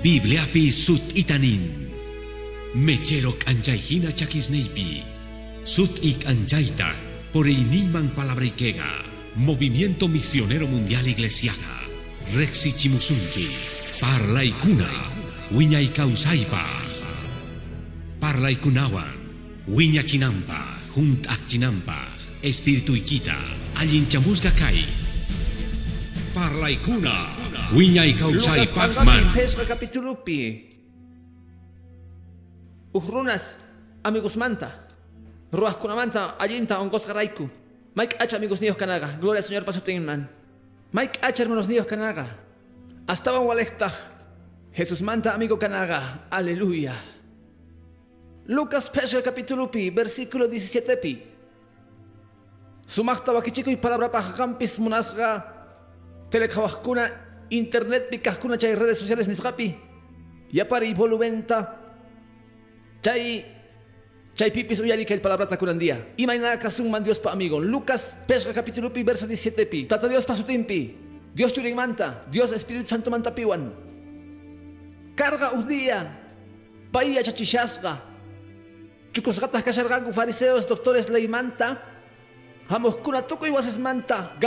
Bibliapi 0.00 0.72
sut 0.72 1.12
itanin. 1.12 1.60
Mechero 2.74 3.36
anchayhina 3.44 4.08
chakisneipi. 4.12 5.02
Sut 5.64 6.00
ik 6.00 6.24
anchaita 6.24 6.88
por 7.32 7.44
iniman 7.44 8.08
palabrikega. 8.16 9.04
Movimiento 9.34 10.08
Misionero 10.08 10.66
Mundial 10.66 11.06
Iglesiana. 11.06 11.84
Rexi 12.32 12.72
Chimusunki. 12.72 13.46
Parla 14.00 14.42
ikuna. 14.42 14.88
Wiña 15.52 15.80
ikausaipa. 15.80 16.64
Parla 18.20 18.50
ikunawan. 18.50 19.12
Wiña. 19.68 20.02
Junt 20.94 21.28
chinampa. 21.46 22.08
Espíritu. 22.42 22.96
Allin 23.74 24.08
chamusga 24.08 24.50
kai. 24.56 24.84
Parla 26.32 26.70
ikuna. 26.70 27.39
Wiña 27.70 28.02
ikausai 28.02 28.66
Lucas 28.66 28.74
pacman. 28.74 29.06
Pangami 29.06 29.30
Pesca 29.30 29.62
capítulo 29.62 30.24
pi. 30.26 30.66
Uhrunas 32.90 33.62
amigos 34.02 34.34
manta. 34.34 34.90
Ruas 35.54 35.76
kunamanta 35.78 36.34
allinta 36.34 36.82
ongos 36.82 37.06
garaiku. 37.06 37.46
Mike 37.94 38.16
H 38.18 38.34
amigos 38.34 38.60
niños 38.60 38.76
canaga. 38.76 39.14
Gloria 39.22 39.38
al 39.38 39.44
Señor 39.44 39.64
paso 39.64 39.82
man. 40.02 40.28
Mike 40.90 41.20
H 41.22 41.42
hermanos 41.42 41.68
niños 41.68 41.86
canaga. 41.86 42.26
Hasta 43.06 43.38
walekta. 43.38 43.92
Jesús 44.72 45.00
manta 45.00 45.32
amigo 45.32 45.56
canaga. 45.56 46.26
Aleluya. 46.28 46.98
Lucas 48.46 48.90
Pesca 48.90 49.22
capítulo 49.22 49.70
pi 49.70 49.90
versículo 49.90 50.48
17 50.48 50.96
pi. 50.96 51.22
Sumakta 52.84 53.30
wakichiko 53.30 53.70
y 53.70 53.76
palabra 53.76 54.10
pa 54.10 54.34
campis 54.34 54.76
munasga. 54.76 55.46
Telekawakuna 56.30 57.29
internet 57.50 58.08
pikahkuna 58.10 58.56
chay 58.56 58.74
redes 58.74 58.98
sociales 58.98 59.26
nisqapi 59.26 59.74
yapari 60.54 60.94
volumenta 60.94 61.76
chay 63.02 63.44
chay 64.34 64.50
pipis 64.54 64.80
uyari 64.80 65.04
kay 65.04 65.18
palabra 65.18 65.46
takunandia 65.46 66.14
imayna 66.16 66.56
kasungman 66.56 67.02
Dios 67.02 67.18
pa 67.18 67.34
amigo. 67.34 67.60
Lucas 67.60 68.16
pesca 68.24 68.54
capítulo 68.54 68.88
pi 68.88 69.02
verso 69.02 69.26
17 69.26 69.66
pi. 69.66 69.84
Tata 69.84 70.08
Dios 70.08 70.24
pasutimpi 70.24 70.94
Dios 71.34 71.52
churing 71.52 71.76
manta. 71.76 72.24
Dios 72.30 72.54
Espíritu 72.54 72.88
Santo 72.88 73.10
manta 73.10 73.34
piwan 73.34 73.90
carga 75.18 75.52
udia 75.52 76.08
paya 76.88 77.20
chachishasga 77.20 78.00
chukusgatas 79.12 79.60
kashargangu 79.60 80.14
fariseos 80.14 80.64
doctores 80.64 81.10
ley 81.10 81.28
manta. 81.28 81.76
Hamos 82.70 83.02
kuna 83.02 83.26
tukoy 83.26 83.50
wases 83.50 83.74
manta, 83.82 84.38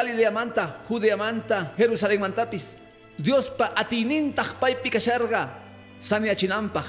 Dios 3.13 3.53
pa 3.53 3.69
Diospa 3.69 3.77
atinintaq 3.77 4.57
paypi 4.57 4.89
kasharqa 4.89 5.53
saniachinampaq 6.01 6.87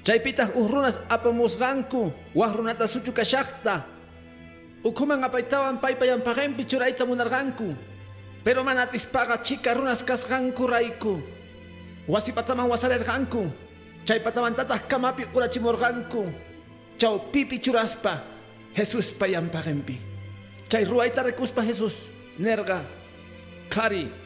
chaypitaq 0.00 0.56
uj 0.56 0.66
runas 0.72 0.96
apamusqanku 1.12 2.32
wak 2.32 2.52
runata 2.56 2.88
suchu 2.88 3.12
kashaqta 3.12 3.84
ukhuman 4.80 5.20
apaytawan 5.20 5.76
paypayanpaqanpi 5.82 6.62
churayta 6.64 7.04
munarganku. 7.04 7.74
pero 8.46 8.62
mana 8.62 8.86
paga 8.86 9.36
chika 9.42 9.74
runas 9.74 10.06
kasqanku 10.06 10.64
ganku. 10.64 11.20
wasipataman 12.06 12.70
pataman 14.22 14.54
tatah 14.54 14.80
kamapi 14.86 15.26
urachimorganku. 15.34 16.30
Chau 16.96 17.28
pipi 17.28 17.58
churaspa 17.58 18.22
jesuspa 18.72 19.26
pi. 19.84 19.98
chay 20.70 20.86
ruaita 20.86 21.26
rekuspa 21.26 21.60
jesus 21.66 22.08
nerga 22.38 22.86
kari 23.68 24.25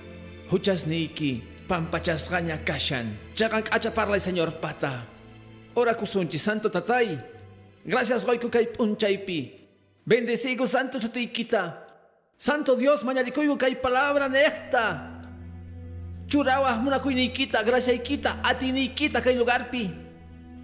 huchas 0.50 0.86
niki, 0.86 1.42
pampachas 1.68 2.28
gaña 2.28 2.58
kashan, 2.64 3.16
chagan 3.34 3.64
acha 3.70 3.94
parla 3.94 4.16
el 4.16 4.20
Señor 4.20 4.60
pata. 4.60 5.06
Ora 5.74 5.94
kusunchi 5.94 6.38
santo 6.38 6.70
tatay, 6.70 7.18
gracias 7.84 8.26
goiku 8.26 8.50
kay 8.50 8.66
punchaypi, 8.66 9.54
bendecigo 10.04 10.66
santo 10.66 11.00
sutiquita, 11.00 11.86
santo 12.36 12.74
Dios 12.74 13.04
mañarikoigo 13.04 13.56
kay 13.56 13.76
palabra 13.76 14.28
necta. 14.28 15.22
Churawas 16.26 16.78
munakuinikita, 16.78 17.62
gracia 17.64 17.92
ikita, 17.92 18.38
atinikita 18.42 19.20
kay 19.20 19.34
lugarpi. 19.34 19.90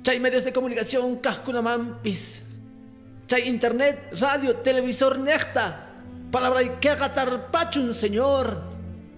Chay 0.02 0.20
medios 0.20 0.44
de 0.44 0.52
comunicación 0.52 1.16
kaskunamampis. 1.16 2.44
Chay 3.26 3.48
internet, 3.48 4.14
radio, 4.20 4.54
televisor 4.62 5.18
necta. 5.18 5.90
Palabra 6.30 6.62
y 6.62 6.68
que 6.78 6.94
pachun, 7.50 7.92
señor. 7.92 8.75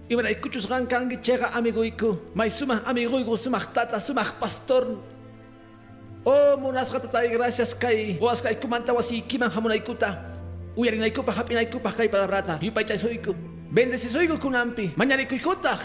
Y 0.09 0.15
me 0.17 0.25
escuchus 0.25 0.65
gan 0.65 0.89
kangi 0.89 1.21
chega 1.21 1.53
amigo 1.53 1.85
iku. 1.85 2.17
May 2.33 2.49
sumah 2.49 2.81
amigo 2.89 3.21
iku 3.21 3.37
sumah 3.37 3.61
tata 3.69 4.01
sumah 4.01 4.33
pastor. 4.41 4.97
Oh 6.25 6.57
munas 6.57 6.89
tata 6.89 7.21
y 7.21 7.29
gracias 7.29 7.77
kay. 7.77 8.17
Oas 8.17 8.41
kay 8.41 8.57
kumanta 8.57 8.89
wasi 8.89 9.21
kiman 9.21 9.53
hamuna 9.53 9.77
ikuta. 9.77 10.17
Uyarin 10.73 11.05
ikupa 11.05 11.29
hapina 11.29 11.61
ikupa 11.61 11.93
kay 11.93 12.09
palabrata. 12.09 12.57
Yupay 12.57 12.89
chay 12.89 12.97
soiku. 12.97 13.37
Bendeci 13.69 14.09
soiku 14.09 14.41
kunampi. 14.41 14.97
Mañana 14.97 15.21
iku 15.21 15.37
ikuta. 15.37 15.77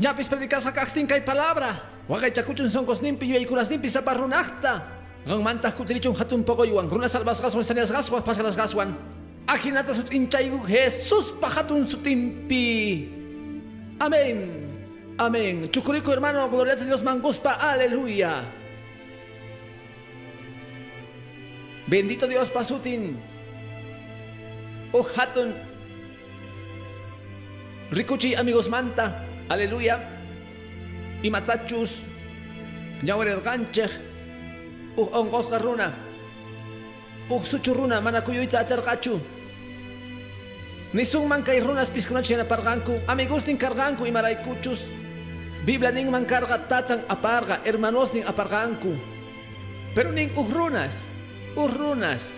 Ñapis 0.00 0.24
predikas 0.32 0.64
kaktin 0.72 1.04
kay 1.04 1.20
palabra. 1.20 1.76
Wakay 2.08 2.32
chakuchun 2.32 2.72
son 2.72 2.88
kosnimpi 2.88 3.28
yuay 3.28 3.44
kunas 3.44 3.68
nimpi 3.68 3.92
sa 3.92 4.00
parrunakta. 4.00 4.88
Ang 5.28 5.44
mantah 5.44 5.74
kutilichong 5.74 6.16
hatun 6.16 6.46
pokoyuan, 6.46 6.86
runa 6.88 7.10
salvas 7.10 7.42
gaswan, 7.42 7.66
sanias 7.66 7.90
gaswan, 7.90 8.22
pasalas 8.22 8.54
gaswan. 8.54 8.94
Akinata 9.44 9.92
sut 9.92 10.14
inchaygu 10.14 10.64
Jesus 10.64 11.34
pahatun 11.36 11.82
sutimpi. 11.84 13.15
Amén. 13.98 15.14
Amén. 15.18 15.70
Chucurico 15.70 16.12
hermano, 16.12 16.48
gloria 16.50 16.74
a 16.74 16.76
Dios 16.76 17.02
manguspa, 17.02 17.52
aleluya. 17.52 18.44
Bendito 21.86 22.26
Dios 22.26 22.50
pasutin. 22.50 23.16
Oh 24.92 25.06
hatun. 25.16 25.54
Rikuchi 27.90 28.34
amigos 28.34 28.68
manta, 28.68 29.24
aleluya. 29.48 30.02
Y 31.22 31.30
matachus. 31.30 32.02
Nyawer 33.02 33.40
ganchech 33.40 33.92
uh 34.96 35.08
ongkos 35.12 35.48
karuna 35.48 35.92
uh 37.28 37.44
suchuruna 37.44 38.00
mana 38.00 38.24
kuyuita 38.24 38.64
man 41.28 41.44
kay 41.44 41.60
runas 41.60 41.92
piskuna 41.92 42.24
siya 42.24 42.40
na 42.40 42.48
parganku 42.48 43.04
amigos 43.04 43.44
ning 43.44 43.60
karganku 43.60 44.08
imaray 44.08 44.40
kuchus 44.40 44.88
Biblia 45.66 45.92
man 46.08 46.24
karga 46.24 46.56
tatang 46.56 47.04
aparga 47.04 47.60
hermanos 47.68 48.16
ning 48.16 48.24
aparganku 48.24 48.96
pero 49.92 50.08
ning 50.08 50.32
uhrunas 50.32 51.04
uhrunas 51.52 52.32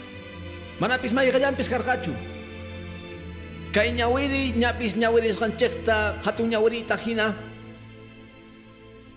manapis 0.83 1.15
may 1.15 1.31
gayampis 1.31 1.71
karkachu 1.71 2.11
kay 3.71 3.95
nyawiri 3.95 4.59
nyapis 4.59 4.99
nyawiris 4.99 5.39
kanchekta 5.39 6.19
hatong 6.27 6.51
nyawiri 6.51 6.83
tahina 6.83 7.49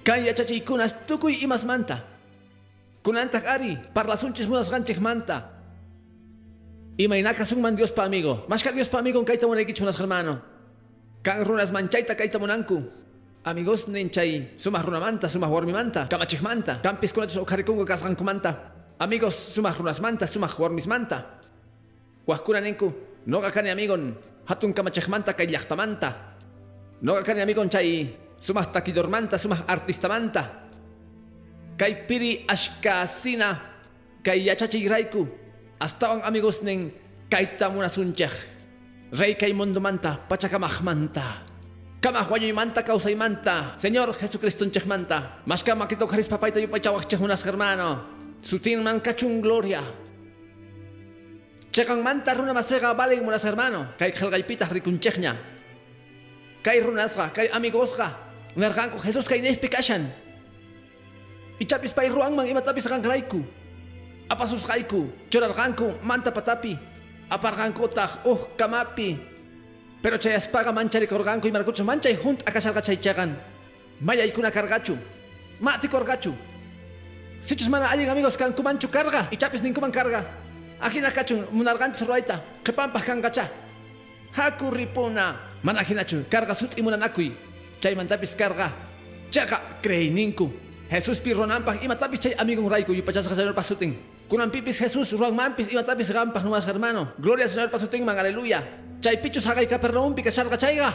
kay 0.02 0.30
achachikunas 0.30 1.06
tukuy 1.06 1.42
imas 1.46 1.64
manta. 1.66 2.02
Kunantak 3.02 3.46
ari, 3.50 3.78
parlasunchis 3.94 4.46
munas 4.46 4.70
ganchik 4.70 5.02
manta. 5.02 5.61
Y 6.98 7.08
mainaka 7.08 7.48
man 7.56 7.76
Dios 7.76 7.92
pa 7.92 8.06
amigo. 8.06 8.46
Mas 8.48 8.64
ka 8.64 8.72
Dios 8.72 8.90
pa 8.90 9.00
amigo 9.00 9.24
kaita 9.24 9.48
mo 9.48 9.56
munas 9.56 10.00
hermano. 10.00 10.42
Kang 11.24 11.46
runas 11.46 11.72
manchaita 11.72 12.18
kaita 12.18 12.40
monanku. 12.42 12.82
Amigos 13.42 13.90
ninchay, 13.90 14.54
sumah 14.54 14.86
runamanta, 14.86 15.26
sumah 15.26 15.50
warmi 15.50 15.74
manta, 15.74 16.06
kamachik 16.06 16.46
manta, 16.46 16.78
kampis 16.78 17.10
kunatus 17.10 17.42
okarikungo 17.42 17.82
kasran 17.90 18.14
kumanta. 18.14 18.70
Amigos, 19.02 19.34
sumah 19.34 19.74
runas 19.74 19.98
manta, 19.98 20.30
sumah 20.30 20.54
warmis 20.62 20.86
manta. 20.86 21.42
Wahkuna 22.30 22.62
ninku, 22.62 22.94
noga 23.26 23.50
kani 23.50 23.74
amigon, 23.74 24.14
hatun 24.46 24.78
kamachik 24.78 25.10
manta 25.10 25.34
kay 25.34 25.50
manta. 25.74 26.38
Noga 27.02 27.26
kani 27.26 27.42
amigon 27.42 27.66
chay, 27.66 28.14
sumah 28.38 28.70
takidor 28.70 29.10
manta, 29.10 29.42
sumah 29.42 29.66
artista 29.66 30.06
manta. 30.06 30.70
Kay 31.82 32.06
piri 32.06 32.46
ashkasina 32.46 33.58
kay 34.22 34.46
yachachi 34.46 34.86
raiku 34.86 35.26
hasta 35.82 36.14
ang 36.14 36.22
amigos 36.22 36.62
ning 36.62 36.94
kaita 37.26 37.74
muna 37.74 37.90
sunchech 37.90 38.32
rey 39.18 39.34
kay 39.34 39.50
mundo 39.58 39.82
manta 39.82 40.22
pachakamach 40.30 40.86
manta. 40.86 41.50
Kamahwayo 42.02 42.50
manta 42.54 42.82
kausay 42.82 43.14
manta. 43.14 43.78
Señor 43.78 44.10
Jesucristo 44.18 44.66
chech 44.70 44.90
manta. 44.90 45.42
Mas 45.46 45.62
ka 45.62 45.78
makito 45.78 46.10
karis 46.10 46.26
papayta 46.26 46.58
yu 46.58 46.66
pachawak 46.66 47.06
chech 47.06 47.22
unas 47.22 47.46
hermano. 47.46 48.02
Sutin 48.42 48.82
man 48.82 48.98
kachung 48.98 49.38
gloria. 49.38 49.86
Chekang 51.70 52.02
manta 52.02 52.34
runa 52.34 52.58
masega 52.58 52.98
baling 52.98 53.22
munas 53.22 53.46
hermano. 53.46 53.94
Kay 54.02 54.18
khalgaypita 54.18 54.66
rikunchechnya 54.74 55.38
kay 56.66 56.82
runasga 56.82 57.30
kay 57.34 57.50
amigosga. 57.54 58.18
Nerganko 58.52 59.00
Jesus 59.00 59.32
kay 59.32 59.40
nehpikashan 59.40 60.12
Ichapis 61.62 61.94
pa 61.94 62.02
iruang 62.02 62.34
mang 62.34 62.50
imatapis 62.50 62.90
kang 62.90 63.06
raiku. 63.06 63.46
Apasus 64.32 64.64
kaiku, 64.64 65.12
chorar 65.28 65.52
kanku, 65.52 65.92
manta 66.08 66.32
patapi. 66.32 66.80
Apar 67.28 67.52
kanku 67.52 67.84
tak, 67.92 68.24
uh 68.24 68.40
kamapi. 68.56 69.20
Pero 70.00 70.16
chayas 70.16 70.48
paga 70.48 70.72
manchari 70.72 71.04
korganku 71.04 71.48
y 71.48 71.52
marcucho 71.52 71.84
manchay 71.84 72.16
junt 72.16 72.40
akasarga 72.48 72.80
chaychagan. 72.80 73.36
Maya 74.00 74.24
ikuna 74.24 74.48
kargachu. 74.48 74.96
mati 75.60 75.92
korgachu. 75.92 76.32
Sichus 77.44 77.68
mana 77.68 77.92
alin 77.92 78.10
amigos 78.10 78.38
kan 78.38 78.56
kumanchu 78.56 78.88
carga 78.88 79.28
y 79.32 79.36
chapis 79.36 79.62
ninkuman 79.62 79.92
carga. 79.92 80.24
Ajina 80.80 81.12
kachu 81.12 81.46
munarganchis 81.52 82.08
ruaita, 82.08 82.42
qhipanpaq 82.64 83.04
kangacha. 83.04 83.46
Haku 84.32 84.72
ripuna, 84.72 85.36
mana 85.62 85.84
ajinachu, 85.84 86.24
carga 86.32 86.56
sut 86.56 86.80
y 86.80 86.82
munanakui. 86.82 87.36
Chaymantapis 87.84 88.34
carga. 88.36 88.72
Chaqa 89.30 89.60
creininku. 89.84 90.50
Jesús 90.90 91.20
pi 91.20 91.34
ronampak 91.34 91.84
imatapis 91.84 92.20
chay 92.20 92.34
amigo 92.40 92.68
raiku 92.68 92.94
yupachasqa 92.94 93.36
señor 93.36 93.54
pasutin. 93.54 93.96
Kunan 94.32 94.48
pipis 94.48 94.80
Jesús 94.80 95.12
ruanmampis 95.12 95.68
imatapis 95.76 96.08
gampak 96.08 96.40
numas 96.48 96.64
hermano. 96.64 97.12
Gloria 97.20 97.44
al 97.44 97.52
señor 97.52 97.68
pasutin 97.68 98.08
man 98.08 98.16
aleluya. 98.16 98.64
Chay 99.04 99.20
pichus 99.20 99.44
hagay 99.44 99.68
kapernaumpi 99.68 100.24
kasharga 100.24 100.56
chayga. 100.56 100.88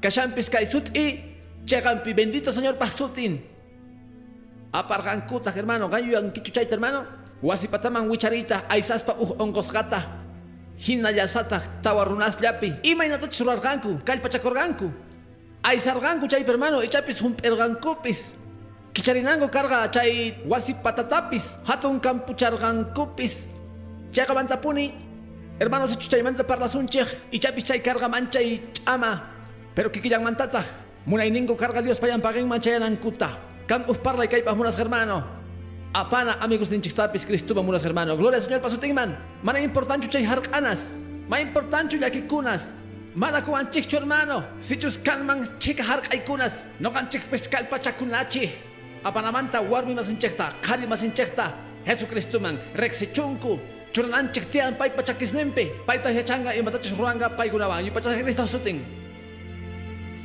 Kashampis 0.00 0.48
kay 0.48 0.64
sut 0.64 0.88
y 0.96 1.36
chagampi 1.68 2.16
bendito 2.16 2.48
señor 2.48 2.80
pasutin. 2.80 3.44
Apargankuta 4.72 5.52
hermano, 5.52 5.92
ganyo 5.92 6.16
yang 6.16 6.32
kichuchayta 6.32 6.80
hermano. 6.80 7.04
Wasipataman 7.44 8.08
wicharita 8.08 8.64
aisaspa 8.72 9.20
uj 9.20 9.36
ongosgata. 9.36 10.24
Hina 10.80 11.12
yasata 11.12 11.60
tawarunas 11.84 12.40
llapi. 12.40 12.72
Imaynatach 12.88 13.36
surarganku, 13.36 14.00
kallpachakorganku. 14.00 14.88
Aisarganku 15.60 16.24
chay 16.24 16.40
hermano, 16.40 16.80
ichapis 16.80 17.20
humpergankupis. 17.20 18.47
Kicharinango 18.92 19.50
carga 19.50 19.90
chay 19.90 20.38
wasi 20.46 20.74
patatapis, 20.74 21.58
hatun 21.64 22.00
kampuchargankupis. 22.00 23.46
Chayqa 24.10 24.34
mantapuni, 24.34 24.92
hermanos 25.60 25.96
chaymanta 25.96 26.44
parlasunchej, 26.44 27.30
ichapis 27.30 27.64
chay 27.64 27.80
carga 27.80 28.08
mancha 28.08 28.40
y 28.40 28.60
chama. 28.72 29.22
Pero 29.74 29.90
kikillan 29.92 30.22
mantata, 30.22 30.64
munayningo 31.06 31.56
carga 31.56 31.82
Dios 31.82 32.00
payan 32.00 32.20
paguen 32.20 32.48
manchayanankuta. 32.48 33.38
Kan 33.68 33.84
parla 34.02 34.24
y 34.24 34.28
kaypas 34.28 34.56
munas 34.56 34.78
hermano. 34.78 35.24
Apana 35.92 36.36
amigos 36.40 36.70
ninchiktapis 36.70 37.26
Cristuba 37.26 37.62
munas 37.62 37.84
hermano. 37.84 38.16
Gloria 38.16 38.40
Señor 38.40 38.60
pasutingman. 38.60 39.16
Mana 39.42 39.60
importante 39.60 40.08
chay 40.08 40.24
harkanas. 40.24 40.92
Ma 41.28 41.40
importante 41.40 41.98
yakikunas. 41.98 42.72
Mana 43.14 43.42
kuan 43.42 43.70
chichu 43.70 43.96
hermano. 43.96 44.44
Sichus 44.58 44.98
kanman 44.98 45.44
chika 45.58 45.82
harkaikunas. 45.82 46.64
No 46.80 46.90
kan 46.90 47.08
chik 47.08 47.28
pescal 47.30 47.68
pachakunachi. 47.68 48.67
Apanamanta 49.04 49.60
warmi 49.60 49.94
masinchekta. 49.94 50.52
Kari 50.60 50.86
masinchekta. 50.86 51.52
Jesucristuman. 51.86 52.58
Rexichunku. 52.74 53.58
Churananchik 53.92 54.50
tian 54.50 54.76
pay 54.76 54.90
pachakisnempe. 54.90 55.84
Pay 55.86 55.98
tahechanga 55.98 56.54
y 56.56 56.62
matachis 56.62 56.96
ruanga 56.96 57.28
pay 57.36 57.48
gunawan. 57.50 57.84
Yupachas 57.84 58.20
Cristo 58.22 58.46
suting. 58.46 58.84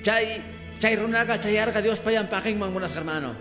Chay 0.03 0.41
Chay 0.83 0.99
runaga 0.99 1.39
chayarga 1.39 1.79
Dios 1.79 2.03
payan 2.03 2.27
pagen 2.27 2.59
man 2.59 2.73
munas 2.73 2.91
hermano. 2.91 3.31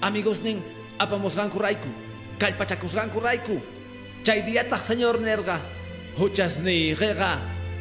Amigos 0.00 0.40
ning 0.40 0.64
apamosgan 0.98 1.52
kuraiku. 1.52 1.92
Kalpachakuzgan 2.40 3.12
kuraiku. 3.12 3.60
Chay 4.24 4.40
diatag 4.40 4.80
señor 4.80 5.20
nerga. 5.20 5.60
Huchas 6.16 6.56
ni 6.64 6.94
rega. 6.94 7.36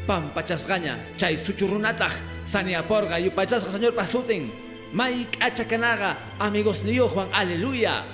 Pampachasgaña. 0.06 1.00
Chay 1.16 1.38
suchurunatag. 1.38 2.12
Saniaporga 2.44 3.16
yupachasga 3.24 3.72
señor 3.72 3.96
pasutin. 3.96 4.51
Maik 4.96 5.44
achakanaga. 5.44 6.16
Amigos 6.40 6.88
niyo 6.88 7.12
Juan. 7.12 7.28
Aleluya. 7.36 8.08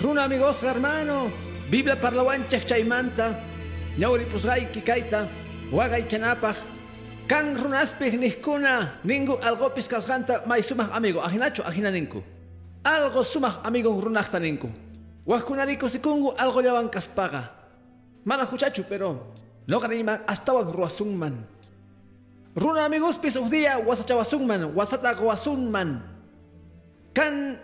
Runa 0.00 0.24
amigos 0.24 0.64
hermano. 0.64 1.28
Biblia 1.68 1.92
parlawanchak 2.00 2.64
chaymanta. 2.64 3.36
Ñauri 4.00 4.24
pusgay 4.24 4.72
kikaita. 4.72 5.28
Wagay 5.68 6.08
chanapaj. 6.08 6.56
Kan 7.28 7.52
nihkuna 7.52 9.04
ningu 9.04 9.36
algo 9.44 9.68
piskasganta 9.68 10.48
may 10.48 10.64
sumah 10.64 10.88
amigo 10.96 11.20
ajinacho 11.20 11.60
ajina 11.68 11.92
ninku. 11.92 12.24
Algo 12.80 13.20
sumah 13.20 13.60
amigo 13.60 13.92
runakta 13.92 14.40
ninku. 14.40 14.72
Wahkunariko 15.28 15.84
sikungu 15.84 16.32
algo 16.40 16.64
llawan 16.64 16.88
kaspaga. 16.88 17.52
Mana 18.24 18.48
huchachu 18.48 18.88
pero 18.88 19.36
no 19.68 19.76
kanima 19.76 20.24
hasta 20.24 20.56
wag 20.56 20.72
ruasungman. 20.72 21.57
Runa 22.56 22.84
amigos 22.84 23.18
pis 23.18 23.36
ufdia 23.36 23.78
wasachawasungman 23.78 24.74
wasata 24.74 25.12
wasunman. 25.20 26.02
Kan 27.12 27.58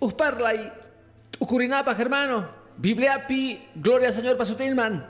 uhparlay 0.00 0.70
ukurinapa 1.40 1.94
hermano. 1.94 2.48
Biblia 2.76 3.26
pi 3.26 3.60
gloria 3.76 4.12
Señor 4.12 4.36
pasutinman. 4.36 5.04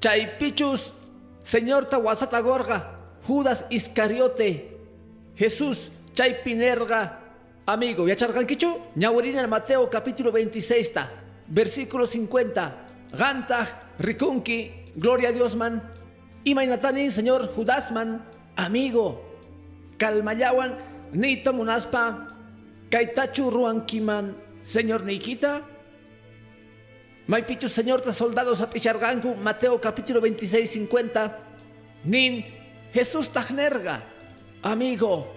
Chay 0.00 0.36
pichus 0.38 0.92
Señor 1.42 1.84
ta 1.86 1.98
wasata 1.98 2.40
gorga. 2.40 2.94
Judas 3.26 3.64
Iscariote, 3.70 4.76
Jesús 5.34 5.90
Chaipinerga, 6.12 7.20
amigo, 7.66 8.06
¿ya 8.06 8.14
charganquichu? 8.14 8.78
Ñaurina 8.94 9.46
Mateo 9.46 9.88
capítulo 9.90 10.30
26, 10.30 10.92
versículo 11.48 12.06
50. 12.06 12.76
Gantag, 13.12 13.66
Rikunki, 13.98 14.92
Gloria 14.94 15.30
a 15.30 15.32
Dios 15.32 15.56
man. 15.56 15.82
Imainatanin, 16.44 17.10
Señor 17.10 17.48
Judasman, 17.54 18.22
amigo. 18.56 19.22
Kalmayawan, 19.98 20.74
Nita 21.14 21.52
Munaspa, 21.52 22.26
Kaitachu 22.90 23.50
Ruankiman, 23.50 24.34
Señor 24.62 25.04
Nikita. 25.04 25.62
Maipichu, 27.26 27.68
Señor 27.68 28.02
ta 28.02 28.12
soldados 28.12 28.60
a 28.60 28.68
Picharganku, 28.68 29.34
Mateo 29.36 29.80
capítulo 29.80 30.20
26, 30.20 30.70
50. 30.70 31.38
Nin 32.04 32.44
Jesús 32.92 33.30
tajnerga, 33.30 34.04
amigo. 34.62 35.32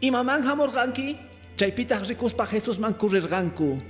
Y 0.00 0.10
mamán 0.10 0.44
hamorganki, 0.44 1.16
chaypita 1.56 1.98
rikuspa 2.00 2.46
Jesús 2.46 2.78
man 2.78 2.94
kurirganku. 2.94 3.80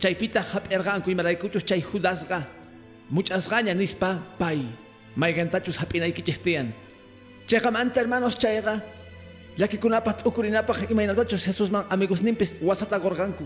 Chaypita 0.00 0.42
hap 0.42 0.72
erganku 0.72 1.10
y 1.10 1.14
maraikuchus 1.14 1.64
chay 1.64 1.82
judasga. 1.82 2.48
Muchas 3.10 3.48
gañas 3.48 3.76
nispa 3.76 4.18
pay. 4.38 4.66
Maigantachus 5.14 5.78
chestian. 6.24 6.74
Chegamanta 7.50 7.98
hermanos 7.98 8.38
ukurinapak 10.24 10.88
y 10.88 10.94
mainatachus 10.94 11.44
Jesús 11.44 11.68
man 11.68 11.84
amigos 11.90 12.22
nimpis 12.22 12.62
wasata 12.62 12.96
gorganku. 12.96 13.42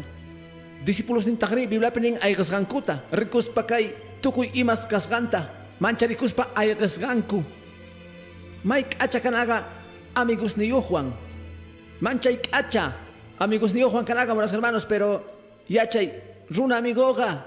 Discípulos 0.85 1.25
nintagri 1.25 1.65
biblia 1.67 1.91
pening 1.91 2.21
aygasgankuta. 2.21 3.01
Rikuspa 3.09 3.65
kay 3.65 3.97
tukuy 4.21 4.53
imas 4.61 4.85
kasganta. 4.85 5.49
Mancha 5.81 6.05
rikuspa 6.05 6.53
aygasganku. 6.53 7.41
Mike 8.63 9.01
acha 9.01 9.21
kanaga 9.25 9.65
amigos 10.15 10.59
ni 10.61 10.69
yo 10.69 10.85
Juan. 10.85 11.09
Manchay 12.05 12.37
acha 12.53 12.93
amigos 13.41 13.73
ni 13.73 13.81
yo 13.81 13.89
Juan 13.89 14.05
kanaga 14.05 14.35
buenos 14.35 14.53
hermanos, 14.53 14.85
pero 14.85 15.25
yachay 15.67 16.13
runa 16.53 16.77
amigoga 16.77 17.41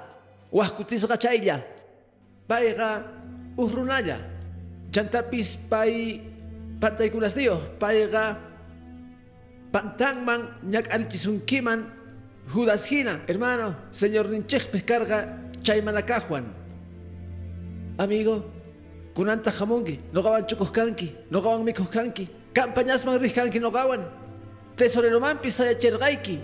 wahkutisga 0.49 1.21
chaylla. 1.21 1.61
Paiga 2.49 3.05
uhrunaya. 3.53 4.17
Chantapis 4.89 5.53
pai 5.69 6.36
pantay 6.79 7.09
kunas 7.09 7.35
dio. 7.35 7.57
Paiga 7.79 8.37
pantangman 9.71 10.47
nyak 10.63 10.89
arichisunkiman 10.93 11.97
Judas 12.47 12.87
Hina, 12.87 13.19
hermano, 13.27 13.75
señor 13.91 14.29
Ninchech 14.29 14.71
pescarga 14.71 15.51
chaymanacajuan. 15.59 16.45
Amigo, 17.97 18.45
kunanta 19.13 19.51
jamongi, 19.51 19.99
no 20.13 20.21
gawan 20.21 20.47
chukoskanki, 20.47 21.11
no 21.29 21.41
gawan 21.41 21.65
mikoskanki, 21.65 22.29
campañas 22.53 23.05
man 23.05 23.19
riskanki 23.19 23.59
no 23.59 23.69
gawan, 23.69 24.05
tesorero 24.77 25.19
man 25.19 25.39
pisaya 25.39 25.75
chergaiki, 25.75 26.39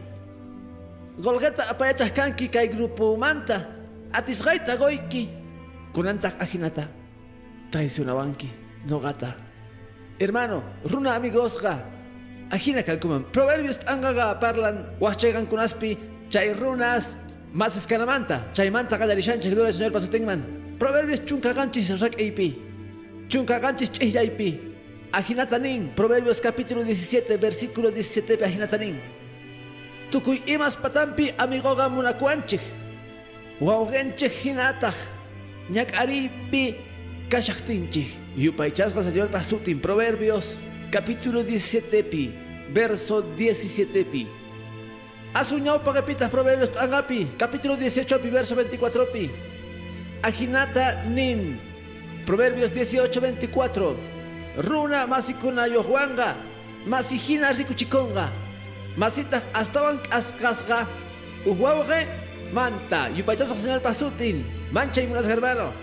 golgeta 1.22 1.70
apayachaskanki 1.70 2.50
kay 2.52 2.68
grupo 2.68 3.16
manta, 3.16 3.70
atisgaita 4.12 4.76
goiki, 4.76 5.30
kunanta 5.94 6.34
ajinata, 6.40 6.90
traicionabanki, 7.72 8.50
no 8.90 9.00
gata. 9.00 9.43
Hermano, 10.24 10.64
runa 10.86 11.16
amigosga, 11.16 11.84
ajina 12.50 12.82
kalkuman, 12.82 13.26
proverbios 13.26 13.78
angaga 13.86 14.40
parlan, 14.40 14.86
wachaygan 14.98 15.46
kunaspi, 15.46 15.98
chay 16.30 16.54
runas, 16.54 17.18
más 17.52 17.76
escanamanta, 17.76 18.42
chay 18.54 18.72
manta 18.72 18.98
galarishanche, 18.98 19.50
gloria 19.50 19.74
Señor 19.74 19.92
pasutengman. 19.92 20.42
Proverbios 20.80 21.26
chunkaganchis 21.26 22.00
rak 22.00 22.18
eipi. 22.18 22.56
Chunkaganchis 23.28 23.92
chihjaipi. 23.92 24.60
Ajinatanin. 25.12 25.92
Proverbios 25.94 26.40
capítulo 26.40 26.84
17, 26.84 27.38
versículo 27.38 27.92
17 27.92 28.46
ajinatanin. 28.46 28.96
Tukuy 30.10 30.42
imas 30.46 30.78
patampi 30.78 31.34
amigoga 31.38 31.90
munakuanchik. 31.90 32.62
Waugenchik 33.60 34.32
hinataj. 34.44 34.96
Ñak 35.70 35.94
aripi 35.94 36.76
kashaktinchik. 37.30 38.23
Yupaychasga 38.36 39.02
señor 39.04 39.30
pasutin. 39.30 39.80
Proverbios 39.80 40.58
capítulo 40.92 41.44
17 41.44 42.04
pi. 42.04 42.34
Verso 42.74 43.22
17 43.22 44.06
pi. 44.06 44.28
Asuñao 45.34 45.84
pagapitas 45.84 46.30
proverbios 46.30 46.76
angapi. 46.78 47.28
Capítulo 47.38 47.78
18 47.78 48.22
pi. 48.22 48.30
Verso 48.30 48.56
24 48.56 49.12
pi. 49.12 49.30
Ajinata 50.22 51.04
Nin. 51.04 51.60
Proverbios 52.26 52.74
18, 52.74 53.20
24. 53.20 53.96
Runa 54.58 55.06
masikuna 55.08 55.68
yohuanga. 55.68 56.36
Masijina 56.86 57.52
rikuchikonga. 57.52 58.32
Masita 58.96 59.42
astawan 59.54 60.00
asqasqa 60.12 60.88
uhuawqe 61.46 62.08
manta 62.54 63.10
yupachasaq 63.10 63.58
señor 63.58 63.82
pasutin 63.82 64.46
manchay 64.72 65.08
munas 65.08 65.26
hermano 65.28 65.74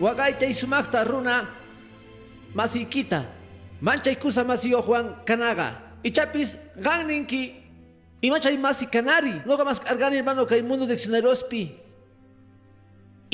waqaychay 0.00 0.52
sumaqta 0.54 1.04
runa 1.04 1.48
masikita 2.54 3.24
manchay 3.80 4.16
kusa 4.16 4.44
masiyo 4.44 4.80
Juan 4.80 5.22
kanaga. 5.24 5.82
Ichapis 6.04 6.60
ganninki 6.76 7.56
imachay 8.20 8.56
masi 8.56 8.86
kanari. 8.86 9.40
Noqa 9.44 9.64
mas 9.64 9.80
argani 9.84 10.20
hermano 10.20 10.46
kay 10.46 10.62
mundo 10.62 10.84
diccionariospi 10.86 11.84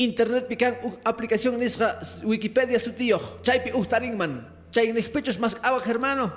internet 0.01 0.49
pikan 0.49 0.81
uh, 0.81 0.97
aplicación 1.05 1.53
nisqa 1.61 2.01
wikipedia 2.25 2.81
sutiyoq 2.81 3.45
chaypi 3.45 3.69
uhtarinman 3.69 4.41
chay 4.73 4.89
niqpichus 4.89 5.37
mas 5.37 5.55
awaq 5.61 5.85
hermano. 5.85 6.31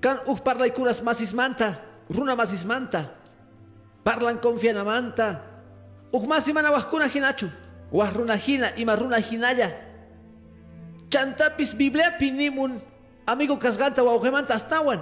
Kan 0.00 0.16
uh 0.24 0.38
kuras 0.72 1.04
masis 1.04 1.36
manta, 1.36 1.76
runa 2.08 2.32
masis 2.32 2.64
manta. 2.64 3.12
Parlan 4.00 4.40
manta. 4.80 5.44
Uh 6.08 6.24
masimana 6.24 6.72
wahkuna 6.72 7.04
hinachu. 7.04 7.52
Wah 7.92 8.10
runa 8.10 8.36
hina 8.36 8.74
ima 8.76 8.96
runa 8.96 9.18
hinaya. 9.18 9.70
Chantapis 11.10 11.74
Biblia 11.74 12.10
pinimun. 12.18 12.80
Amigo 13.26 13.56
kasganta 13.56 14.02
waugemanta 14.02 14.54
astawan. 14.54 15.00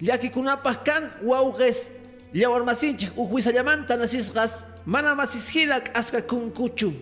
Llaki 0.00 0.30
kunapah 0.30 0.84
kan 0.84 1.10
wauges. 1.22 1.90
Llawar 2.34 2.64
masinchik 2.64 3.16
uhuisallamanta 3.16 3.96
nasisgas. 3.96 4.64
Mana 4.86 5.14
masis 5.14 5.48
hinak 5.54 5.90
aska 5.94 6.20
kunkuchu 6.22 6.92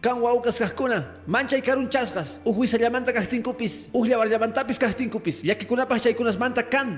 kan 0.00 0.16
waukas 0.16 0.56
kahkuna 0.58 1.04
manchay 1.28 1.60
karunchasqas 1.60 2.40
uhuisallamanta 2.48 3.12
kajtinkupis 3.12 3.92
uhlyawarllamantapis 3.92 4.80
kajtinkupis 4.80 5.44
llakikunapas 5.44 6.00
chaykunas 6.00 6.40
manta 6.40 6.64
kan 6.64 6.96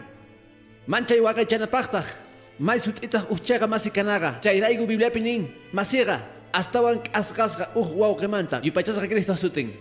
manchay 0.86 1.18
waqaychanapaqtaq 1.18 2.06
may 2.62 2.78
sut'itaq 2.78 3.26
uhchaqa 3.26 3.66
masi 3.66 3.90
kanaqa 3.90 4.38
chayrayku 4.38 4.86
bibliapi 4.86 5.18
nin 5.18 5.50
masiqa 5.74 6.22
astawan 6.52 7.00
k'asqasqa 7.00 7.73
uj 7.75 7.88
wawqimanta 7.97 8.61
yupachasqa 8.62 9.09
Cristo 9.09 9.35
sutin. 9.35 9.73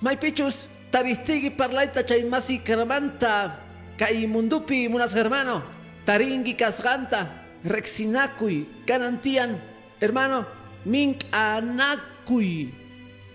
Maypichus 0.00 0.68
taristigi 0.90 1.52
parlayta 1.52 2.02
chay 2.02 2.24
masi 2.24 2.60
kanamanta 2.60 3.60
kay 3.96 4.26
mundupi 4.26 4.88
munas 4.88 5.12
hermano. 5.12 5.62
Taringi 6.06 6.56
kasqanta 6.56 7.28
rexinakuy 7.64 8.84
kanantian. 8.88 9.60
Hermano 10.00 10.44
min 10.84 11.16
k'anak 11.16 12.28
kuy 12.28 12.68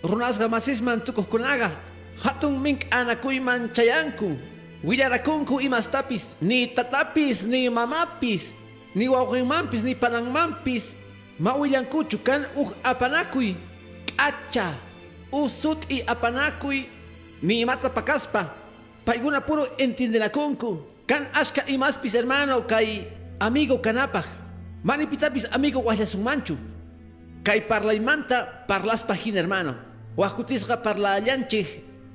runasqa 0.05 0.47
masisman 0.47 1.01
tukuqkunaqa 1.01 1.69
hatun 2.21 2.57
mink'anakuyman 2.61 3.73
chayanku. 3.73 4.38
Willarakunku 4.81 5.61
imastapis 5.61 6.41
ni 6.41 6.65
tatapis 6.69 7.45
ni 7.45 7.69
mamapis. 7.69 8.57
Ni 8.97 9.07
wawqinmanpis 9.07 9.85
ni 9.85 9.95
pananmanpis 9.95 11.00
ma 11.41 11.57
willankuchu 11.57 12.21
kan 12.21 12.45
uj 12.53 12.77
apanakuy 12.86 13.57
k'acha 14.13 14.77
usut'i 15.33 16.05
apanakuy 16.05 16.86
ni 17.41 17.65
imata 17.65 17.89
pakaspa 17.89 18.53
paykuna 19.01 19.41
puro 19.41 19.65
entiendenakunku 19.81 20.86
kan 21.10 21.25
ashka 21.33 21.65
imaspis 21.65 22.13
hermano 22.13 22.62
kay 22.69 23.10
amigo 23.41 23.81
kanapaj 23.81 24.29
manipitapis 24.86 25.50
amigo 25.50 25.81
wajllasunmanchu 25.81 26.55
Kay 27.41 27.65
parlaymanta 27.65 28.69
parlas 28.69 29.01
pajin 29.01 29.33
hermano. 29.33 29.74
Wakutisqa 30.13 30.77
allanchik 30.77 31.65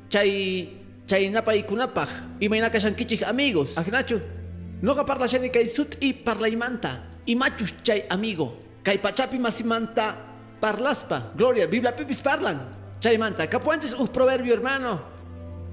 chay 0.06 0.70
chay 1.02 1.26
napaykunapaj 1.34 2.38
imaynaka 2.38 2.78
shankichik 2.78 3.26
amigos. 3.26 3.74
Ajnachu. 3.74 4.22
Noqa 4.82 5.02
parlashani 5.02 5.50
kay 5.50 5.66
sut 5.66 5.98
y 5.98 6.14
parlaymanta. 6.14 7.02
Imachus 7.26 7.74
chay 7.82 8.06
amigo. 8.06 8.65
Kay 8.86 9.02
pachapi 9.02 9.34
masimanta 9.42 10.14
parlaspa. 10.62 11.34
Gloria, 11.34 11.66
Biblia 11.66 11.90
pipis 11.90 12.22
parlan. 12.22 12.70
Chaymanta. 13.02 13.50
Kapuantes 13.50 13.98
uh 13.98 14.06
proverbio 14.06 14.54
hermano. 14.54 15.02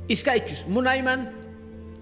Iskaichus, 0.09 0.65
munayman 0.65 1.43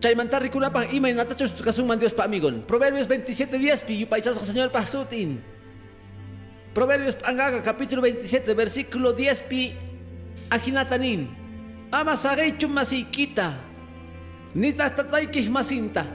Chaymanta 0.02 0.42
rikunapaj 0.42 0.90
imaynatachus 0.98 1.62
kasunman 1.62 2.00
Dios 2.00 2.16
pa 2.16 2.26
amigon. 2.26 2.64
Proverbios 2.66 3.06
27 3.06 3.60
días 3.60 3.84
pi 3.84 4.02
yupaychasqa 4.02 4.42
señor 4.42 4.72
pasutin. 4.72 5.44
Proverbios 6.74 7.20
Angaga, 7.28 7.62
capítulo 7.62 8.02
27, 8.02 8.56
versículo 8.56 9.14
10 9.14 9.46
pi. 9.46 9.76
Ajinatanin. 10.50 11.28
Ama 11.92 12.16
sagaichu 12.16 12.66
masikita. 12.72 13.60
Nitas 14.56 14.96
tataikih 14.96 15.52
masinta. 15.52 16.08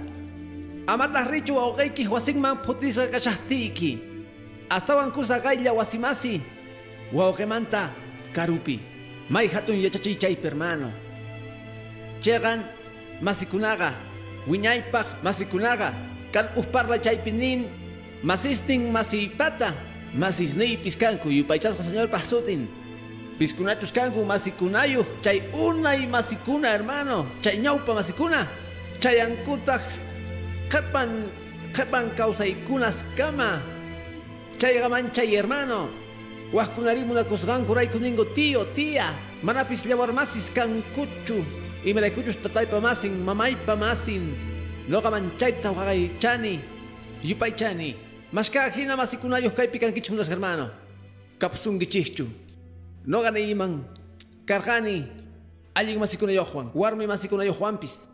Amatas 0.89 1.29
richu 1.31 1.55
augaikih 1.55 2.09
wasinman 2.09 2.65
putisa 2.65 3.07
kachahtiki. 3.07 4.16
Astawan 4.71 5.11
kusagaylla 5.13 5.73
wasimasi. 5.73 6.41
Waugemanta 7.13 7.91
karupi. 8.33 8.81
May 9.31 9.49
hatun 9.49 9.79
yachachichay 9.83 10.37
permano. 10.37 10.91
Chegan 12.21 12.63
masikunaga. 13.23 13.95
Wiñaypaj 14.47 15.23
masikunaga. 15.23 15.93
Kan 16.33 16.47
usparla 16.57 16.99
chaypinin. 16.99 17.67
Masistin 18.23 18.91
masipata. 18.91 19.75
Masisnei 20.15 20.77
piscanku 20.77 21.29
yupaychasqa 21.31 21.83
señor 21.83 22.09
pasutin. 22.09 22.67
Piscunachus 23.39 23.93
kanku 23.93 24.25
masikunayu, 24.25 25.05
chay 25.21 25.43
unay 25.53 26.07
masikuna 26.09 26.73
hermano, 26.73 27.27
chay 27.45 27.59
ñaupa 27.61 27.93
masikuna, 27.93 28.49
chay 28.99 29.21
ankutaj 29.21 30.01
qepan 30.73 31.29
qepan 31.77 32.09
kawsaykunas 32.17 33.05
kama, 33.13 33.61
chay 34.59 34.81
gaman 34.81 35.13
chay 35.13 35.37
hermano, 35.37 35.89
wajkunarimunakusqanku 36.53 37.75
rayku 37.75 37.99
ningo 37.99 38.25
tío, 38.25 38.65
tía, 38.75 39.13
manapis 39.43 39.85
llawar 39.85 40.13
masis 40.13 40.51
kankuchu, 40.51 41.45
imaraykuchus 41.85 42.37
tataypa 42.43 42.81
masin, 42.81 43.25
mamaypa 43.25 43.77
masin, 43.77 44.35
noqaman 44.89 45.31
chayta 45.39 45.73
waqaychani, 45.73 46.61
yupaychani. 47.23 47.97
Mashka 48.33 48.69
hina 48.71 48.97
masikunayos 48.97 49.53
kaypi 49.55 49.79
kankichmunas 49.79 50.29
hermano. 50.29 50.71
Kapsungichichu. 51.39 52.27
No 53.07 53.23
gane 53.23 53.39
iman. 53.51 53.85
Kargani. 54.45 55.07
Allin 55.75 55.99
masikunayo 55.99 56.45
Juan. 56.45 56.71
Warmi 56.75 57.07
masikunayo 57.07 57.53
Juanpis. 57.55 58.09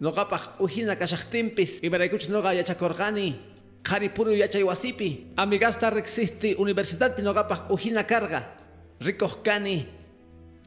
No 0.00 0.10
kapaj 0.12 0.58
ujina 0.58 0.96
kashachtimpis. 0.96 1.80
Ibaraykuch 1.82 2.28
no 3.84 3.98
gaya 3.98 4.08
chakorgani. 4.08 4.08
Kari 4.08 4.08
puro 4.08 4.30
yachay 4.30 4.62
wasipi. 4.62 5.26
Amigasta 5.36 5.90
rexisti 5.90 6.54
universidad 6.58 7.18
no 7.18 7.34
kapaj 7.34 7.70
ujina 7.70 8.04
carga. 8.04 8.46
Rikohkani. 9.00 9.86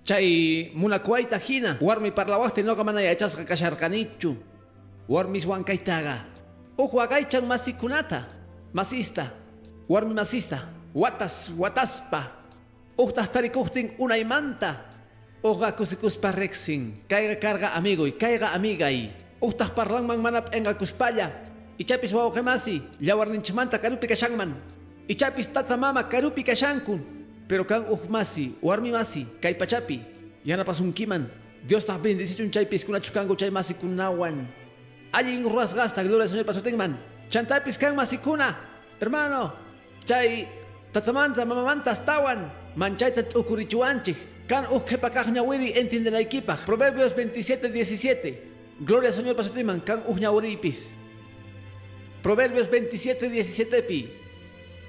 Chay 0.04 0.72
munakuaita 0.76 1.38
hina. 1.38 1.78
Warmi 1.82 2.12
parlawaste 2.12 2.64
no 2.64 2.76
gamana 2.76 3.02
yachasqa 3.02 3.46
kasharkanichu. 3.46 4.36
Warmis 5.08 5.46
huankaitaga. 5.46 6.26
Uhuagaychan 6.78 7.46
masikunata 7.46 8.36
masista, 8.76 9.32
warmi 9.88 10.14
masista, 10.14 10.68
watas, 10.94 11.52
wataspa, 11.58 12.32
uhtas 13.00 13.30
tarikuhtin 13.30 13.96
unaymanta, 13.98 14.84
uga 15.44 15.72
kusikuspa 15.72 16.32
rexin, 16.32 17.02
caiga 17.08 17.40
carga 17.40 17.74
amigo 17.76 18.06
y 18.06 18.12
caiga 18.12 18.54
amiga 18.54 18.92
y, 18.92 19.16
uhtas 19.40 19.72
parlanman 19.72 20.20
manap 20.20 20.54
enga 20.54 20.76
kuspalla, 20.76 21.32
ichapis 21.78 22.14
wawqemasi, 22.14 22.82
llawarninchimanta 23.02 23.78
karupi 23.80 24.08
kashanman, 24.08 24.54
ichapis 25.08 25.52
tata 25.54 25.78
mama 25.78 26.04
karupi 26.04 26.44
kashankun, 26.44 27.02
pero 27.48 27.66
kan 27.66 27.86
uhmasi, 27.90 28.56
warmi 28.62 28.92
masi, 28.92 29.26
kay 29.42 29.54
pachapi, 29.54 30.02
kiman, 30.94 31.30
Dios 31.66 31.86
ta 31.86 31.98
bendicichun 31.98 32.52
chaypis 32.52 32.86
kunachuskanku 32.86 33.36
chay 33.36 33.50
masi 33.50 33.74
kunawan. 33.74 34.46
Allin 35.12 35.44
ruas 35.44 35.74
gasta, 35.74 36.04
gloria 36.04 36.24
al 36.24 36.30
Señor 36.30 36.46
Pasotingman. 36.46 36.94
Chantapis 37.30 37.78
kan 37.80 37.96
masikuna, 37.96 38.54
hermano, 39.02 39.54
chay 40.06 40.46
tatamanta 40.94 41.46
mamamanta 41.46 41.92
astawan, 41.92 42.52
manchayta 42.76 43.24
t'ukurichuanchik, 43.24 44.46
kan 44.48 44.70
ujkepakaj 44.70 45.34
ñawiri 45.34 45.74
entiendenaykipaj. 45.74 46.66
Proverbios 46.70 47.16
27, 47.16 47.72
17. 47.74 48.84
Gloria 48.86 49.10
al 49.10 49.16
Señor 49.16 49.36
pasatiman, 49.36 49.82
kan 49.82 50.04
ujñawiripis. 50.06 50.92
Proverbios 52.26 52.68
27, 52.72 53.30
17 53.30 53.84
pi. 53.86 54.10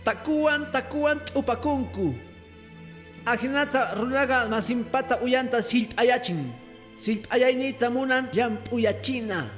Takuan, 0.02 0.72
takuan 0.72 1.20
upakunku. 1.34 2.14
Ajinata 3.26 3.92
runaga 3.94 4.48
masimpata 4.48 5.20
uyanta 5.20 5.60
silp 5.60 5.92
ayachin. 6.00 6.48
Silp 6.96 7.28
ayaynita 7.28 7.90
munan 7.90 8.32
yamp 8.32 8.72
uyachina. 8.72 9.50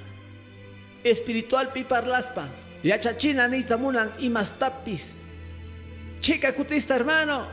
Espiritual 1.04 1.70
pi 1.70 1.84
parlaspa. 1.84 2.48
Yachachina 2.82 3.46
ni 3.46 3.62
tamunan 3.62 4.10
imastapis. 4.18 5.20
Chica 6.20 6.50
kutista 6.52 6.94
hermano. 6.94 7.46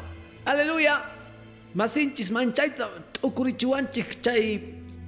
Aleluya. 0.45 1.05
Masinchis 1.75 2.31
manchaita 2.31 2.89
ukurichuanchik 3.21 4.23
chay 4.23 4.59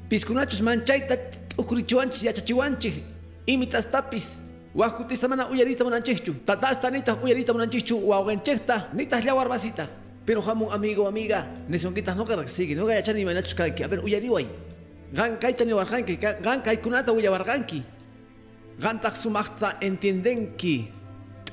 piskunachos 0.10 0.62
manchaita 0.62 1.18
ukurichuanchis 1.58 2.24
yachachiwanchik. 2.24 3.02
Imitas 3.48 3.90
tapis. 3.90 4.46
Wahkutista 4.78 5.28
mana 5.28 5.50
uyarita 5.50 5.84
munanchichu. 5.84 6.46
Tatasta 6.46 6.92
nitas 6.92 7.18
uyarita 7.24 7.52
munanchichu. 7.52 7.98
Wawenchesta 7.98 8.90
nitas 8.94 9.26
llawar 9.26 9.50
basita. 9.50 9.90
Pero 10.24 10.42
jamun 10.42 10.70
amigo 10.72 11.08
amiga, 11.08 11.48
nesonquitas 11.68 12.16
no 12.16 12.26
sigue, 12.46 12.76
no 12.76 12.86
gaya 12.86 13.02
chani 13.02 13.26
manachus 13.26 13.56
kanki. 13.56 13.84
A 13.84 13.88
ver, 13.88 14.04
uyariway. 14.04 14.46
Gan 15.14 15.40
kaita 15.40 15.66
ni 15.66 15.74
warganki, 15.74 16.18
gan 16.18 16.62
kaikunata 16.62 17.12
uyawarganki. 17.12 17.82
Gan 18.80 19.00
tak 19.00 19.14
sumakta 19.14 19.78
entiendenki. 19.82 20.92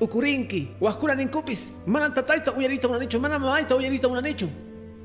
Ukurinki, 0.01 0.75
wahkura 0.81 1.15
ninkupis. 1.15 1.71
Manan 1.87 2.13
tataita 2.13 2.51
uyarita 2.51 2.87
munanichu, 2.87 3.19
manan 3.19 3.41
mamaita 3.41 3.75
uyarita 3.75 4.09
munanichu. 4.09 4.49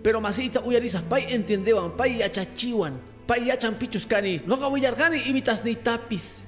Pero 0.02 0.20
masita 0.20 0.60
uyarisas 0.60 1.02
pay 1.02 1.32
entiendewan, 1.32 1.96
pay 1.96 2.22
achachiwan, 2.22 2.98
pay 3.26 3.46
yachan 3.46 3.78
pichus 3.78 4.04
kani. 4.04 4.42
No 4.46 4.56
gawillargani 4.56 5.30
imitas 5.30 5.64
ni 5.64 5.76
tapis. 5.76 6.42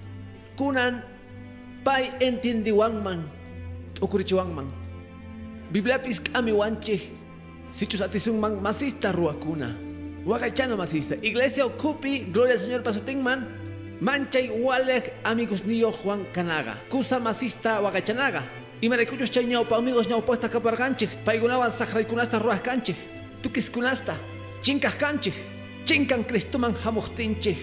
Kunan 0.56 1.11
pay 1.84 2.10
entiendiwanman, 2.20 3.26
ukurichiwanman. 4.00 4.66
Bibliapis 5.72 6.20
kami 6.20 6.52
wanche. 6.52 7.00
Sichus 7.72 8.02
atisunman 8.02 8.60
masista 8.60 9.12
ruakuna. 9.12 9.72
Wakachano 10.26 10.76
masista. 10.76 11.16
Iglesia 11.22 11.64
okupi, 11.66 12.28
gloria 12.30 12.54
al 12.54 12.60
Señor 12.60 12.82
pasutingman. 12.82 13.46
Manchay 14.00 14.50
walek 14.50 15.12
amigos 15.24 15.64
niyo 15.64 15.90
Juan 15.90 16.26
Canaga. 16.32 16.76
Kusa 16.90 17.18
masista 17.20 17.80
wakachanaga. 17.80 18.42
Y 18.80 18.88
maricuyos 18.88 19.30
chay 19.30 19.46
ñaupa 19.46 19.76
amigos 19.76 20.08
ñaupuesta 20.08 20.50
kaparganchik. 20.50 21.08
Paigunawan 21.24 21.70
sahraikunasta 21.70 22.38
ruas 22.38 22.60
kanchik. 22.60 22.96
Tukis 23.42 23.70
kunasta. 23.70 24.16
Chinkaj 24.60 24.96
kanchik. 24.98 25.34
Chinkan 25.86 26.24
kristuman 26.24 26.74
hamuhtinchik. 26.84 27.56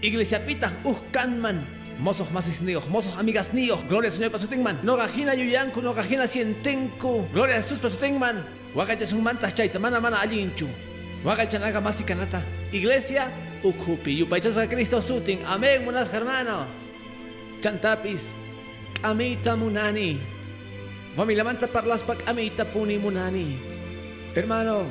Iglesia 0.00 0.40
pitah 0.40 0.72
uhkanman. 0.84 1.83
Mozos 1.98 2.32
masis 2.32 2.60
nios, 2.60 2.88
mozos 2.88 3.16
amigas 3.16 3.54
nios, 3.54 3.84
gloria 3.88 4.08
al 4.08 4.12
Señor 4.12 4.32
pasutingman. 4.32 4.80
No 4.82 4.96
gajina 4.96 5.34
yuyanku, 5.34 5.80
no 5.80 5.94
gajina 5.94 6.26
sientenku. 6.26 7.28
Gloria 7.32 7.56
a 7.56 7.62
Jesús 7.62 7.78
pasutingman. 7.78 8.44
Wagacha 8.74 9.06
sun 9.06 9.22
mantas 9.22 9.54
chaita, 9.54 9.78
mana 9.78 10.00
mana 10.00 10.20
alinchu. 10.20 10.66
Wagacha 11.24 11.58
naga 11.60 11.80
masikanata. 11.80 12.42
Iglesia, 12.72 13.30
ukupi, 13.62 14.18
yupaychas 14.18 14.58
a 14.58 14.66
Cristo 14.66 15.00
sutin. 15.00 15.38
Amén, 15.46 15.84
munas 15.84 16.12
hermano. 16.12 16.66
Chantapis, 17.60 18.30
amita 19.02 19.54
munani. 19.54 20.18
Familia 21.14 21.44
manta 21.44 21.68
parlaspak 21.68 22.26
amita 22.26 22.64
puni 22.64 22.98
munani. 22.98 23.56
Hermano, 24.34 24.84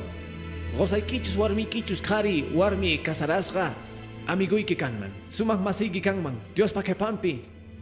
gozaikichus 0.77 1.35
warmikichus 1.35 2.01
kari, 2.01 2.47
warmi 2.55 2.97
kasarasga. 3.03 3.73
Amiguiki 4.27 4.75
kanman. 4.75 5.11
Sumak 5.29 5.59
masigi 5.59 6.01
kanman. 6.01 6.35
Dios 6.55 6.71
pa 6.71 6.81
que 6.81 6.95
pampi. 6.95 7.41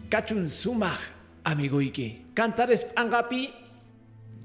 Kachun 0.10 0.50
sumak 0.50 1.00
amiguiki. 1.44 2.34
Cantares 2.34 2.86
angapi. 2.96 3.50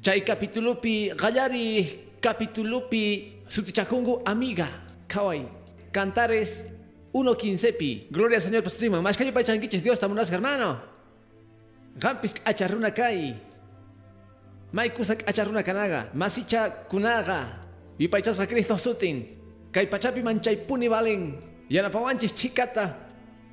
Chay 0.03 0.21
capitulupi 0.21 1.11
gallari 1.17 1.99
capitulupi 2.21 3.33
sutichakungu 3.49 4.23
amiga. 4.25 4.69
Kawai. 5.09 5.47
Cantares 5.93 6.67
1.15pi. 7.13 8.11
Gloria 8.11 8.37
al 8.37 8.43
Señor 8.43 8.63
Pastrima. 8.63 9.01
Más 9.01 9.17
que 9.17 9.33
pachanquiches 9.33 9.83
Dios 9.83 9.99
tamunas 9.99 10.31
hermano. 10.31 10.81
Gampis 11.97 12.35
acharruna 12.45 12.93
kai. 12.93 13.41
Maikusak 14.73 15.25
acharruna 15.27 15.63
kanaga. 15.63 16.11
Masicha 16.13 16.87
kunaga. 16.89 17.65
Y 17.99 18.09
pachasa 18.09 18.47
Cristo 18.47 18.77
sutin. 18.77 19.39
Kai 19.73 19.89
pachapi 19.89 20.23
manchay 20.23 20.57
puni 20.57 20.89
valen. 20.89 21.56
Yanapawanchis 21.71 22.35
chikata. 22.35 22.95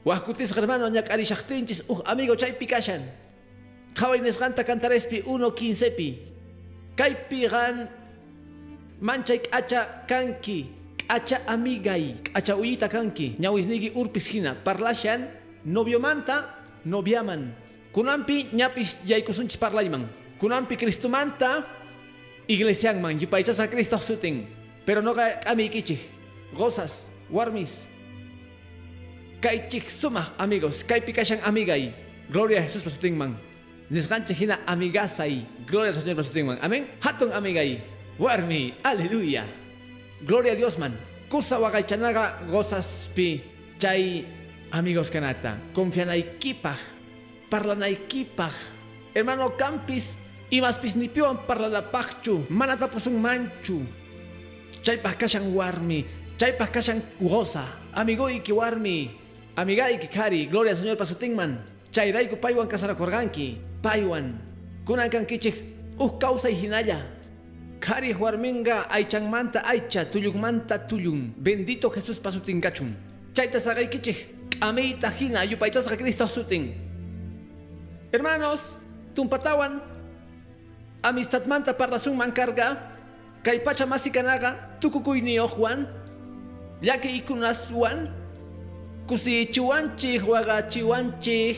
Wahkutis 0.06 0.54
hermano 0.54 0.90
ñakari 0.90 1.26
shaktinchis 1.26 1.84
uh 1.90 2.02
amigo 2.06 2.36
chay 2.36 2.54
pikashan. 2.54 3.02
Kawai 3.96 4.20
nesganta 4.22 4.64
cantarespi 4.64 5.22
1.15pi. 5.24 5.96
pi. 5.98 6.08
Kaypi 6.96 7.48
gan 7.50 7.90
manchay 9.02 9.42
acha 9.52 10.06
kanki. 10.08 10.68
Acha 11.10 11.42
amigay. 11.48 12.16
Acha 12.34 12.56
uyita 12.56 12.88
kanki. 12.90 13.36
Ñawisnigi 13.40 13.92
urpis 13.96 14.28
hina. 14.30 14.54
Parlashan 14.56 15.28
novio 15.66 16.00
manta 16.00 16.54
noviaman. 16.86 17.54
Kunampi 17.94 18.50
ñapis 18.54 18.98
yaykusunchis 19.06 19.58
parlayman. 19.58 20.08
Kunampi 20.40 20.76
Cristumanta 20.78 21.66
iglesianman. 22.48 23.18
Yupaychasa 23.20 23.70
Cristo 23.70 23.98
sutin. 23.98 24.46
Pero 24.86 25.02
no 25.02 25.16
amikichih. 25.48 26.00
Gozas. 26.54 27.10
Warmis. 27.32 27.93
Kaichik 29.44 29.92
suma 29.92 30.32
amigos, 30.40 30.88
kay 30.88 31.04
pikasyan 31.04 31.44
amigay. 31.44 31.92
Gloria 32.32 32.64
a 32.64 32.64
Jesús 32.64 32.88
pasutingman. 32.88 33.36
Niskanche 33.92 34.32
hina 34.32 34.64
amigasay. 34.64 35.44
Gloria 35.68 35.92
al 35.92 36.00
Señor 36.00 36.24
pasutingman. 36.24 36.64
Amén. 36.64 36.88
Hatong 37.04 37.36
amigay. 37.36 37.84
Warmi. 38.16 38.72
Aleluya. 38.88 39.44
Gloria 40.24 40.56
a 40.56 40.56
Dios 40.56 40.80
man. 40.80 40.96
Kusa 41.28 41.60
wakay 41.60 41.84
chanaga 41.84 42.40
gozas 42.48 43.12
pi 43.12 43.44
chay 43.84 44.24
amigos 44.72 45.12
kanata. 45.12 45.60
Confianay 45.76 46.40
kipaj. 46.40 46.80
Parlanay 47.52 48.08
kipaj. 48.08 48.56
Hermano 49.12 49.60
campis. 49.60 50.16
Imas 50.56 50.80
pisnipiwan 50.80 51.44
parlalapakchu. 51.44 52.48
Manatapusong 52.48 53.20
manchu. 53.20 53.84
Chay 54.88 55.04
pahkasyang 55.04 55.52
warmi. 55.52 56.08
Chay 56.40 56.56
pahkasyang 56.56 57.20
goza. 57.20 57.92
Amigo 57.92 58.32
iki 58.32 58.56
warmi. 58.56 59.23
Amigay 59.54 60.02
kikari, 60.02 60.50
gloria 60.50 60.74
Señor 60.74 60.98
pasutingman. 60.98 61.62
Chayraiku 61.94 62.42
paiwan 62.42 62.66
kasarakorganki. 62.66 63.62
Paiwan. 63.86 64.42
Kunan 64.82 65.06
kan 65.14 65.30
kichik. 65.30 65.54
Uh 66.02 66.18
causa 66.18 66.50
y 66.50 66.58
hinaya. 66.58 67.06
Kari 67.78 68.18
huarminga 68.18 68.90
aychanmanta 68.90 69.62
aycha 69.62 70.10
tuyugmanta 70.10 70.82
tuyun. 70.82 71.38
Bendito 71.38 71.94
Jesús 71.94 72.18
pasutingachun. 72.18 72.98
Chaita 73.38 73.62
sagay 73.62 73.94
kichik. 73.94 74.34
Amita 74.58 75.14
hina 75.14 75.46
yupaychasga 75.46 76.02
Cristo 76.02 76.26
sutin. 76.26 76.74
Hermanos, 78.10 78.74
tumpatawan. 79.14 79.86
Amistadmanta 81.06 81.78
parlasun 81.78 82.18
mancarga. 82.18 82.90
Kay 83.46 83.62
pacha 83.62 83.86
masikanaga. 83.86 84.82
Tukukuy 84.82 85.22
ni 85.22 85.38
Juan. 85.38 85.86
Yake 86.82 87.22
ikunaswan 87.22 88.10
kusi 88.10 88.23
chiwanchik 89.08 90.24
wagachiwanchik 90.28 91.58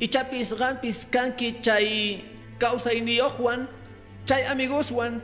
ichapis 0.00 0.54
gampis 0.54 1.06
kanki 1.10 1.60
chay 1.60 2.22
kawsayniyoqwan 2.58 3.66
chay 4.26 4.46
amigoswan 4.46 5.20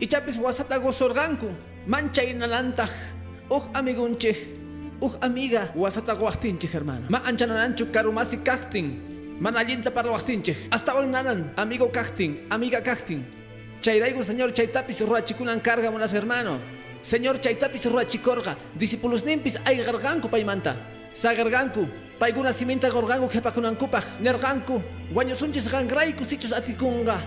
ichapis 0.00 0.38
wasata 0.38 0.78
gosorganku 0.78 1.48
manchay 1.86 2.34
nalantaj 2.34 2.90
uj 3.50 3.62
amigunchik 3.74 4.36
uj 5.00 5.12
amiga. 5.22 5.70
Wasata 5.74 6.14
waqtinchik 6.14 6.72
hermano. 6.72 7.06
Ma 7.08 7.22
anchanananchu 7.24 7.86
karumasi 7.90 8.38
kajtin 8.44 9.00
mana 9.40 9.60
allinta 9.60 9.90
parlawaqtinchik 9.90 10.56
hasta 10.70 10.92
hoy 10.92 11.06
nanan 11.06 11.50
amigo 11.56 11.88
kajtin 11.88 12.36
amiga 12.50 12.80
kajtin. 12.80 13.24
Chayraygu 13.80 14.22
señor 14.22 14.52
chaytapis 14.52 15.00
ruachikunan 15.00 15.60
carga 15.62 15.90
monas 15.90 16.12
hermano. 16.12 16.58
Señor 17.02 17.40
chaytapis 17.40 17.86
ruachikorga 17.86 18.56
discípulos 18.74 19.24
nimpis 19.24 19.56
ay 19.64 19.76
garganku 19.78 20.28
paymanta 20.28 20.76
sagarganku 21.14 21.88
paykuna 22.18 22.52
simenta 22.52 22.90
gorganku 22.90 23.28
qhipakunankupaq 23.28 24.20
nirqanku 24.20 24.82
wañusunchis 25.14 25.68
qanrayku 25.70 26.24
sichus 26.24 26.52
atikunqa 26.52 27.22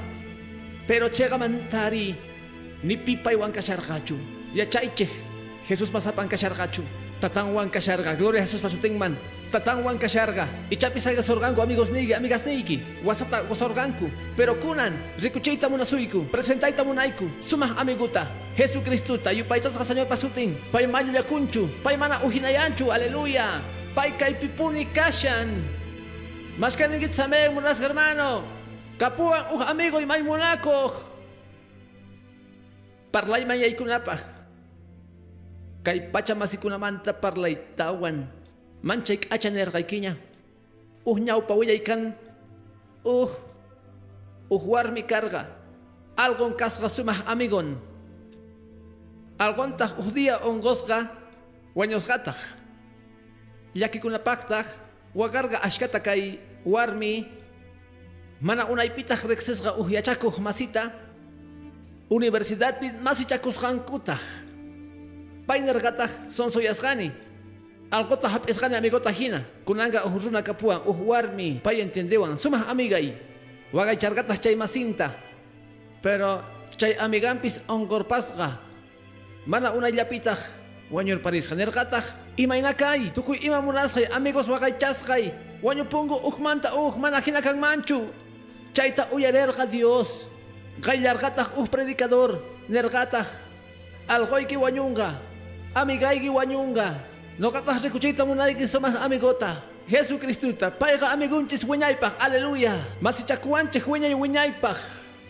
pero 0.88 1.10
cheqamantari 1.10 2.16
ni 2.84 2.98
pipaywan 2.98 3.52
kasharqachu 3.52 4.18
yachaychik 4.54 5.10
Jesús 5.68 5.94
masapan 5.94 6.28
kasharqachu 6.28 6.84
tatanwan 7.22 7.70
kasharqa 7.70 8.18
gloria 8.18 8.42
a 8.42 8.46
Jesús 8.46 8.62
pasutinman 8.62 9.16
tatanwan 9.52 10.00
kasharqa 10.00 10.48
ichapis 10.72 11.12
ayga 11.12 11.22
sorganku 11.22 11.60
amigos 11.62 11.92
nigi 11.92 12.16
amigas 12.16 12.48
nigi 12.48 12.80
wasata 13.04 13.44
gosorganku 13.46 14.08
pero 14.40 14.56
kunan 14.56 14.96
rikuchayta 15.20 15.68
munasuyku 15.68 16.26
presentayta 16.32 16.88
munayku 16.88 17.28
sumaj 17.44 17.76
amiguta 17.78 18.28
Jesucristuta 18.52 19.32
yupaychasqa 19.32 19.84
Señor 19.84 20.12
pasutin 20.12 20.56
pay 20.72 20.88
mallullakunchu 20.88 21.72
pay 21.84 21.96
mana 21.96 22.20
uhinayanchu 22.24 22.92
aleluya 22.92 23.64
Pai 23.92 24.16
pipuni 24.16 24.88
kashan. 24.88 25.52
Mas 26.56 26.80
kaningit 26.80 27.12
sa 27.12 27.28
may 27.28 27.52
munas 27.52 27.80
hermano. 27.84 28.44
Kapuan 28.96 29.52
uh 29.52 29.64
amigo 29.68 30.00
y 30.00 30.08
may 30.08 30.24
munako. 30.24 30.96
Parlay 33.12 33.44
mayay 33.44 33.76
kunapa. 33.76 34.16
Kay 35.84 36.08
pacha 36.14 36.38
masikunamanta 36.38 37.12
parlay 38.82 38.98
tawan. 38.98 39.06
Manchay 39.06 39.18
kachaner 39.18 39.72
kay 39.72 39.84
kinya. 39.84 40.18
Uh 41.06 41.18
nyaw 41.18 41.42
pawiyay 41.42 41.80
kan. 41.84 42.14
Uh. 43.06 43.30
Uh 44.50 44.64
warmi 44.68 45.04
karga. 45.04 45.48
Algon 46.18 46.54
kasga 46.54 46.90
sumah 46.90 47.24
amigon. 47.26 47.78
Algon 49.40 49.78
tah 49.78 49.94
uh 49.98 50.10
dia 50.12 50.38
ongosga. 50.44 51.10
Wanyos 51.74 52.04
gatah. 52.04 52.36
Llakikunapaqtaq 53.74 54.68
wakarqa 55.16 55.64
ashkata 55.64 56.04
kay 56.04 56.40
warmi 56.68 57.40
Mana 58.42 58.66
unaypitaq 58.66 59.22
riqsisqa 59.30 59.78
uhyachakuq 59.78 60.42
masita 60.42 60.90
universidadpi 62.10 62.98
masichakusqankutaq. 62.98 64.18
Pay 65.46 65.62
nirqataq 65.62 66.26
sonsoyasqani. 67.92 68.00
Alqota 68.00 68.28
hap'isqani 68.30 68.76
amigota 68.76 69.12
hina. 69.12 69.44
Kunanga 69.66 70.06
uj 70.06 70.26
runa 70.26 70.42
kapuan 70.42 70.82
uj 70.86 70.98
warmi 71.06 71.60
pay 71.64 71.82
entendewan 71.82 72.38
sumaj 72.38 72.68
amigay. 72.70 73.14
Wagaycharqataq 73.74 74.40
chay 74.40 74.56
masinta. 74.56 75.12
Pero 76.02 76.42
chay 76.78 76.96
amigampis 76.98 77.60
onqorpasqa. 77.68 78.60
Mana 79.46 79.72
unayllapitaq 79.72 80.38
wañurparisqa 80.92 81.56
nirqataq 81.56 82.04
imaynakay 82.38 83.12
tukuy 83.16 83.40
ima 83.42 83.62
munasqay 83.62 84.06
amigos 84.12 84.48
waqaychasqay 84.48 85.32
wañupungu 85.64 86.20
uqmanta 86.28 86.76
uq 86.76 87.00
mana 87.00 87.22
hina 87.24 87.42
kanmanchu 87.42 88.12
chayta 88.76 89.08
uyarerqa 89.10 89.66
Dios 89.66 90.28
qayllarqataq 90.84 91.58
uq 91.58 91.72
predicador 91.72 92.44
nirqataq 92.68 93.26
alqoyki 94.12 94.60
wañunqa 94.60 95.16
amigayki 95.74 96.30
wañunqa 96.30 97.11
noqataq 97.42 97.90
rikuchiyta 97.90 98.22
munayki 98.22 98.68
sumaq 98.70 99.02
amigota 99.02 99.58
Jesucristuta 99.90 100.70
payqa 100.70 101.10
amigunchis 101.10 101.66
wiñaypaq 101.66 102.14
aleluya. 102.22 102.78
Masichakuwanchik 103.02 103.84
wiñay 103.90 104.14
wiñaypaq 104.14 104.78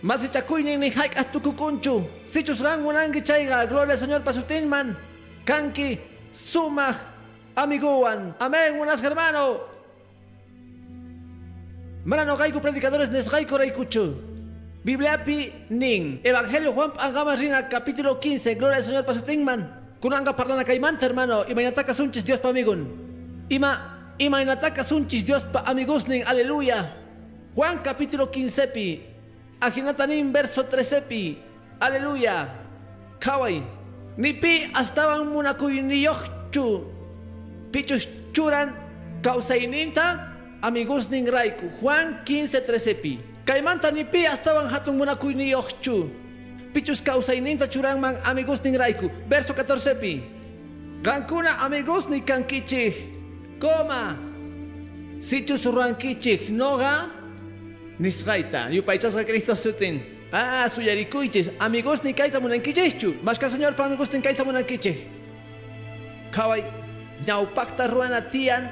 masichakuynin 0.04 0.80
ni 0.80 0.90
hayk'aq 0.92 1.32
tukukunchu 1.32 2.04
sichusqan 2.26 2.84
munanki 2.84 3.24
chayqa 3.24 3.66
gloria 3.66 3.94
al 3.96 3.98
Señor 3.98 4.22
pasutinman 4.28 4.98
kanki 5.46 6.00
sumaq 6.34 7.00
amiguan. 7.56 8.36
Amén 8.40 8.76
unas 8.76 9.02
hermano. 9.02 9.62
Mana 12.04 12.26
no 12.26 12.36
gaiku 12.36 12.60
predicadores 12.60 13.10
nesgaiku 13.10 13.56
reikuchu. 13.58 14.20
Bibliapi 14.84 15.70
nin. 15.70 16.20
Evangelio 16.24 16.74
Juan 16.74 16.92
Angama 17.00 17.36
Rina 17.36 17.70
capítulo 17.70 18.20
15. 18.20 18.56
Gloria 18.56 18.78
al 18.78 18.84
Señor 18.84 19.06
Pasutingman. 19.06 19.81
Kunanga 20.02 20.34
parlana 20.34 20.64
kaimanta 20.66 21.06
hermano. 21.06 21.46
Imainataka 21.46 21.94
sunchis 21.94 22.26
Dios 22.26 22.40
pa 22.40 22.50
amigun. 22.50 22.88
Ima 23.50 23.72
imainataka 24.18 24.84
sunchis 24.84 25.24
Dios 25.24 25.44
pa 25.46 25.64
amigos 25.66 26.08
nin. 26.08 26.26
Aleluya. 26.26 26.90
Juan 27.56 27.80
capítulo 27.84 28.32
15 28.32 28.74
pi. 28.74 29.02
Ajinatanin 29.62 30.34
verso 30.34 30.64
13 30.66 31.06
pi. 31.06 31.38
Aleluya. 31.80 32.50
Kawai. 33.22 33.62
Nipi 34.18 34.74
astaban 34.74 35.30
munakuy 35.30 35.82
niyochu. 35.82 36.84
Pichus 37.72 38.10
churan 38.34 38.76
kausaininta 39.22 40.34
amigos 40.62 41.10
nin 41.10 41.28
raiku 41.28 41.70
Juan 41.80 42.26
15 42.26 42.62
13 42.68 43.02
pi 43.02 43.20
kaimanta 43.46 43.92
ni 43.92 44.04
pi 44.04 44.26
estaban 44.26 44.68
hatun 44.70 44.98
munakuy 44.98 45.34
ni 45.34 45.52
yochu 45.52 46.10
pichus 46.74 47.02
kausaininta 47.02 47.68
churanman 47.68 48.16
amigos 48.26 48.64
nin 48.64 48.76
raiku. 48.78 49.10
Verso 49.30 49.54
14 49.54 49.96
pi 50.00 50.24
Gankuna 51.02 51.58
amigos 51.66 52.10
ni 52.10 52.22
kankichi 52.22 52.94
coma 53.60 54.18
sichus 55.20 55.66
rankichi 55.66 56.50
noga 56.52 57.10
nisgaita 58.00 58.70
yupaychasqa 58.70 59.24
Cristo 59.26 59.56
sutin 59.56 60.02
ah 60.32 60.68
suyarikuychis 60.70 61.52
amigos 61.60 62.04
ni 62.04 62.14
kaita 62.14 62.40
munankichichu 62.40 63.16
mashka 63.24 63.50
señor 63.50 63.76
pa 63.76 63.86
amigos 63.86 64.12
nin 64.14 64.22
kaita 64.22 64.44
munankichich 64.44 64.98
kawai 66.32 66.64
ñawpakta 67.26 67.88
ruana 67.88 68.22
tian 68.22 68.70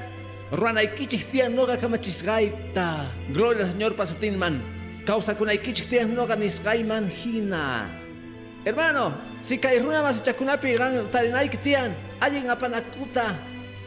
Ruanaykichik 0.52 1.30
tiyan 1.30 1.54
noga 1.54 1.78
kamachisgaita. 1.78 3.06
Gloria 3.30 3.66
al 3.66 3.72
Señor 3.72 3.94
pasutinman. 3.94 4.58
Causa 4.58 4.79
kunaykichik 4.79 4.79
tiyan 5.89 6.13
noga 6.13 6.36
nisgaiman 6.36 7.10
hina. 7.10 7.89
Hermano, 8.65 9.13
si 9.41 9.58
kay 9.58 9.80
runa 9.80 10.04
mas 10.04 10.22
chakunapi 10.22 10.78
gan 10.78 11.08
tarinayki 11.12 11.58
tiyan, 11.58 11.93
allin 12.22 12.50
apanakuta. 12.50 13.36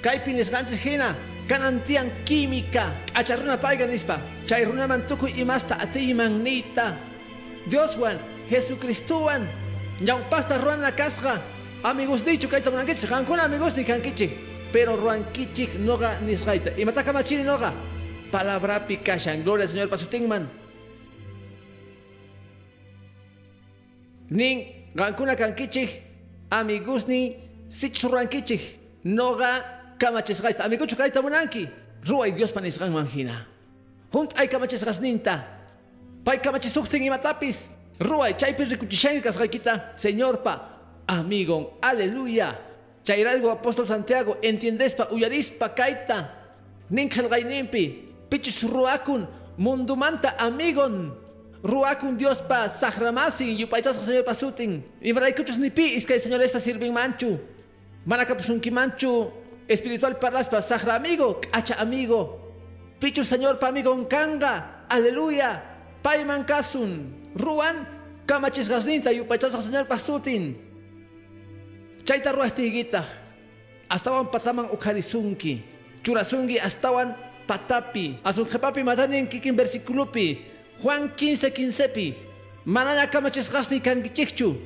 Kay 0.02 0.18
pinisganchis 0.24 0.82
hina, 0.82 1.14
kanan 1.46 1.80
tiyan 1.87 2.11
química. 2.24 2.90
Acharuna 3.14 3.56
paiga 3.56 3.87
nispa. 3.87 4.18
Chay 4.46 4.64
runa 4.64 4.88
man 4.88 5.06
tukuy 5.06 5.30
imasta 5.38 5.78
atiman 5.78 6.42
nita. 6.42 6.96
Dios 7.68 7.96
wan, 7.96 8.18
Jesucristuan. 8.50 9.46
Ñawpasta 10.00 10.58
ruana 10.58 10.90
kasga. 10.90 11.38
Amigos 11.85 12.24
dicho 12.24 12.48
kay 12.48 12.61
tamanankichik, 12.61 13.11
kankuna 13.11 13.44
amigos 13.44 13.76
ni 13.76 13.85
kankichik 13.85 14.52
pero 14.72 14.96
ruankichik 14.96 15.78
noga 15.78 16.18
nisgaita. 16.24 16.72
Y 16.76 16.85
mataka 16.85 17.12
machini 17.12 17.44
noga. 17.44 17.72
Palabra 18.32 18.80
pikashan. 18.80 19.44
Gloria 19.44 19.64
al 19.64 19.68
Señor 19.68 19.88
pasutingman. 19.88 20.62
Nin 24.32 24.88
gankuna 24.96 25.36
kankichik. 25.36 26.00
Amigusni 26.48 27.36
sichurrankichik. 27.68 28.80
Noga 29.04 29.60
kamachisgaita. 30.00 30.64
Amiguchu 30.64 30.96
kaita 30.96 31.20
munanki. 31.20 31.68
Ruay 32.08 32.32
Dios 32.32 32.52
panisgan 32.52 32.90
manjina. 32.90 33.44
Junt 34.12 34.32
ay 34.40 34.48
kamachisgasninta. 34.48 35.44
Pay 36.24 36.40
kamachisuktin 36.40 37.04
imatapis. 37.04 37.68
Ruay 38.00 38.32
chaypis 38.40 38.72
rikuchishan 38.72 39.20
kasgaikita. 39.20 39.92
Señor 40.00 40.40
pa. 40.42 40.54
Amigon. 41.06 41.68
Aleluya. 41.84 42.72
Chairalgo 43.02 43.50
apóstol 43.50 43.86
Santiago, 43.86 44.38
entiendespa, 44.42 45.10
uyarispa, 45.10 45.74
kaita, 45.74 46.30
ninkhal 46.90 47.26
gainimpi, 47.26 48.06
pichus 48.30 48.62
ruakun, 48.62 49.26
mundumanta 49.58 50.38
amigon, 50.38 51.10
ruakun 51.62 52.18
Dios 52.18 52.42
pa, 52.42 52.68
sahramasi, 52.68 53.57
yupaychas 53.57 53.96
señor 53.96 54.25
pasutin, 54.25 54.85
y 55.01 55.12
maraykuchus 55.12 55.59
nipi, 55.59 55.94
es 55.94 56.05
que 56.05 56.14
el 56.14 56.20
señor 56.20 56.42
está 56.42 56.61
sirven 56.61 56.92
manchu, 56.92 57.38
manacapusunki 58.05 58.70
manchu, 58.70 59.31
espiritual 59.68 60.18
parlaspa, 60.18 60.61
sahra 60.61 60.96
amigo, 60.96 61.40
acha 61.53 61.81
amigo, 61.81 62.53
pichus 62.98 63.29
señor 63.29 63.59
pa 63.59 63.68
amigo 63.68 64.09
kanga, 64.09 64.87
aleluya, 64.88 65.62
paiman 66.03 66.44
kasun, 66.44 67.14
ruan, 67.35 67.87
kamachis 68.27 68.68
gasninta, 68.68 69.12
yupaychas 69.12 69.53
señor 69.64 69.87
pasutin, 69.87 70.72
Chayta 72.03 72.35
ruastigita. 72.35 73.07
Astawan 73.87 74.27
pataman 74.27 74.66
ukarisunki. 74.75 75.62
Churasungi 76.03 76.59
astawan 76.59 77.14
patapi. 77.46 78.18
Asun 78.27 78.46
jepapi 78.51 78.83
matanin 78.83 79.31
kikin 79.31 79.55
versículopi. 79.55 80.51
Juan 80.82 81.14
15 81.14 81.54
15pi. 81.54 82.14
Manaya 82.66 83.06
kamachisgasni 83.06 83.80
kankichikchu. 83.80 84.58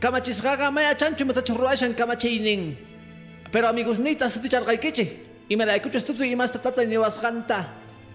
Kamachisgaga 0.00 0.70
maya 0.72 0.94
chanchu 0.94 1.24
matachurruashan 1.24 1.94
kamachinin. 1.94 2.76
Pero 3.52 3.68
amigos 3.68 3.98
nita 3.98 4.28
sutichargaikichik. 4.28 5.30
Y 5.48 5.56
me 5.56 5.64
la 5.64 5.76
escucho 5.76 5.98
estudio 5.98 6.24
y 6.24 6.34
más 6.34 6.50
tatata 6.50 6.84
ni 6.84 6.98
wasganta. 6.98 7.68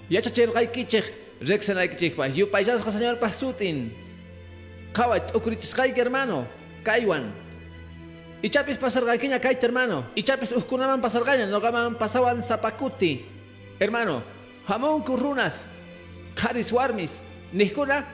Ya 0.10 0.22
chachirgaikichik. 0.22 1.14
Rexenaikichik 1.42 2.16
pa. 2.16 2.28
Yupayasga 2.28 2.92
señor 2.92 3.20
pasutin. 3.20 3.92
Kawat 4.94 5.34
ukurichizgaik 5.36 5.96
hermano. 5.98 6.48
Kaiwan. 6.84 7.32
Ichapis 8.42 8.78
pasargaquiña 8.78 9.40
kaita 9.40 9.66
hermano. 9.66 10.06
Ichapis 10.16 10.52
uskunaman 10.52 11.02
pasargaña, 11.02 11.48
no 11.48 11.60
gaman 11.60 11.96
pasaban 11.96 12.44
zapacuti. 12.44 13.26
Hermano, 13.80 14.22
jamón 14.68 15.02
currunas, 15.02 15.68
caris 16.36 16.72
warmis, 16.72 17.22
nihkuna, 17.54 18.06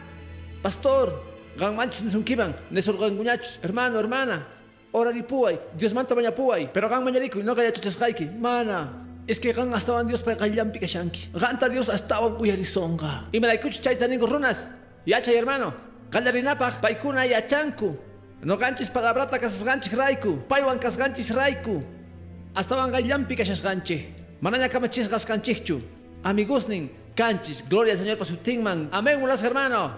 pastor, 0.61 1.23
gan 1.57 1.75
manchos 1.75 2.03
nesunkiban, 2.03 2.55
nesurganguñachos, 2.69 3.59
hermano, 3.61 3.99
hermana. 3.99 4.47
Ora 4.93 5.11
ni 5.11 5.23
puay, 5.23 5.59
Dios 5.77 5.93
manta 5.93 6.13
baña 6.13 6.35
puay, 6.35 6.69
pero 6.71 6.89
gan 6.89 7.03
mañarico 7.03 7.39
y 7.39 7.43
no 7.43 7.55
gaya 7.55 7.71
chachasgaiki. 7.71 8.25
Mana, 8.25 8.97
es 9.25 9.39
que 9.39 9.53
gan 9.53 9.73
estaban 9.73 10.05
Dios 10.07 10.21
para 10.21 10.35
gallampi 10.35 10.79
kashanki. 10.79 11.29
Ganta 11.33 11.69
Dios 11.69 11.87
estaban 11.89 12.35
uyarizonga. 12.39 13.29
Y 13.31 13.39
me 13.39 13.47
la 13.47 13.53
escucho 13.53 13.81
chaita 13.81 14.07
ningo 14.07 14.27
runas. 14.27 14.67
Yacha 15.05 15.31
hermano, 15.31 15.73
gallarinapaj, 16.11 16.81
paikuna 16.81 17.25
yachanku. 17.25 17.97
No 18.43 18.57
ganchis 18.57 18.89
palabrata 18.89 19.39
kasus 19.39 19.63
ganchis 19.63 19.93
raiku. 19.93 20.41
Paiwan 20.47 20.79
kas 20.79 20.97
ganchis 20.97 21.33
raiku. 21.33 21.83
Hasta 22.53 22.75
van 22.75 22.91
gallampi 22.91 23.35
kashas 23.35 23.61
ganchi. 23.61 24.07
Mananya 24.41 24.67
kamachis 24.67 25.07
gas 25.07 25.25
canchichu. 25.25 25.79
Amigos 26.23 26.67
nin, 26.67 26.89
Gloria 27.69 27.93
al 27.93 27.99
Señor 27.99 28.17
para 28.17 28.29
su 28.29 28.37
tingman. 28.37 28.89
Amén, 28.91 29.21
unas 29.21 29.43
hermano. 29.43 29.91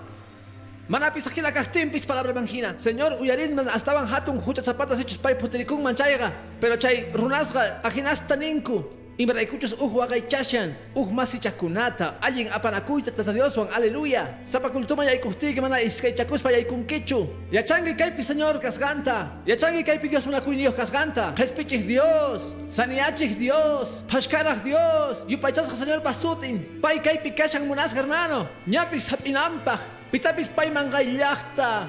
Manapis 0.87 1.27
aquí 1.27 1.39
la 1.39 1.53
castimpis 1.53 2.05
palabra 2.05 2.33
mangina. 2.33 2.77
Señor, 2.77 3.17
uyarisman 3.21 3.69
estaban 3.69 4.05
hatun 4.13 4.41
hucha 4.45 4.61
zapatas 4.61 4.99
hechos 4.99 5.17
puterikun 5.17 5.81
manchaiga. 5.81 6.33
Pero 6.59 6.75
chay 6.75 7.09
runasga 7.13 7.79
ajinasta 7.83 8.35
ninku. 8.35 9.02
Imraykuchus 9.17 9.73
uj 9.77 9.93
waqaychashan, 9.93 10.73
uj 10.95 11.11
masichakunata, 11.13 12.15
allen 12.19 12.47
apanakuyta 12.49 13.11
tasadioswan, 13.11 13.69
aleluya. 13.69 14.25
Sapakultuma 14.43 15.05
yaykustiki 15.05 15.61
mana 15.61 15.77
iskaychakuspa 15.81 16.51
yaykunkichu. 16.51 17.29
Yachangi 17.51 17.93
kaypi 17.93 18.23
señor 18.23 18.57
kasganta, 18.59 19.29
yachangi 19.45 19.83
kaypi 19.83 20.09
Dios 20.09 20.25
unakuyniyuq 20.25 20.75
kasganta. 20.75 21.31
Jespichih 21.37 21.85
Dios, 21.85 22.55
saniachih 22.69 23.37
Dios, 23.37 24.03
pashkaraj 24.09 24.63
Dios, 24.63 25.25
yupaychasqa 25.29 25.75
señor 25.75 26.01
pasutin. 26.01 26.81
Pay 26.81 26.97
kaypi 26.97 27.35
kashan 27.37 27.67
munas 27.69 27.93
hermano, 27.93 28.49
ñapis 28.65 29.13
hapinampaj, 29.13 29.79
pitapis 30.11 30.49
payman 30.49 30.89
qayllaqta. 30.89 31.85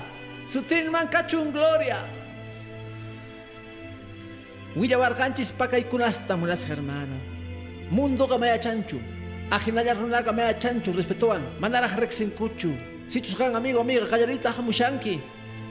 Sutinman 0.46 1.08
kachun 1.08 1.52
gloria. 1.52 2.04
Willawarqanchis 4.76 5.52
pakaykunasta 5.52 6.36
munas 6.36 6.66
hermano. 6.66 7.14
Mundo 7.90 8.26
gamaya 8.26 8.58
chanchu. 8.58 8.98
Ajinalla 9.50 9.94
runa 9.94 10.20
gamaya 10.20 10.54
chanchu 10.58 10.92
respetuan. 10.92 11.42
Manaraj 11.60 11.94
rexinkuchu. 11.94 12.74
Sichus 13.06 13.38
gan 13.38 13.54
amigo 13.54 13.80
amiga 13.80 14.04
callarita 14.04 14.50
hamushanki. 14.50 15.20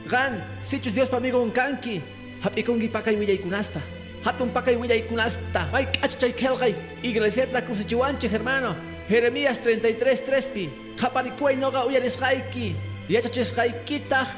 Gan 0.08 0.42
sichus 0.62 0.94
Dios 0.94 1.10
pa 1.10 1.18
amigo 1.18 1.42
unkanki. 1.42 2.00
Hapikungi 2.40 2.88
pakay 2.88 3.16
willaykunasta. 3.16 3.80
Hatun 4.24 4.48
pakay 4.48 4.76
willaykunasta. 4.76 5.68
Ay 5.74 5.84
kachchay 5.84 6.32
kelgay. 6.32 6.74
Iglesia 7.02 7.44
la 7.52 7.60
kusichiwanchi 7.60 8.26
hermano. 8.28 8.74
Jeremías 9.10 9.60
33 9.60 10.24
3pi. 10.24 10.68
Japarikuay 10.96 11.56
noga 11.56 11.84
uyarisqayki. 11.84 12.74
Yachachisqaykitaq. 13.10 14.28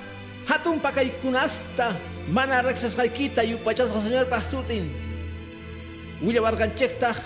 Hatun 0.48 0.80
pakaykunasta. 0.80 1.94
Mana 2.28 2.60
rexesqaykita 2.62 3.44
yupachasqa 3.44 4.00
señor 4.00 4.26
pastutin. 4.26 4.90
Willawarqanchiktaj. 6.22 7.16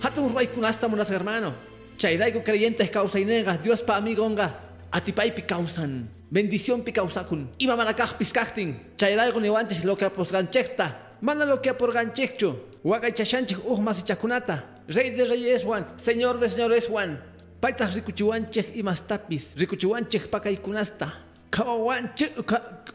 Hatun 0.00 0.32
raykunasta 0.34 0.86
munas 0.86 1.10
hermano. 1.10 1.54
Chayrayku 1.98 2.42
creyentes 2.44 2.90
causainega, 2.90 3.56
Dios 3.58 3.82
pa 3.82 3.96
amigonga. 3.96 4.60
Atipaypi 4.92 5.42
causan. 5.42 6.08
Bendición 6.30 6.82
pi 6.84 6.92
causakun. 6.92 7.50
Ima 7.58 7.74
manakajpis 7.74 8.32
kajtin. 8.32 8.78
Chayrayku 8.96 9.40
niwanchis 9.40 9.84
lo 9.84 9.96
que 9.96 10.04
aposganchekta. 10.04 11.18
Mana 11.20 11.44
lo 11.44 11.60
que 11.60 11.70
aporganchekchu. 11.70 12.54
Wakay 12.84 13.12
chashanchik 13.12 13.58
uj 13.64 13.80
masichakunata. 13.80 14.64
Rey 14.86 15.10
de 15.10 15.24
reyes 15.24 15.64
Juan, 15.64 15.86
Señor 15.96 16.38
de 16.38 16.48
señores 16.48 16.86
Juan. 16.86 17.18
Paitas 17.60 17.94
rikuchiwanchik 17.94 18.76
imastapis. 18.76 19.56
Rikuchiwanchik 19.56 20.28
pakaykunasta. 20.28 21.12
Kawawanchik 21.50 22.32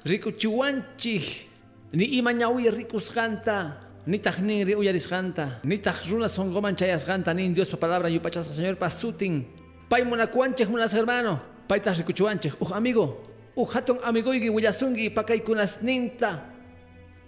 rikuchiwanchik. 0.06 1.49
Ni 1.92 2.06
ima 2.18 2.32
ñawi 2.34 2.70
rikusqanta. 2.70 3.82
Nitaq 4.06 4.40
nin 4.40 4.66
ri 4.66 4.76
uyarisqanta. 4.76 5.60
Nitaq 5.64 6.06
runa 6.10 6.28
songoman 6.28 6.76
chayasqanta 6.76 7.34
nin 7.34 7.54
Dios 7.54 7.70
pa 7.72 7.78
palabra 7.78 8.10
yupachasqa 8.10 8.54
Señor 8.54 8.78
pasutin. 8.78 9.46
Pay 9.90 10.04
munakuanchik 10.06 10.70
munas 10.70 10.94
hermano. 10.94 11.42
Paytas 11.68 11.98
rikuchuanchik. 11.98 12.62
Uj 12.62 12.72
amigo. 12.74 13.24
Uj 13.56 13.74
hatun 13.74 13.98
amigoygi 14.04 14.50
willasungi 14.50 15.10
pakaykunas 15.10 15.82
ninta. 15.82 16.46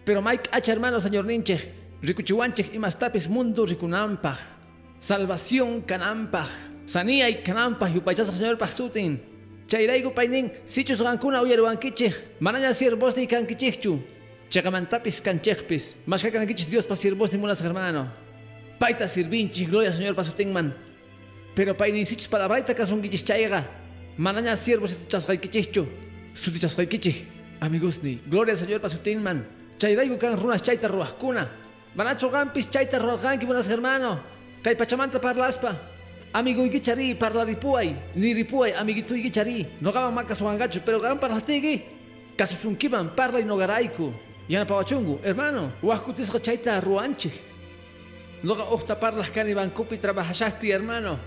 Pero 0.06 0.22
Mike 0.22 0.50
H 0.52 0.70
hermano 0.70 1.00
Señor 1.00 1.26
ninche. 1.26 1.58
Rikuchuanchik 2.02 2.74
imastapis 2.76 3.28
mundo 3.30 3.66
rikunampaj. 3.66 4.38
Salvación 5.00 5.82
kanampaj. 5.82 6.50
Sanía 6.86 7.30
y 7.30 7.42
kanampaj 7.42 7.96
yupachasqa 7.96 8.36
Señor 8.36 8.60
pasutin. 8.60 9.20
Chayraygu 9.66 10.14
paynin 10.14 10.52
sichus 10.66 11.02
gankuna 11.02 11.42
uyaruankichik. 11.42 12.40
Manaña 12.40 12.74
siervos 12.74 13.18
ni 13.18 13.26
kankichikchu. 13.26 14.21
Chagamantapis 14.52 15.22
canchejpis, 15.22 15.96
canquichis 16.06 16.70
Dios 16.70 16.86
para 16.86 16.98
sirvos 16.98 17.32
ni 17.32 17.40
mulas 17.40 17.62
hermano. 17.62 18.12
Paita 18.78 19.08
sirvinchi, 19.08 19.66
gloria 19.66 19.94
Señor 19.94 20.14
para 20.14 20.28
su 20.28 20.34
tingman. 20.34 20.76
Pero 21.56 21.78
painincichos 21.78 22.28
para 22.28 22.48
braita 22.48 22.76
casunguichis 22.76 23.24
chaiga. 23.24 23.66
Manaña 24.18 24.58
siervos 24.58 24.92
y 24.92 25.08
chasgaikichichu. 25.08 25.88
Su 26.34 26.52
chasgaikichi. 26.52 27.28
Amigos 27.62 28.04
ni, 28.04 28.20
gloria 28.28 28.54
Señor 28.58 28.82
para 28.82 28.92
su 28.92 28.98
tingman. 28.98 29.48
Chairaigo 29.78 30.20
can 30.20 30.36
runas 30.36 30.62
chaita 30.62 30.90
ruascuna. 30.90 31.48
Manacho 31.96 32.30
gampis 32.30 32.70
chaita 32.70 33.00
ruasganki 33.00 33.46
mulas 33.46 33.70
hermano. 33.70 34.20
Kai 34.62 34.76
pachamanta 34.76 35.22
parlaspa. 35.22 35.80
Amigo 36.34 36.66
igichari 36.66 37.16
parla 37.16 37.46
ripuay. 37.46 37.96
Ni 38.16 38.34
ripuay 38.34 38.74
amiguito 38.74 39.16
igichari. 39.16 39.78
No 39.80 39.94
gaman 39.94 40.14
macas 40.14 40.44
pero 40.84 41.00
gaman 41.00 41.20
parlastigi. 41.22 41.86
Kasusunkiman 42.36 43.16
parla 43.16 43.40
y 43.40 43.46
nogaraiku. 43.46 44.12
Yana 44.50 44.66
pawachungu, 44.66 45.20
hermano, 45.24 45.72
huascutis 45.82 46.32
chaita 46.42 46.80
ruanchi. 46.82 47.32
Loga 48.44 48.64
ojta 48.64 49.00
parlas 49.00 49.30
cani 49.30 49.54
bancupi 49.54 49.98
trabajashasti, 49.98 50.72
hermano. 50.72 51.20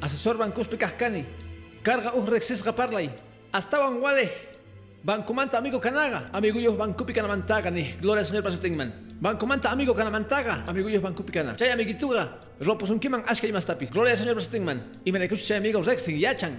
Asesor 0.00 0.36
bancuspi 0.36 0.76
cascani. 0.76 1.24
Carga 1.82 2.12
un 2.12 2.26
rexisga 2.26 2.72
parlay. 2.72 3.08
Hasta 3.52 3.78
banguale. 3.78 4.30
Bancumanta 5.04 5.58
amigo 5.58 5.80
canaga. 5.80 6.28
Amiguyos 6.32 6.76
bancupi 6.76 7.12
canamantaga 7.12 7.70
ni. 7.70 7.92
Gloria 8.00 8.24
Señor 8.24 8.42
tingman. 8.58 8.92
Bancumanta 9.20 9.70
amigo 9.70 9.94
canamantaga. 9.94 10.64
Amiguyos 10.66 11.00
bancupi 11.00 11.32
cana. 11.32 11.54
Chay 11.54 11.70
amiguituga. 11.70 12.40
Ropos 12.60 12.90
un 12.90 12.98
kiman 12.98 13.22
ashka 13.26 13.46
y 13.46 13.52
más 13.52 13.64
tapis. 13.64 13.92
Gloria 13.92 14.16
Señor 14.16 14.42
tingman. 14.44 15.00
Y 15.04 15.12
me 15.12 15.20
recucho 15.20 15.44
chay 15.46 15.58
amigos 15.58 15.86
rexing 15.86 16.18
yachan. 16.18 16.56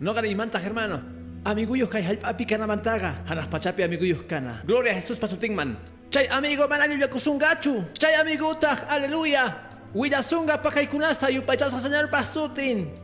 No 0.00 0.12
gana 0.12 0.26
y 0.26 0.34
manta 0.34 0.60
hermano. 0.60 1.21
Amiguyos 1.44 1.90
kay 1.90 2.02
halpapi 2.02 2.46
kana 2.46 2.66
mantaga, 2.66 3.26
hanas 3.26 3.50
pachapi 3.50 3.82
amiguyos 3.82 4.22
kana. 4.28 4.62
Gloria 4.64 4.92
a 4.92 4.94
Jesús 4.94 5.18
pasutingman. 5.18 5.76
Chay 6.08 6.28
amigo 6.30 6.68
mananibya 6.68 7.08
kusungachu. 7.08 7.82
Chay 7.98 8.14
amigutaj, 8.14 8.86
aleluya. 8.86 9.58
Willasunga 9.92 10.62
pakaykunasta 10.62 11.30
yupachasa 11.34 11.80
señor 11.80 12.10
pasutin. 12.10 12.94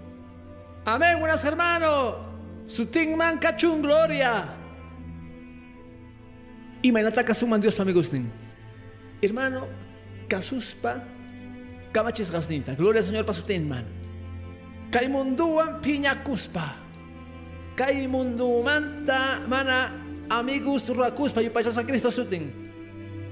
Amén, 0.87 1.19
buenas 1.19 1.43
hermano. 1.43 2.15
Sutingman 2.69 3.41
kachun 3.41 3.83
gloria. 3.83 4.55
Y 6.81 6.93
mainata 6.93 7.25
kasuman 7.25 7.61
Dios 7.61 7.75
pa 7.75 7.83
amigusnin. 7.83 8.31
Hermano, 9.21 9.67
kasuspa 10.29 11.03
kamachis 11.91 12.31
gasninta. 12.31 12.77
Gloria 12.77 13.01
al 13.01 13.05
Señor 13.05 13.27
pasutinman. 13.27 13.85
Kaimunduan 14.93 15.81
piñakuspa. 15.83 16.88
kay 16.88 16.88
mundo 18.11 18.59
manta 18.63 19.39
mana 19.47 19.95
amigos 20.31 20.89
rakus 20.91 21.31
pa 21.31 21.41
yupachas 21.41 21.79
a 21.79 21.85
Cristo 21.87 22.11
sutin. 22.11 22.51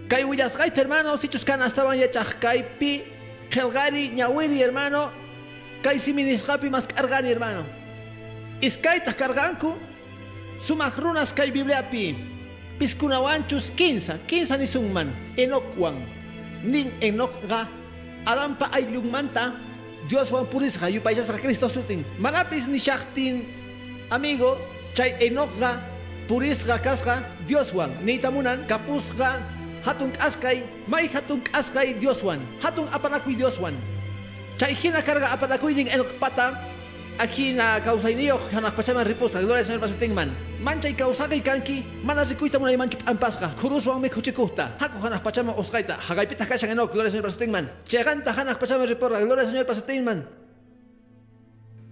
Kay 0.06 0.22
willas 0.22 0.54
hermano 0.54 1.16
si 1.18 1.26
chuskan 1.26 1.58
estaban 1.66 1.98
yachaj 1.98 2.38
kay 2.38 2.62
pi 2.78 3.02
kelgari 3.50 4.14
ñawiri 4.14 4.62
hermano 4.62 5.10
kay 5.82 5.98
siminis 5.98 6.46
kapi 6.46 6.70
mas 6.70 6.86
hermano. 6.94 7.66
Iskay 8.62 9.02
ta 9.02 9.12
carganku 9.12 9.74
sumak 10.62 10.94
runas 10.94 11.34
kay 11.34 11.50
Biblia 11.50 11.82
pi 11.82 12.14
piskunawanchus 12.78 13.74
15 13.74 14.22
15 14.30 14.62
ni 14.62 14.66
sungman 14.70 15.10
enokwan 15.34 15.98
nin 16.62 16.94
enok 17.02 17.34
ga 17.50 17.66
alampa 18.22 18.70
ay 18.70 18.86
lungmanta 18.86 19.58
Dios 20.06 20.30
wan 20.30 20.46
puris 20.46 20.78
ga 20.78 20.86
yupachas 20.86 21.34
a 21.34 21.38
Cristo 21.42 21.66
sutin. 21.66 22.06
Manapis 22.22 22.70
ni 22.70 22.78
shaktin 22.78 23.65
amigo 24.10 24.58
chay 24.94 25.14
enokga 25.20 25.82
purisga 26.28 26.78
kasga 26.78 27.22
dioswan 27.46 27.90
neitamunan 28.02 28.62
kapusga 28.66 29.42
hatun 29.86 30.10
askay 30.18 30.62
may 30.90 31.06
hatun 31.06 31.42
askay 31.54 31.94
dioswan 31.98 32.42
hatun 32.62 32.86
apanakuy 32.90 33.34
dioswan 33.34 33.74
chay 34.58 34.74
hina 34.74 35.02
karga 35.02 35.30
apanakuy 35.34 35.74
ning 35.74 35.90
enokpata 35.90 36.54
aquí 37.18 37.56
na 37.56 37.80
kausayniyo 37.80 38.36
hanak 38.52 38.76
pachaman 38.76 39.06
ripusa 39.06 39.40
gloria 39.40 39.64
señor 39.64 39.80
pasutingman 39.80 40.28
manchay 40.60 40.92
kausakay 40.92 41.40
kanki 41.40 41.80
mana 42.04 42.24
rikuyta 42.28 42.60
munay 42.60 42.76
manchup 42.76 43.00
ampasga 43.08 43.48
kuruswan 43.56 44.00
me 44.00 44.08
kuchikuhta 44.12 44.76
hako 44.76 45.00
hanak 45.00 45.24
pachaman 45.24 45.56
oskayta 45.56 45.96
hagaypita 45.96 46.44
kashan 46.44 46.76
enok 46.76 46.92
gloria 46.92 47.10
señor 47.10 47.26
pasutingman 47.26 47.68
cheganta 47.88 48.32
hanak 48.36 48.60
pachaman 48.60 48.84
riporra. 48.84 49.18
Gloria 49.24 49.48
señor 49.48 49.64
pasutingman 49.64 50.28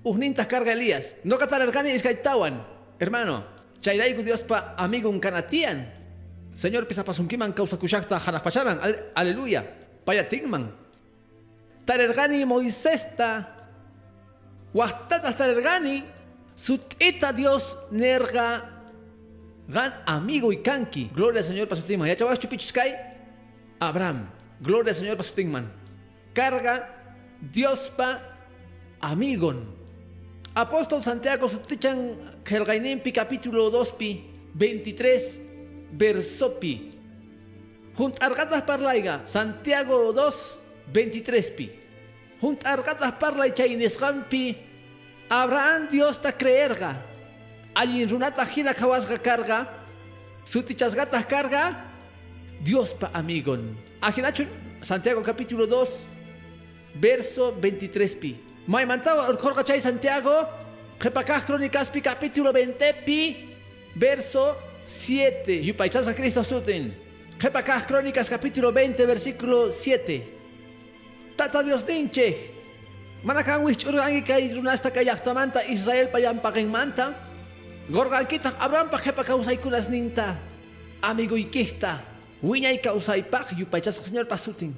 Uhnintas 0.05 0.47
carga 0.47 0.73
Elías. 0.73 1.17
No 1.25 1.41
catarargani 1.41 1.97
iskaitawan. 1.97 2.61
Hermano, 3.01 3.45
chayraigu 3.81 4.23
Dios 4.23 4.45
pa 4.45 4.77
amigo 4.77 5.09
un 5.09 5.19
canatian. 5.19 5.89
Señor 6.55 6.87
pisa 6.87 7.03
pasunkiman 7.03 7.57
causa 7.57 7.81
kushakta 7.81 8.21
hanak 8.21 8.45
pachaman. 8.45 8.79
Aleluya. 9.17 9.65
Paya 10.05 10.29
tingman. 10.29 10.71
Tarergani 11.89 12.45
Moisesta. 12.45 13.57
Wahtata 14.77 15.33
tarergani. 15.33 16.05
Sutita 16.55 17.33
Dios 17.33 17.81
nerga. 17.91 18.71
Gan 19.67 20.05
amigo 20.05 20.53
y 20.53 20.61
kanki. 20.61 21.11
Gloria 21.17 21.41
al 21.41 21.49
Señor 21.49 21.67
pasutingman. 21.67 22.09
Ya 22.09 22.17
chavas 22.17 22.39
chupichuskai. 22.39 22.93
Abraham. 23.81 24.29
Gloria 24.61 24.93
al 24.93 24.97
Señor 24.97 25.17
pasutingman. 25.17 25.73
Carga 26.35 26.93
Dios 27.41 27.91
pa 27.97 28.21
amigon. 29.01 29.84
Apóstol 30.55 31.03
Santiago 31.03 31.51
sutichan 31.51 32.15
capítulo 33.11 33.71
2 33.71 33.99
pi 33.99 34.23
23 34.55 35.43
verso 35.91 36.55
pi. 36.63 36.95
Junt 37.99 38.23
argatas 38.23 38.63
parlaiga 38.63 39.27
Santiago 39.27 40.15
2 40.15 40.93
23 40.95 41.51
pi. 41.51 41.67
Juntargatas 42.41 43.13
parla 43.19 43.49
y 43.49 43.53
chaynesgampi. 43.53 44.57
Abraham 45.29 45.89
Dios 45.91 46.21
ta 46.21 46.31
creerga. 46.31 47.03
Allí 47.75 48.07
runata 48.07 48.47
gira 48.47 48.75
kawasga 48.75 49.19
carga. 49.19 49.67
Sutichasgatas 50.45 51.25
carga. 51.27 51.91
Dios 52.61 52.95
pa 52.95 53.11
amigon. 53.13 53.75
Ajinacho 54.01 54.45
Santiago 54.83 55.23
capítulo 55.23 55.67
2, 55.67 57.01
verso 57.01 57.53
23 57.53 58.15
pi. 58.15 58.54
Maimantao 58.67 59.37
chay 59.65 59.81
Santiago. 59.81 60.49
Jepacas 60.99 61.45
crónicas 61.45 61.91
pi 61.91 62.01
capítulo 62.01 62.53
20 62.53 63.05
pi. 63.05 63.53
Verso 63.95 64.57
7. 64.85 65.61
Yupaichasa 65.63 66.15
Cristo 66.15 66.43
suten. 66.43 66.95
Jepacas 67.39 67.85
crónicas 67.85 68.29
capítulo 68.31 68.73
20 68.73 69.07
versículo 69.07 69.71
7. 69.71 71.37
Tata 71.37 71.63
Dios 71.63 71.85
ninche. 71.87 72.55
Manakan 73.23 73.65
wich 73.65 73.85
urangi 73.85 74.25
kay 74.25 74.53
runasta 74.53 74.91
kay 74.91 75.05
yaktamanta 75.05 75.61
Israel 75.69 76.09
payam 76.09 76.41
manta. 76.71 77.13
Gorgan 77.89 78.25
kita 78.25 78.57
Abraham 78.61 78.89
pa 78.89 78.97
jepa 78.97 79.25
kausay 79.25 79.61
kunas 79.61 79.93
ninta. 79.93 80.41
Amigo 81.03 81.37
ikista. 81.37 82.01
Wiñay 82.41 82.81
kausay 82.81 83.29
pak 83.29 83.53
yupaychas 83.53 84.01
señor 84.01 84.25
pasutin. 84.25 84.73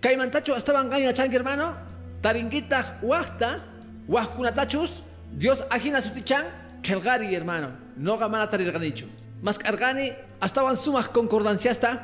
Kay 0.00 0.16
mantacho 0.16 0.56
estaban 0.56 0.88
ganya 0.88 1.12
chang 1.12 1.28
hermano. 1.28 1.95
Taringuita 2.26 2.98
wachta. 3.06 3.62
Wachkunatachus. 4.08 5.02
Dios 5.30 5.62
ajina 5.70 6.02
sutichan. 6.02 6.42
Kelgari 6.82 7.30
hermano. 7.30 7.70
No 7.96 8.18
gamana 8.18 8.50
tarirganicho. 8.50 9.06
Mas 9.42 9.58
cargani 9.58 10.10
estaban 10.42 10.74
sumas 10.74 11.08
concordancias 11.08 11.78
ta. 11.78 12.02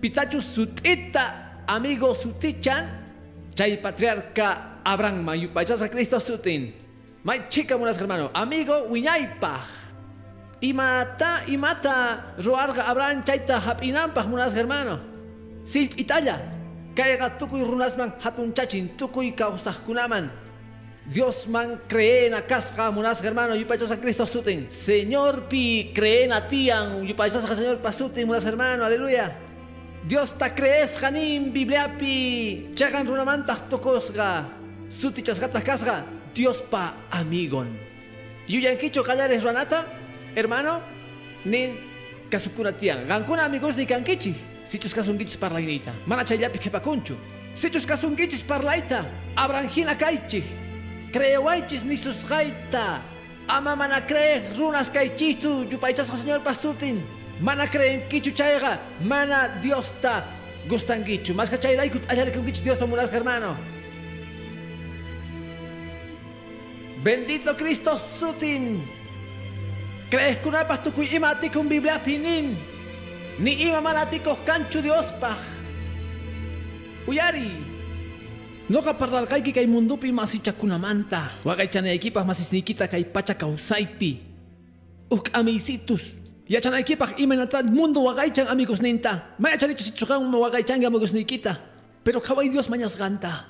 Pitachus 0.00 0.46
sutita 0.46 1.58
amigo 1.66 2.14
sutichan. 2.14 2.86
Chay 3.56 3.82
patriarca 3.82 4.78
Abraham 4.84 5.24
mayupachas 5.24 5.82
a 5.82 5.88
Cristo 5.88 6.20
sutin. 6.20 6.72
May 7.24 7.48
chica 7.48 7.76
munas 7.76 7.98
hermano. 7.98 8.30
Amigo 8.34 8.86
wiñaypa. 8.90 9.58
Imata 10.60 11.42
imata 11.48 12.34
roarga 12.38 12.86
Abraham 12.86 13.24
chaita 13.24 13.58
hapinampaj 13.58 14.26
munas 14.28 14.54
hermano. 14.54 15.00
Silp 15.64 15.98
Italia. 15.98 16.61
Kayga 16.94 17.38
tukuy 17.38 17.64
runasman 17.64 18.12
hatun 18.20 18.52
chachin 18.52 18.88
tukuy 18.96 19.34
kunaman. 19.86 20.30
Dios 21.06 21.48
man 21.48 21.80
cree 21.88 22.26
en 22.26 22.34
casca 22.46 22.90
munas 22.90 23.22
hermano 23.24 23.54
yupachas 23.54 23.90
a 23.90 24.00
Cristo 24.00 24.26
sutin. 24.26 24.70
Señor 24.70 25.48
pi 25.48 25.90
cree 25.94 26.24
en 26.24 26.32
a 26.32 26.46
tian 26.48 27.04
yupachas 27.04 27.44
a 27.44 27.56
Señor 27.56 27.78
pasutin 27.78 28.26
munas 28.26 28.44
hermano. 28.44 28.84
Aleluya. 28.84 29.32
Dios 30.02 30.34
ta 30.34 30.50
crees 30.50 30.98
janim 30.98 31.52
bibliapi 31.54 32.74
chagan 32.74 33.06
runamantah 33.06 33.70
tokosga 33.70 34.50
sutichas 34.90 35.38
gatas 35.38 35.62
kasga 35.62 36.02
Dios 36.34 36.58
pa 36.58 37.06
amigon 37.10 37.70
yuyankicho 38.50 39.06
kallares 39.06 39.46
ranata 39.46 39.86
hermano 40.34 40.82
nin 41.46 41.78
kasukunatian 42.26 43.06
gankuna 43.06 43.46
amigos 43.46 43.76
ni 43.78 43.86
kankichi 43.86 44.34
sichus 44.64 44.94
kasungichis 44.94 45.36
parlainita 45.36 45.92
mana 46.06 46.24
chayapi 46.24 46.58
kepakunchu 46.58 47.16
sichus 47.54 47.86
kasungichis 47.86 48.42
parlaita 48.42 49.04
abranjina 49.36 49.94
kaichi 49.94 50.42
crewaichis 51.12 51.84
ni 51.84 51.96
susgaita 51.96 53.02
ama 53.48 53.76
mana 53.76 54.00
crees 54.00 54.56
runas 54.58 54.90
kaichistu 54.90 55.66
yupaichas 55.70 56.08
señor 56.08 56.40
pasutin 56.40 57.02
mana 57.40 57.66
creen 57.66 58.08
kichu 58.08 58.30
chayga 58.30 58.78
mana 59.00 59.48
Dios 59.62 59.92
ta. 60.00 60.22
Gustan 60.68 61.02
gichu 61.02 61.34
mas 61.34 61.50
kachay 61.50 61.74
ray 61.74 61.90
kut 61.90 62.06
ayar 62.06 62.30
kun 62.30 62.46
Dios 62.46 62.78
ta 62.78 62.86
muras 62.86 63.10
hermano. 63.10 63.56
Bendito 67.02 67.54
Cristo 67.58 67.98
sutin. 67.98 68.78
Crees 70.06 70.38
kunapas 70.38 70.86
tukuy 70.86 71.10
imati 71.10 71.50
kun 71.50 71.66
Biblia 71.66 71.98
pinin 71.98 72.54
ni 73.42 73.66
ima 73.66 73.82
manatikos 73.82 74.38
kanchu 74.46 74.80
Dios 74.80 75.10
pa 75.18 75.34
Uyari 77.10 77.50
Noka 78.70 78.94
parlalkayki 78.94 79.50
kay 79.50 79.66
mundupi 79.66 80.14
masichakunamanta 80.14 81.42
Wakay 81.42 81.66
chanaykipas 81.66 82.22
masisnikita 82.22 82.86
kay 82.86 83.02
pacha 83.04 83.34
kausaypi 83.34 84.22
Uk 85.10 85.34
amisitus 85.34 86.22
Yachanaykipaq 86.52 87.16
imanata 87.16 87.62
mundo 87.64 88.04
waqaychan 88.04 88.50
amigos 88.50 88.82
ninta. 88.82 89.32
Maya 89.38 89.56
chanito 89.56 89.80
sichukan 89.80 90.20
waqaychan 90.28 90.84
amigos 90.84 91.16
nikita. 91.16 91.56
Pero 92.04 92.20
kaway 92.20 92.50
Dios 92.50 92.68
mañas 92.68 92.98
ganta. 92.98 93.46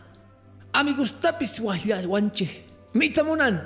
Amigos 0.70 1.18
tapis 1.18 1.59
wanche. 1.59 2.46
Mita 2.94 3.24
munan. 3.24 3.59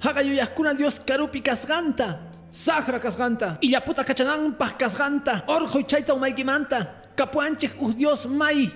Haqayuyaqkuna 0.00 0.74
Dios 0.74 0.98
karupi 1.06 1.38
kasganta. 1.38 2.29
Sahra 2.50 2.98
kasganta. 2.98 3.58
Illaputa 3.62 4.04
kachananpaq 4.04 4.78
kasganta. 4.78 5.44
Orjoy 5.46 5.84
chayta 5.84 6.14
umaykimanta. 6.14 6.86
Kapuanchik 7.16 7.80
uh 7.80 7.92
Dios 7.92 8.26
may. 8.26 8.68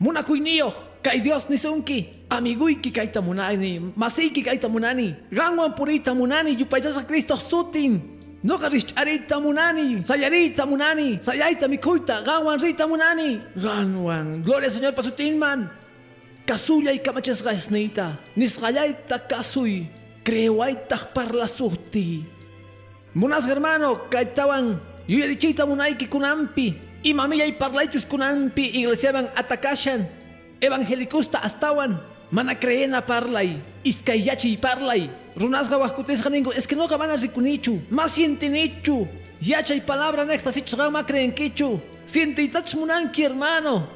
Munakuyniyoq. 0.00 1.02
Kay 1.02 1.20
Dios 1.20 1.48
nisunki. 1.48 2.28
Amiguyki 2.30 2.90
kayta 2.92 3.20
munani. 3.20 3.92
Masiyki 3.96 4.42
kayta 4.42 4.68
munani. 4.68 5.14
Ganwan 5.30 5.74
purita 5.74 6.14
munani. 6.14 6.56
Yupaychasa 6.58 7.06
Cristo 7.06 7.36
sutin. 7.36 8.12
No 8.44 8.58
arita 8.58 9.38
munani, 9.38 10.02
sayarita 10.04 10.66
munani, 10.66 11.22
sayaita 11.22 11.68
mikuita, 11.68 12.24
gawan 12.26 12.58
rita 12.58 12.88
munani. 12.88 13.40
Ganwan, 13.54 14.42
gloria 14.42 14.66
al 14.66 14.72
Señor 14.72 14.94
pasutinman. 14.94 15.70
Kasuya 16.44 16.92
y 16.92 16.98
kamachas 16.98 17.40
gasnita, 17.44 18.18
nisgayaita 18.34 19.28
kasui, 19.28 19.88
creuaita 20.24 20.96
parla 21.14 21.46
suhti. 21.46 22.26
Munas 23.14 23.46
hermano, 23.46 24.08
kaitawan, 24.08 24.80
yuyarichita 25.06 25.66
munaiki 25.66 26.06
kunampi, 26.06 26.78
y 27.02 27.14
mamilla 27.14 27.44
y 27.46 27.52
parlaichus 27.52 28.06
kunampi, 28.06 28.70
iglesiaban 28.72 29.28
atakashan, 29.36 30.08
evangelicusta 30.60 31.38
astawan, 31.38 32.00
mana 32.30 32.58
creena 32.58 33.04
parlay, 33.04 33.60
iskayachi 33.84 34.56
parlay, 34.56 35.10
runasqa 35.36 35.78
wajkutisqa 35.78 36.30
ninku 36.30 36.52
es 36.52 36.66
que 36.66 36.76
noqa 36.76 36.98
mana 36.98 37.16
rikunichu 37.16 37.80
mas 37.90 38.12
sientinichu 38.12 39.08
yachay 39.40 39.80
palabra 39.80 40.24
nextasichusqa 40.24 40.90
ma 40.90 41.04
creenkichu 41.04 41.80
sientitach 42.04 42.74
munanki 42.74 43.24
hermano. 43.24 43.88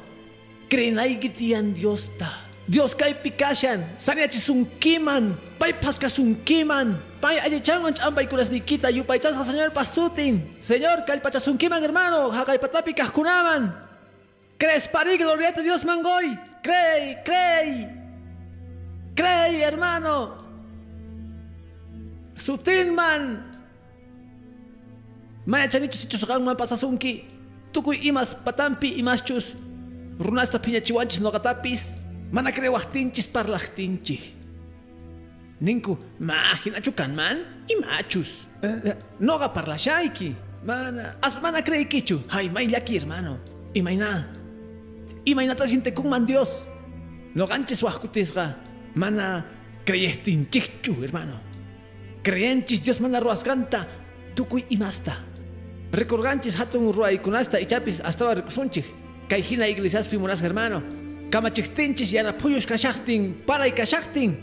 Creenayki 0.69 1.29
tiyan 1.29 1.73
Diosta 1.73 2.46
Dios 2.67 2.91
kaypi 2.95 3.31
kashan 3.31 3.87
saniachisunkiman 3.95 5.39
paypas 5.55 5.95
kasunkiman 5.95 6.99
pay 7.23 7.39
allichanwan 7.39 7.95
ch'ampaykunasnikita 7.95 8.91
yupaychasqa 8.91 9.43
señor 9.47 9.71
pasutin 9.71 10.43
señor 10.59 11.07
kallpachasunkiman 11.07 11.79
hermano 11.79 12.27
haqaypatapi 12.27 12.91
kajkunaman 12.91 13.71
crees 14.59 14.87
parig 14.91 15.23
gloriate 15.23 15.63
Dios 15.63 15.87
mangoy 15.87 16.35
crey 16.59 17.15
crey 17.23 17.87
crey 19.15 19.63
hermano 19.63 20.47
Sutinman! 22.37 23.41
Maya 25.45 25.67
chanichus 25.67 26.05
ichusqan 26.05 26.43
man 26.43 26.55
pasasunki. 26.55 27.25
Tukuy 27.73 27.97
imas 28.07 28.37
patampi 28.37 28.93
imaschus. 29.01 29.55
Runasta 30.21 30.59
piñachiwanchis 30.61 31.19
noqatapis. 31.19 31.93
Mana 32.31 32.51
crewaqtinchis 32.51 33.27
parlaqtinchis. 33.27 34.33
Ninku, 35.61 35.97
ma 36.19 36.53
hinachu 36.63 36.91
kanman? 36.91 37.65
Imachus. 37.69 38.45
Uh, 38.63 38.93
noqa 39.19 39.49
parlashayki. 39.53 40.35
Mana, 40.63 41.15
as 41.21 41.41
mana 41.41 41.61
creykichu. 41.61 42.21
Hay 42.29 42.49
mayllaki 42.49 42.99
hermano. 42.99 43.39
Imayna. 43.73 44.27
Imaynata 45.25 45.67
sintekunman 45.67 46.25
Dios. 46.25 46.63
Noqanchis 47.35 47.81
waqkutisqa. 47.83 48.55
Mana 48.95 49.45
creyestinchichu 49.85 51.01
hermano. 51.01 51.39
Creenchis 52.23 52.83
Dios 52.83 52.99
mana 52.99 53.19
ruascanta 53.19 53.87
tukuy 54.35 54.65
imasta. 54.69 55.13
Recorganchis 55.91 56.55
hatun 56.59 56.93
ruaykunasta 56.93 57.57
ichapis 57.57 58.01
hasta 58.01 58.33
rikusunchik. 58.35 58.85
Kay 59.29 59.41
hina 59.41 59.65
iglesiaspi 59.67 60.17
munas 60.17 60.41
hermano. 60.41 60.83
Kamachiktinchis 61.29 62.13
yana 62.13 62.31
puyush 62.33 62.65
kashaktin 62.65 63.33
paray 63.45 63.71
kashaktin. 63.71 64.35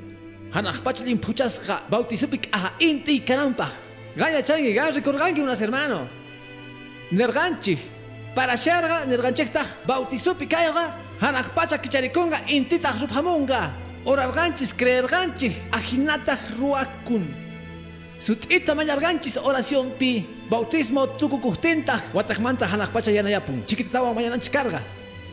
Hanaqpachlin 0.53 1.19
puchasqa 1.19 1.89
bautisupik 1.91 2.49
aha 2.53 2.73
inti 2.79 3.25
kanampaj. 3.25 3.73
Gaya 4.17 4.43
changi 4.43 4.75
gan 4.75 4.93
recorganki 4.93 5.41
munas 5.41 5.61
hermano. 5.61 6.09
Nerganchik. 7.11 7.79
Para 8.35 8.57
sharga 8.57 9.07
nerganchiktaj 9.07 9.67
bautisupi 9.87 10.47
kayga 10.47 10.95
hanaqpacha 11.21 11.79
kicharikunga 11.79 12.39
intitaq 12.49 13.01
ruphamunga. 13.01 13.73
Orarganchis 14.05 14.75
creerganchik 14.75 15.53
ajinataj 15.73 16.41
ruakun. 16.61 17.25
Sutita 18.21 18.75
mañarganchis 18.75 19.39
oración 19.39 19.91
pi. 19.99 20.27
Bautismo 20.51 21.07
tukukuhtenta. 21.19 22.01
Watakmanta 22.13 22.67
hanakpacha 22.67 23.11
yanayapun. 23.11 23.65
Chiquitawa 23.65 24.15
mañana 24.15 24.39
carga. 24.39 24.83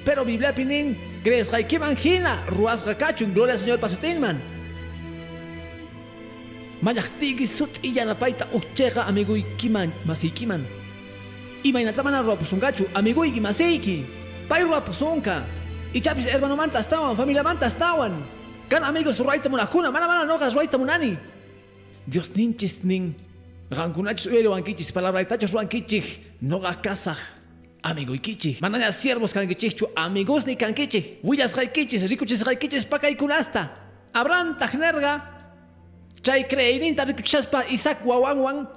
Pero 0.03 0.25
Biblia 0.25 0.53
pinin, 0.53 0.97
crees 1.23 1.49
que 1.67 1.79
manjina, 1.79 2.43
ruas 2.47 2.83
gacacho, 2.85 3.25
gloria 3.27 3.53
al 3.53 3.59
Señor 3.59 3.79
pasutinman. 3.79 4.41
Mayachtigi 6.81 7.45
sut 7.45 7.77
iyanapaita 7.83 8.47
uchega 8.53 9.05
amigo 9.05 9.35
ikiman, 9.35 9.93
masikiman. 10.05 10.65
Imainatamana 11.63 12.23
ruapusungachu, 12.23 12.87
amigo 12.95 13.23
iki 13.23 13.39
masiki. 13.39 14.05
Pai 14.49 14.63
ruapusunka. 14.63 15.43
Ichapis 15.93 16.25
hermano 16.25 16.55
manta 16.55 16.79
estaban, 16.79 17.15
familia 17.15 17.43
manta 17.43 17.67
estaban. 17.67 18.13
Kan 18.67 18.83
amigos 18.83 19.19
ruaita 19.19 19.49
munakuna, 19.49 19.91
mana 19.91 20.07
mana 20.07 20.25
nogas 20.25 20.55
ruaita 20.55 20.77
munani. 20.77 21.17
Dios 22.07 22.31
ninchis 22.35 22.83
nin. 22.83 23.13
Rankunachus 23.69 24.25
uero 24.25 24.55
ankichis, 24.55 24.91
palabra 24.91 25.21
itachos 25.21 25.53
rankichis, 25.53 26.17
noga 26.41 26.73
kasaj. 26.81 27.40
Amigo 27.83 28.13
ikichi, 28.13 28.57
mananya 28.61 28.91
siervos 28.91 29.33
kankichichu, 29.33 29.87
amigos 29.95 30.45
ni 30.45 30.55
kankichi. 30.55 31.17
Willas 31.23 31.55
raikichis, 31.55 32.03
rikuchis 32.09 32.43
raikichis 32.43 32.85
pakaikunasta. 32.85 33.69
Abran 34.13 34.55
tajnerga. 34.57 35.21
Chay 36.21 36.43
creyninta 36.47 37.03
rikuchaspa 37.05 37.65
Isaac 37.71 38.05
wawanwan. 38.05 38.67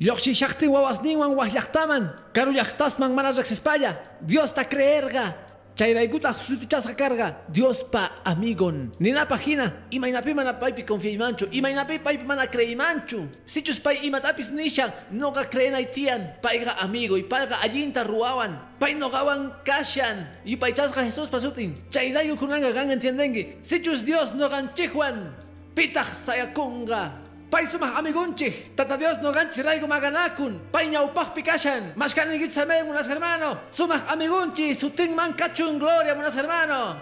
Yoxi 0.00 0.34
shakti 0.34 0.66
wawasninwan 0.66 1.34
wahyachtaman. 1.36 2.10
Karu 2.32 2.52
yachtasman 2.52 3.14
mana 3.14 3.30
rexespaya. 3.32 3.96
Dios 4.20 4.52
ta 4.52 4.64
creerga. 4.64 5.34
Chayraikuta 5.78 6.34
sutichasqa 6.34 6.98
carga. 6.98 7.46
Dios 7.46 7.86
pa 7.86 8.10
amigon. 8.26 8.90
Nina 8.98 9.22
pagina 9.30 9.86
imaynapi 9.94 10.34
mana 10.34 10.58
paypi 10.58 10.82
confiaymanchu 10.82 11.46
imaynapi 11.54 12.02
paypi 12.02 12.26
mana 12.26 12.50
creymanchu 12.50 13.30
sichus 13.46 13.78
pay 13.78 14.02
imatapis 14.02 14.50
nishan 14.50 14.90
noqa 15.14 15.46
creenay 15.46 15.86
tiyan 15.86 16.42
payqa 16.42 16.82
amigo 16.82 17.14
y 17.14 17.22
payqa 17.22 17.62
allinta 17.62 18.02
ruwawan 18.02 18.58
pay 18.82 18.98
noqawan 18.98 19.54
kashan. 19.62 20.26
Y 20.44 20.58
paychasqa 20.58 21.06
Jesus 21.06 21.30
pasutin. 21.30 21.78
Chayrayu 21.94 22.34
kunanga 22.34 22.74
gan 22.74 22.90
entiendengi 22.90 23.62
sichus 23.62 24.02
Dios 24.02 24.34
noqanchikwan 24.34 25.30
pitaq 25.78 26.10
sayakunga 26.10 27.27
Pai 27.50 27.64
sumah 27.64 27.96
amigunchik, 27.96 28.76
tata 28.76 28.96
Dios 29.00 29.16
no 29.24 29.32
ganchi 29.32 29.62
raigo 29.64 29.88
maganakun, 29.88 30.60
pai 30.70 30.88
ñaupajpi 30.92 31.40
kashan, 31.42 31.96
mashkanigit 31.96 32.52
samen 32.52 32.84
unas 32.84 33.08
hermano, 33.08 33.56
sumah 33.72 34.04
amigunchi, 34.12 34.74
sutin 34.76 35.16
man 35.16 35.32
kachun 35.32 35.78
gloria 35.80 36.12
unas 36.14 36.36
hermano. 36.36 37.00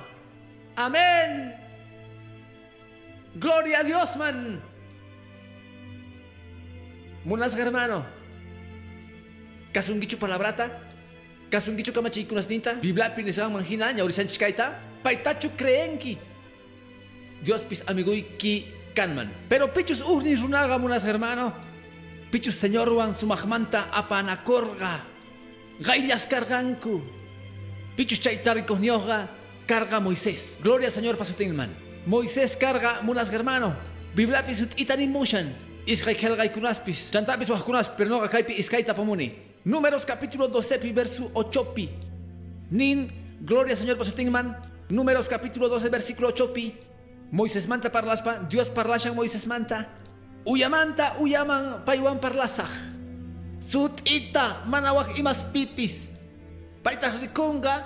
Amén. 0.77 1.53
Gloria 3.35 3.81
a 3.81 3.85
Dios 3.85 4.15
man. 4.17 4.63
Munas 7.25 7.57
hermano. 7.57 8.07
Kasungichu 9.73 10.17
palabrata, 10.17 10.71
kasungichu 11.51 11.93
kamachikunas 11.93 12.47
tinta, 12.47 12.75
bibla 12.75 13.11
pinisang 13.11 13.51
manghina, 13.51 13.91
ñaurisan 13.93 14.29
chikaita, 14.29 14.79
paitachu 15.03 15.51
creenki. 15.57 16.17
Dios 17.43 17.65
pis 17.65 17.83
amiguiki 17.87 18.76
kanman. 18.97 19.29
Pero 19.49 19.69
pichus 19.73 20.01
uhni 20.01 20.35
runaga 20.35 20.81
munas 20.81 21.05
hermano. 21.05 21.53
Pichus 22.33 22.57
señor 22.57 22.89
wan 22.89 23.13
sumahmanta 23.15 23.93
apanakorga. 23.93 25.05
Gaillas 25.79 26.25
carganku. 26.27 27.05
Pichus 27.95 28.21
chaitarikos 28.21 28.81
nioga 28.81 29.29
carga 29.67 30.01
Moisés. 30.01 30.59
Gloria 30.63 30.91
Señor 30.91 31.17
pasutinman. 31.17 31.69
Moisés 32.07 32.57
carga 32.57 33.03
munas 33.03 33.31
hermano. 33.31 33.77
Biblapis 34.15 34.65
itanin 34.77 35.13
mushan. 35.13 35.53
Israel 35.85 36.51
kunaspis. 36.51 37.11
Chantapis 37.13 37.51
wahkunas 37.51 37.89
pero 37.93 38.11
no 38.11 38.25
kaipi 38.25 38.55
iskaita 38.57 38.95
pomuni. 38.95 39.33
Números 39.65 40.07
capítulo 40.07 40.49
12 40.49 40.93
verso 40.93 41.31
8 41.35 41.75
pi. 41.75 41.91
Nin 42.71 43.13
Gloria 43.41 43.77
Señor 43.77 43.99
pasutinman. 43.99 44.57
Números 44.89 45.29
capítulo 45.29 45.69
12 45.69 45.89
versículo 45.91 46.29
8 46.29 46.53
pi. 46.55 46.86
Moisés 47.31 47.67
manta 47.67 47.91
parlaspa, 47.91 48.47
Dios 48.47 48.71
parlashan 48.71 49.15
Moisés 49.15 49.47
manta. 49.47 49.91
Uyamanta 50.47 51.19
uyaman 51.19 51.83
paywan 51.83 52.23
parlasaj. 52.23 52.71
Sut 53.59 53.99
ita 54.07 54.63
manawak 54.71 55.19
imas 55.19 55.43
pipis. 55.51 56.07
Paitah 56.87 57.11
rikunga, 57.19 57.83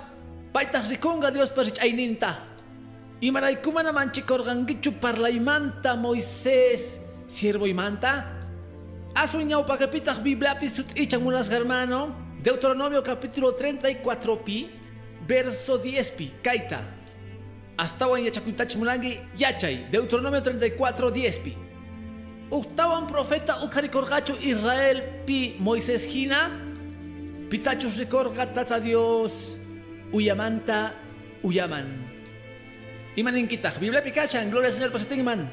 paitah 0.53 0.85
rikunga 0.85 1.33
Dios 1.33 1.49
parich 1.49 1.81
aininta. 1.81 2.37
Imaraykumana 3.21 3.89
manchikorgangichu 3.89 5.01
parlaymanta 5.01 5.97
Moisés, 5.97 7.01
siervo 7.25 7.65
imanta. 7.65 8.37
Asuñao 9.17 9.65
pakapitah 9.65 10.21
Bibliapis 10.21 10.77
sut 10.77 10.93
ichan 10.93 11.25
unas 11.25 11.49
hermano. 11.49 12.13
Deuteronomio 12.41 13.01
capítulo 13.01 13.53
34 13.53 14.45
pi, 14.45 14.69
verso 15.25 15.77
10 15.77 16.11
pi, 16.17 16.33
kaita. 16.41 17.00
Astawan 17.81 18.21
yachakuitach 18.21 18.77
mulangi 18.77 19.17
yachay, 19.33 19.89
Deuteronomio 19.89 20.37
34, 20.37 20.77
10 20.77 21.41
pi. 21.41 21.57
Uktawan 22.53 23.09
profeta 23.09 23.65
ukarikorgachu 23.65 24.37
Israel 24.37 25.01
pi 25.25 25.57
Moisés 25.57 26.05
hina, 26.05 26.53
pitachus 27.49 27.97
rikorga 27.97 28.45
tata 28.53 28.77
Dios, 28.77 29.57
uyamanta 30.13 30.93
uyaman. 31.41 31.89
Imanin 33.17 33.49
kitach, 33.49 33.81
Biblia 33.81 34.05
pikachan, 34.05 34.53
gloria 34.53 34.69
al 34.69 34.75
Señor 34.77 34.93
pasatingman. 34.93 35.49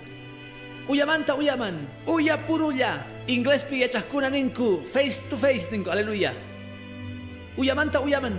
Uyamanta 0.85 1.33
uyaman, 1.33 1.89
uya 2.05 2.37
purulla, 2.45 3.09
inglés 3.27 3.65
pi 3.65 3.81
yachakuna 3.81 4.29
ninku, 4.29 4.85
face 4.85 5.17
to 5.33 5.37
face 5.41 5.65
ninku, 5.73 5.89
aleluya. 5.89 6.37
Uyamanta 7.57 8.05
uyaman. 8.05 8.37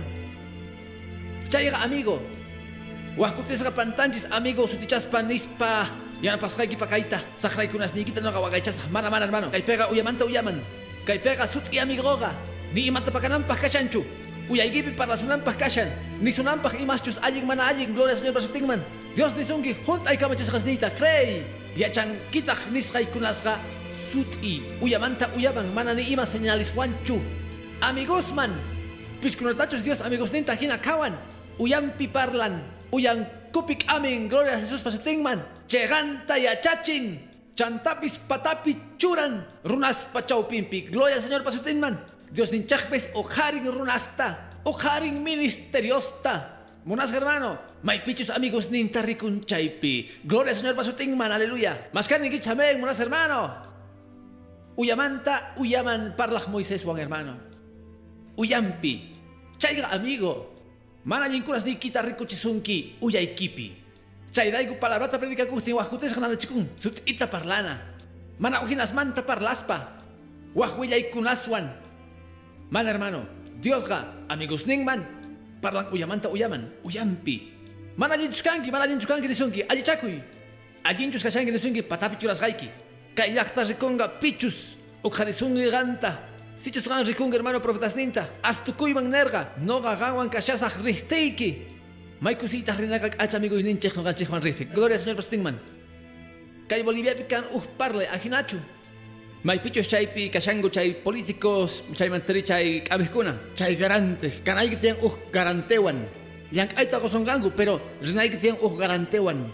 Chayga 1.50 1.82
amigo, 1.82 2.22
Wahkutisqa 3.18 3.70
pantanchis 3.70 4.26
amigo 4.30 4.66
sutichaspa 4.66 5.22
nispa. 5.22 5.88
Pakaita 6.20 7.16
saqraykunas 7.40 7.96
niykita 7.96 8.20
noqa 8.20 8.44
waqaychasaq 8.44 8.92
mana 8.92 9.08
mana 9.08 9.24
hermano 9.24 9.48
kaypiqa 9.48 9.88
uyamanta 9.88 10.28
uyaman 10.28 10.60
kaypiqa 11.08 11.48
sut'i 11.48 11.80
amigoqa 11.80 12.36
ni 12.76 12.92
imanta 12.92 13.08
pakananpaq 13.08 13.56
kashanchu 13.56 14.04
uyaykipi 14.52 14.92
parlasunanpaq 14.92 15.56
kashan 15.56 15.88
nisunanpaq 16.20 16.76
imaschus 16.76 17.16
allin 17.24 17.48
mana 17.48 17.64
allin 17.64 17.96
gloria 17.96 18.12
señor 18.12 18.36
pasutinman 18.36 18.84
Dios 19.16 19.32
nisunki 19.32 19.72
junt'ay 19.80 20.20
kamachasqasniyta 20.20 20.92
crey 20.92 21.40
yachankitaq 21.80 22.68
nisqaykunasqa 22.68 23.56
sut'i. 23.88 24.60
Uyamanta 24.84 25.32
uyaman 25.32 25.72
mana 25.72 25.96
ni 25.96 26.04
ima 26.12 26.28
señaliswanchu 26.28 27.16
amigosman 27.80 28.52
pishkunatachus 29.24 29.80
Dios 29.88 30.04
amigosninta 30.04 30.52
hina 30.52 30.76
kawan. 30.76 31.16
Uyampi 31.56 32.12
parlan 32.12 32.60
Uyang 32.90 33.26
kupik 33.52 33.86
amin, 33.86 34.28
gloria 34.28 34.56
a 34.56 34.60
Jesús 34.60 34.82
pasutingman. 34.82 35.46
Cheganta 35.66 36.38
y 36.38 36.46
achachin. 36.46 37.30
Chantapis 37.54 38.18
patapi 38.18 38.96
churan. 38.98 39.46
Runas 39.64 40.06
pachau 40.12 40.48
pimpi. 40.48 40.90
Gloria 40.90 41.16
al 41.16 41.22
Señor 41.22 41.44
pasutingman. 41.44 42.00
Dios 42.32 42.52
ninchakpes 42.52 43.10
ojarin 43.14 43.66
runasta. 43.70 44.50
Ojarin 44.64 45.22
ministeriosta. 45.22 46.56
Monas 46.84 47.12
hermano, 47.12 47.58
pichos 48.04 48.30
amigos 48.30 48.70
nintarikun 48.70 49.44
chaipi. 49.44 50.08
Gloria 50.24 50.52
al 50.52 50.58
Señor 50.58 50.76
pasutingman, 50.76 51.30
aleluya. 51.30 51.88
Maskan 51.92 52.24
gichamen, 52.30 52.80
monas 52.80 52.98
hermano. 53.00 53.52
Uyamanta, 54.76 55.52
uyaman 55.58 56.16
parlach 56.16 56.48
Moisés, 56.48 56.84
Juan 56.84 56.98
hermano. 56.98 57.36
Uyampi, 58.36 59.14
chaiga 59.58 59.92
amigo. 59.92 60.56
Mana 61.04 61.28
kuras 61.40 61.64
ni 61.64 61.80
kita 61.80 62.02
riku 62.04 62.28
chisunki 62.28 63.00
uyay 63.00 63.32
kipi. 63.34 63.72
Chayraigu 64.30 64.76
palabrata 64.76 65.18
predica 65.18 65.46
kusti 65.48 65.72
wahkutes 65.72 66.14
ganana 66.14 66.36
chikun 66.36 66.68
sut 66.76 67.00
ita 67.08 67.26
parlana. 67.26 67.80
Mana 68.38 68.62
ujinas 68.62 68.92
manta 68.92 69.22
parlaspa. 69.22 70.00
Wahwiyay 70.54 71.10
kunaswan. 71.10 71.70
Mana 72.70 72.90
hermano, 72.90 73.26
Dios 73.60 73.88
ga 73.88 74.26
amigos 74.28 74.66
ningman. 74.66 75.02
Parlang 75.60 75.92
uyamanta 75.92 76.28
uyaman, 76.28 76.72
uyampi. 76.84 77.52
Mana 77.96 78.16
jinchuskanki, 78.16 78.70
mana 78.70 78.86
jinchuskanki 78.88 79.28
disunki, 79.28 79.60
ali 79.68 79.82
chakuy. 79.82 80.20
Alinchus 80.84 81.22
kashanki 81.22 81.52
disunki 81.52 81.82
patapi 81.82 82.16
churas 82.16 82.40
gaiki. 82.40 82.68
Kailakta 83.14 83.64
rikonga 83.64 84.08
pichus. 84.20 84.76
Ukharisungi 85.04 85.68
ganta. 85.70 86.29
Si 86.60 86.68
chusqan 86.68 87.08
rikung 87.08 87.32
hermano 87.32 87.56
profetas 87.56 87.96
ninta, 87.96 88.28
astukuyman 88.44 89.08
nerga, 89.08 89.56
noga 89.64 89.96
gawan 89.96 90.28
kashasaq 90.28 90.84
rihteiki. 90.84 91.56
Maykusita 92.20 92.76
rinaka 92.76 93.16
acha 93.16 93.40
amigo 93.40 93.56
ninchek 93.56 93.96
no 93.96 94.04
ganchikman 94.04 94.44
rihtik. 94.44 94.68
Gloria 94.68 95.00
señor 95.00 95.16
Pastingman. 95.16 95.56
Kay 96.68 96.84
Bolivia 96.84 97.16
pican 97.16 97.48
uh 97.56 97.64
parle 97.80 98.04
ajinachu. 98.12 98.60
Maypichos 99.40 99.88
chaypi 99.88 100.28
kashango 100.28 100.68
chay 100.68 101.00
políticos 101.00 101.80
chay 101.96 102.12
manteri 102.12 102.44
chay 102.44 102.84
kabeskuna, 102.84 103.40
chay 103.56 103.72
garantes, 103.80 104.44
kanay 104.44 104.68
tiyan 104.76 105.00
uh 105.00 105.16
garantewan. 105.32 106.04
Yang 106.52 106.76
ay 106.76 106.92
tako 106.92 107.08
songangu 107.08 107.56
pero 107.56 107.80
rinay 108.04 108.28
tiyan 108.28 108.60
uh 108.60 108.74
garantewan. 108.76 109.48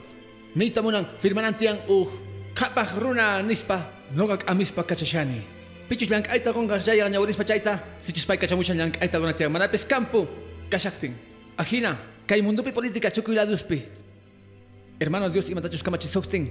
Nita 0.59 0.82
munang 0.82 1.07
firmanan 1.22 1.54
tiyan 1.54 1.78
uh 1.86 2.11
kapah 2.50 2.98
runa 2.98 3.46
nispa, 3.46 4.11
nogak 4.11 4.42
amispa 4.50 4.82
kachashani. 4.82 5.54
Pichus 5.87 6.11
lang 6.11 6.26
aita 6.26 6.51
kong 6.51 6.66
kajaya 6.66 7.07
kanya 7.07 7.22
uris 7.22 7.39
pachaita. 7.39 7.78
Si 8.03 8.11
chuspay 8.11 8.34
kachamushan 8.34 8.74
lang 8.74 8.91
aita 8.99 9.22
kong 9.22 9.30
natiang 9.30 9.55
manapis 9.55 9.87
kampo. 9.87 10.26
Kasyakting. 10.66 11.14
Ahina. 11.55 11.95
Kay 12.26 12.43
mundupi 12.43 12.74
política 12.74 13.07
chukuiladuspi. 13.07 13.87
Hermano 14.99 15.30
Dios 15.30 15.47
imatachus 15.47 15.87
kamachisokten. 15.87 16.43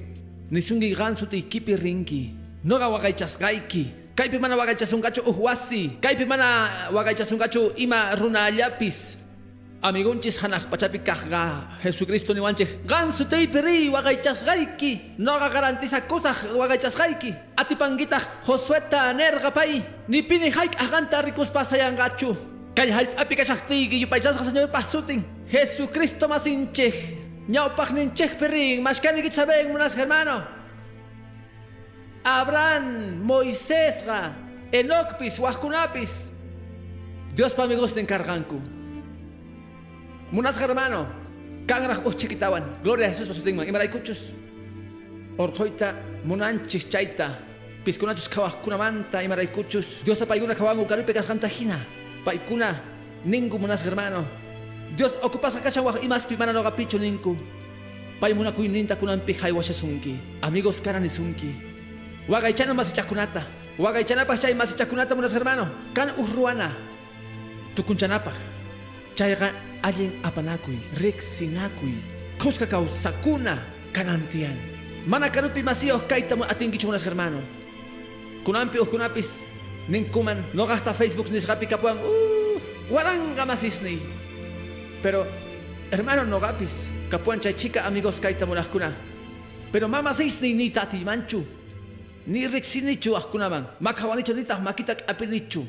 Nisungi 0.47 0.95
gansu 0.95 1.27
te 1.27 1.35
ikipi 1.35 1.75
rinki. 1.75 2.31
Noga 2.63 2.87
wagaychasgayki. 2.87 4.15
Kaypi 4.15 4.39
mana 4.39 4.55
wagaychasungachu 4.55 5.27
uhwasi. 5.27 5.99
Kaypi 5.99 6.23
mana 6.23 6.87
wagaychasungachu 6.95 7.75
ima 7.75 8.15
runa 8.15 8.47
allapis. 8.47 9.19
Amigunchis 9.85 10.41
hanaj 10.41 10.65
pachapi 10.65 10.97
kajga 11.05 11.61
Jesucristo 11.83 12.33
ni 12.33 12.39
wanche 12.41 12.65
gansu 12.89 13.25
teipiri 13.29 13.89
wagaychasgayki 13.93 15.13
noga 15.19 15.47
garantiza 15.49 16.01
cosas 16.01 16.47
wagaychasgayki 16.57 17.35
atipangita 17.55 18.17
Josueta 18.47 19.13
nerga 19.13 19.51
pai 19.51 19.85
ni 20.07 20.23
pini 20.23 20.49
haik 20.49 20.73
aganta 20.81 21.21
ricus 21.21 21.51
pasayangachu 21.53 22.33
kay 22.75 22.89
halp 22.89 23.13
api 23.13 23.35
kachagtigi 23.35 24.01
yupaychasga 24.01 24.43
señor 24.43 24.71
pasutin. 24.73 25.21
Jesucristo 25.45 26.27
mas 26.27 26.47
inche 26.47 26.89
ñaupag 27.47 27.93
ninchej 27.93 28.39
pirin 28.39 28.81
mashkani 28.81 29.21
gitsaben 29.21 29.69
munas 29.69 29.93
hermano. 29.95 30.41
Abraham 32.23 33.21
Moisés 33.21 34.01
ga 34.03 34.33
Enokpis 34.71 35.37
wahkunapis 35.37 36.33
Dios 37.35 37.53
pa 37.53 37.63
amigos 37.69 37.93
te 37.93 37.99
encarganku 38.01 38.57
Munas 40.31 40.57
hermano, 40.57 41.05
kangraj 41.67 42.01
uh 42.05 42.13
chiquitawan, 42.13 42.81
gloria 42.83 43.07
a 43.07 43.09
Jesús 43.09 43.29
pasutingman, 43.29 43.67
imaray 43.67 43.89
kuchus. 43.89 44.33
Orkoita 45.37 45.95
munanchis 46.25 46.89
chaita, 46.89 47.29
piskunachus 47.85 48.27
kawah 48.27 48.57
kunamanta, 48.63 49.21
imaray 49.21 49.47
kuchus. 49.47 50.03
Dios 50.03 50.17
ta 50.17 50.25
paiguna 50.25 50.55
kawangu 50.55 50.85
karupe 50.87 51.13
kasganta 51.13 51.47
hina, 51.47 51.77
paikuna 52.25 52.81
ningu 53.23 53.59
munas 53.59 53.85
hermano. 53.85 54.25
Dios 54.97 55.13
ocupas 55.21 55.55
akasha 55.57 55.81
wah 55.81 55.99
imas 56.01 56.25
pimana 56.25 56.51
no 56.53 56.63
gapicho 56.63 56.97
ninku. 56.97 57.37
Pai 58.19 58.33
muna 58.33 58.51
kuininta 58.51 58.95
kunampi 58.95 59.33
haiwasha 59.33 59.73
sunki, 59.73 60.17
amigos 60.41 60.81
karani 60.81 61.09
sunki. 61.09 61.53
Wagaichana 62.27 62.73
mas 62.73 62.91
chakunata, 62.93 63.45
wagaichana 63.77 64.25
pachay 64.25 64.55
mas 64.55 64.73
chakunata 64.73 65.13
munas 65.13 65.33
hermano, 65.33 65.69
kan 65.93 66.09
urruana. 66.17 66.71
Tukunchanapa. 67.75 68.31
Chayga 69.15 69.53
allen 69.85 70.11
apanakuy, 70.23 70.77
rexinakuy, 70.97 71.93
kuska 72.41 72.65
sakuna 72.87 73.57
kanantian. 73.93 74.57
Mana 75.05 75.29
kanupi 75.29 75.61
masiyos 75.63 76.01
kaita 76.07 76.35
mo 76.35 76.43
atingichu 76.43 76.89
unas 76.89 77.03
hermano. 77.03 77.39
Kunampi 78.43 78.79
o 78.79 78.85
kunapis, 78.85 79.45
ninkuman, 79.87 80.43
no 80.53 80.65
gasta 80.65 80.93
Facebook 80.93 81.29
ni 81.29 81.39
skapi 81.39 81.67
kapuan, 81.67 81.97
uh, 81.97 82.59
waranga 82.91 83.45
masisni. 83.45 83.99
Pero, 85.03 85.25
hermano 85.91 86.25
no 86.25 86.39
gapis, 86.39 86.89
kapuan 87.09 87.39
chay 87.39 87.53
chica 87.53 87.85
amigos 87.85 88.19
kaita 88.19 88.47
mo 88.47 88.55
kuna. 88.71 88.91
Pero 89.71 89.87
mama 89.87 90.13
sisni 90.13 90.53
ni 90.55 90.71
tati 90.71 91.03
manchu. 91.05 91.45
Ni 92.27 92.47
rexinichu 92.47 93.15
akunaman, 93.15 93.67
makawanicho 93.79 94.33
nitah 94.33 94.59
makitak 94.59 95.03
apinichu. 95.07 95.63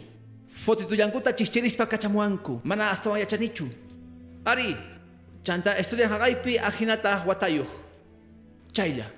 Foti 0.48 0.86
tu 0.86 0.94
yankuta 0.94 1.32
chichirispa 1.32 1.86
kachamuanku, 1.86 2.62
mana 2.64 2.88
hasta 2.88 3.10
chanichu. 3.26 3.85
Ari, 4.46 4.78
chanta 5.42 5.74
estudian 5.74 6.06
hagaipi 6.06 6.54
ajinata 6.62 7.26
watayuh. 7.26 7.66
Chayla. 8.70 9.10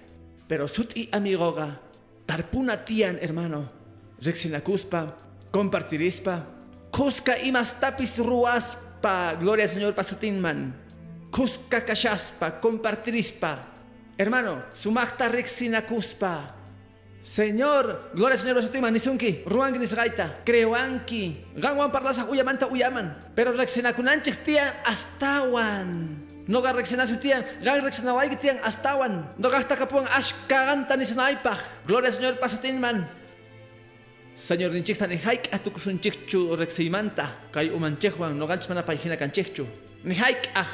Pero 0.48 0.64
suti 0.64 1.04
amigoga, 1.12 1.76
tarpuna 2.24 2.80
tian 2.80 3.20
hermano, 3.20 3.68
rexinakuspa, 4.24 5.12
compartirispa, 5.52 6.48
kuska 6.88 7.36
imas 7.44 7.76
tapis 7.76 8.16
ruaspa, 8.16 9.36
gloria 9.36 9.68
Señor 9.68 9.92
pasutinman, 9.92 10.72
kuska 11.30 11.84
kashaspa, 11.84 12.60
compartirispa. 12.60 13.68
Hermano, 14.16 14.64
sumakta 14.72 15.28
rexinakuspa, 15.28 16.56
Señor, 17.28 18.08
gloria 18.14 18.34
al 18.34 18.40
Señor 18.40 18.56
Rosatima, 18.56 18.90
nisunki, 18.90 19.44
ruangi 19.44 19.78
nisgaita, 19.78 20.40
creuanki, 20.48 21.52
ganwan 21.60 21.92
parlasa 21.92 22.24
uyamanta 22.24 22.66
uyaman, 22.72 23.12
pero 23.36 23.52
rexinakunanchik 23.52 24.40
tian 24.40 24.72
astawan. 24.88 26.24
No 26.48 26.62
ga 26.64 26.72
rexinasu 26.72 27.20
tian, 27.20 27.44
gan 27.60 27.84
astawan. 28.64 29.36
No 29.36 29.50
ga 29.50 29.60
takapuan 29.60 30.08
ashkaganta 30.08 30.96
nisunaypaj. 30.96 31.84
Gloria 31.84 32.08
al 32.08 32.14
Señor 32.16 32.40
pasatinman. 32.40 33.06
Señor 34.34 34.72
ninchik 34.72 34.96
ni 35.06 35.20
haik 35.20 35.52
atukusunchikchu 35.52 36.56
reximanta, 36.56 37.52
kay 37.52 37.68
umanchekwan, 37.68 38.38
no 38.38 38.46
ganch 38.46 38.66
mana 38.70 38.82
paijina 38.82 39.18
kanchekchu. 39.18 39.68
Ni 40.02 40.14
haik 40.14 40.48
ah, 40.54 40.66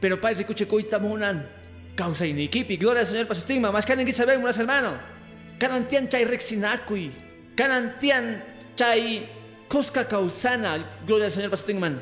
pero 0.00 0.20
pay 0.20 0.34
rikuchikuita 0.34 1.00
munan. 1.00 1.50
Causa 1.96 2.26
inikipi, 2.26 2.76
gloria 2.76 3.00
al 3.00 3.08
Señor 3.08 3.26
pasatinman, 3.26 3.72
más 3.72 3.84
kitsaben, 3.84 4.38
unas 4.38 4.56
hermano. 4.56 5.18
Kanantian 5.60 6.08
chay 6.08 6.24
rexinakui. 6.24 7.12
Kanantian 7.52 8.40
chay 8.80 9.28
kuska 9.68 10.08
causana. 10.08 10.80
Gloria 11.04 11.26
al 11.26 11.32
Señor 11.32 11.50
Pastingman. 11.52 12.00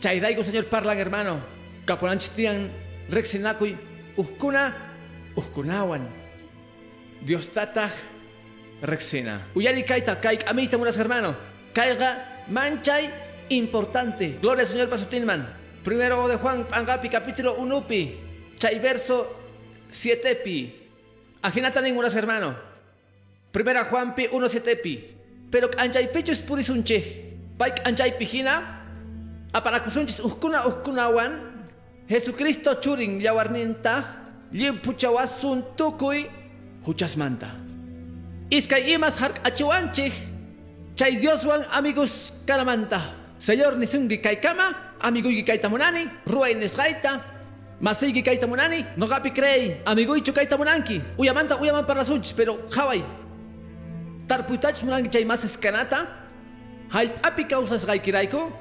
Chay 0.00 0.18
raigo 0.20 0.42
Señor 0.42 0.64
parlan 0.72 0.96
hermano. 0.96 1.36
Caponanchitian 1.84 2.72
rexinakui. 3.12 3.76
Uskuna. 4.16 4.72
Uskunawan. 5.36 6.08
Dios 7.20 7.52
tata 7.52 7.92
rexina. 8.80 9.46
Uyari 9.54 9.84
kaita 9.84 10.16
kaik 10.16 10.48
amita 10.48 10.78
munas 10.80 10.96
hermano. 10.96 11.36
Caiga 11.76 12.42
manchay 12.48 13.12
importante. 13.50 14.38
Gloria 14.40 14.64
al 14.64 14.68
Señor 14.68 14.88
Pastingman. 14.88 15.44
Primero 15.84 16.26
de 16.26 16.36
Juan 16.36 16.66
Angapi 16.72 17.10
capítulo 17.10 17.54
1 17.56 17.86
pi. 17.86 18.16
Chay 18.56 18.78
verso 18.78 19.28
7 19.90 20.36
pi. 20.36 20.81
Ajinata 21.42 21.82
ningunas 21.82 22.14
hermano. 22.14 22.54
Primera 23.50 23.84
Juan 23.84 24.14
pi 24.14 24.28
17 24.30 24.76
pi. 24.82 24.94
Pero 25.50 25.68
anjay 25.76 26.08
pechus 26.08 26.40
puris 26.40 26.70
unche. 26.70 27.34
Paik 27.58 27.82
anjay 27.84 28.16
pijina. 28.16 28.80
Aparakusunchis 29.52 30.20
uskuna 30.22 30.66
uskunawan. 30.66 31.66
Jesucristo 32.08 32.78
churin 32.80 33.20
yawarninta. 33.20 34.22
Lim 34.52 34.78
puchawasun 34.78 35.76
tukui. 35.76 36.30
Huchasmanta. 36.86 37.50
Iskay 38.50 38.94
imas 38.94 39.18
hark 39.18 39.42
achiwanchik. 39.44 40.12
Chay 40.94 41.18
Dioswan 41.18 41.66
amigos 41.72 42.32
kalamanta. 42.46 43.02
Señor 43.38 43.76
nisungi 43.76 44.22
kama. 44.22 44.94
Amiguy 45.02 45.42
kay 45.42 45.58
tamunani. 45.58 46.06
Ruay 46.26 46.54
nesgaita. 46.54 47.31
Masigi 47.82 48.22
kaita 48.22 48.46
munani, 48.46 48.86
no 48.96 49.06
gapi 49.10 49.34
crei, 49.34 49.82
amigo 49.84 50.14
ichu 50.14 50.32
kaita 50.32 50.56
munanki, 50.56 51.02
uyamanta 51.18 51.58
uyaman 51.58 51.84
para 51.84 52.04
sunch, 52.04 52.32
pero 52.36 52.62
Hawaii. 52.70 53.02
Tarpuitach 54.28 54.78
munanki 54.86 55.10
chay 55.10 55.24
mas 55.24 55.42
escanata, 55.42 56.06
halp 56.94 57.18
api 57.26 57.42
causas 57.44 57.84
gaikiraiko, 57.84 58.52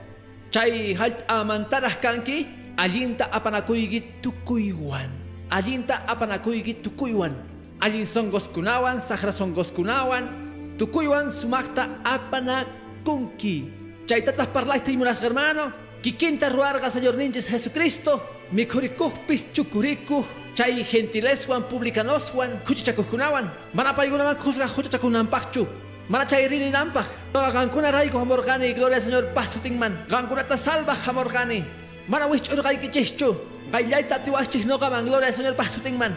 chay 0.49 0.95
halp 0.97 1.21
amantarah 1.29 2.01
kanki, 2.01 2.47
alinta 2.77 3.29
apanakuigi 3.29 4.01
tukuywan, 4.25 5.13
alinta 5.51 6.01
apanakuigi 6.09 6.81
tukuywan, 6.81 7.37
alin 7.79 8.05
songos 8.05 8.49
kunawan, 8.49 8.97
sahra 8.99 9.31
songos 9.31 9.69
kunawan, 9.69 10.33
tukuywan 10.81 11.29
sumakta 11.29 12.01
apanakunki. 12.03 13.69
Chay 14.09 14.25
tatas 14.25 14.47
parlaste 14.49 14.89
imunas 14.89 15.21
hermano, 15.21 15.69
kikinta 16.01 16.49
ruarga 16.49 16.89
señor 16.89 17.15
ninjas 17.15 17.47
Jesucristo, 17.49 18.21
mikurikuhpis 18.51 19.53
chukurikuh 19.53 20.25
chay 20.55 20.83
gentileswan 20.83 21.63
publicanoswan 21.69 22.59
kuchichakuhkunawan 22.65 23.49
mana 23.73 23.93
paykunaman 23.93 24.35
kusqa 24.35 24.67
huchachakunanpaqchu 24.67 25.67
mana 26.09 26.25
chay 26.25 26.47
rininampaq 26.47 27.07
noqa 27.33 27.51
qankuna 27.51 27.91
rayku 27.91 28.17
hamurqani 28.17 28.73
gloria 28.73 28.97
al 28.97 29.01
señor 29.01 29.25
pasutinman 29.33 29.93
qankunata 30.09 30.57
salva 30.57 30.93
hamurqani 31.05 31.63
mana 32.07 32.27
wishch'urqaykichischu 32.27 33.29
qayllayta 33.71 34.15
atiwaqchik 34.15 34.65
noqaman 34.65 35.05
gloria 35.07 35.27
al 35.27 35.33
señor 35.33 35.55
pasutinman 35.55 36.13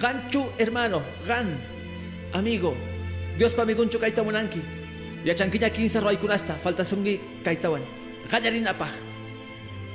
qanchu 0.00 0.48
hermano. 0.58 1.02
Qan 1.28 1.46
amigo. 2.32 2.74
Dios 3.36 3.52
pa 3.52 3.64
migunchu 3.64 4.00
kayta 4.00 4.24
munanki 4.24 4.60
yachankiña 5.24 5.70
kinsa 5.70 6.00
ruaykunasta 6.00 6.54
falta 6.54 6.84
sungi 6.84 7.20
kaytawan 7.44 7.82
qallarinapaq 8.30 9.10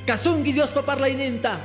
Kasungi 0.05 0.53
Dios 0.53 0.69
paparlaininta. 0.69 1.57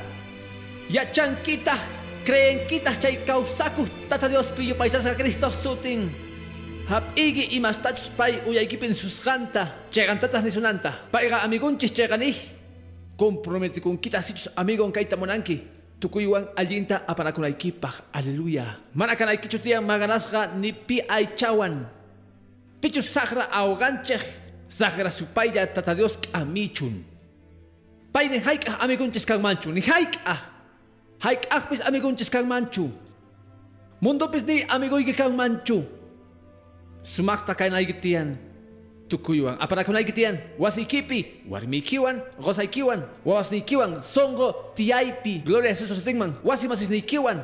Ya 0.88 1.04
chanquita, 1.04 1.76
creen 2.24 2.64
quitas 2.64 2.96
chay 2.96 3.20
causaku 3.20 3.84
tata 4.08 4.32
Dios 4.32 4.48
pillo 4.48 4.80
paisasa 4.80 5.12
Cristo 5.12 5.52
sutin. 5.52 6.08
Hap 6.88 7.12
igi 7.20 7.52
y 7.52 7.60
más 7.60 7.76
tachus 7.84 8.08
pay 8.08 8.40
uyaykipin 8.48 8.96
susganta. 8.96 9.84
Chegan 9.92 10.16
tatas 10.16 10.40
ni 10.42 10.50
sunanta. 10.50 11.04
Paiga 11.12 11.44
amigunchis 11.44 11.92
chegani. 11.92 12.32
Comprometi 13.14 13.78
con 13.84 14.00
quitas 14.00 14.24
sichus 14.24 14.48
amigon 14.56 14.90
kaita 14.90 15.20
monanki. 15.20 15.60
Tukuywan 16.00 16.48
allinta 16.56 17.04
apanakunaykipaj. 17.06 18.08
Aleluya. 18.16 18.80
Manakanaykichutian 18.96 19.84
maganasga 19.84 20.56
ni 20.56 20.72
pi 20.72 21.04
aichawan. 21.04 21.99
Pichus 22.80 23.08
sagra 23.12 23.48
ahoganchej. 23.52 24.20
Sagra 24.68 25.10
supaya 25.10 25.66
tata 25.66 25.94
Dios 25.94 26.18
amichun. 26.32 27.04
Pay 28.12 28.28
ni 28.28 28.38
haik'ah 28.38 28.82
amigunchis 28.82 29.26
kanmanchu, 29.26 29.72
ni 29.72 29.80
haik'ah. 29.80 30.38
Haik'ahpis 31.20 31.80
amigunchis 31.86 32.30
kanmanchu. 32.30 32.90
Mundopis 34.00 34.42
ni 34.42 34.64
amiguyki 34.64 35.14
kanmanchu. 35.14 35.84
Sumakta 37.02 37.54
kaynaykitiyan. 37.54 38.36
Tukuywan, 39.10 39.58
apanakunaykitiyan, 39.58 40.38
wasiykipi, 40.58 41.42
warmiykiwan, 41.50 42.22
qosaykiwan, 42.38 43.02
wawasniykiwan, 43.26 44.02
songo 44.02 44.70
tiyaypi, 44.78 45.42
gloria 45.42 45.70
a 45.70 45.74
Jesus 45.74 45.90
osutinman, 45.90 46.38
wasimasisniykiwan, 46.44 47.42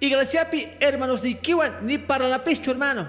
iglesiapi 0.00 0.68
hermanosniykiwan, 0.80 1.72
ni 1.82 1.96
parlanapischu 1.98 2.70
hermano. 2.70 3.08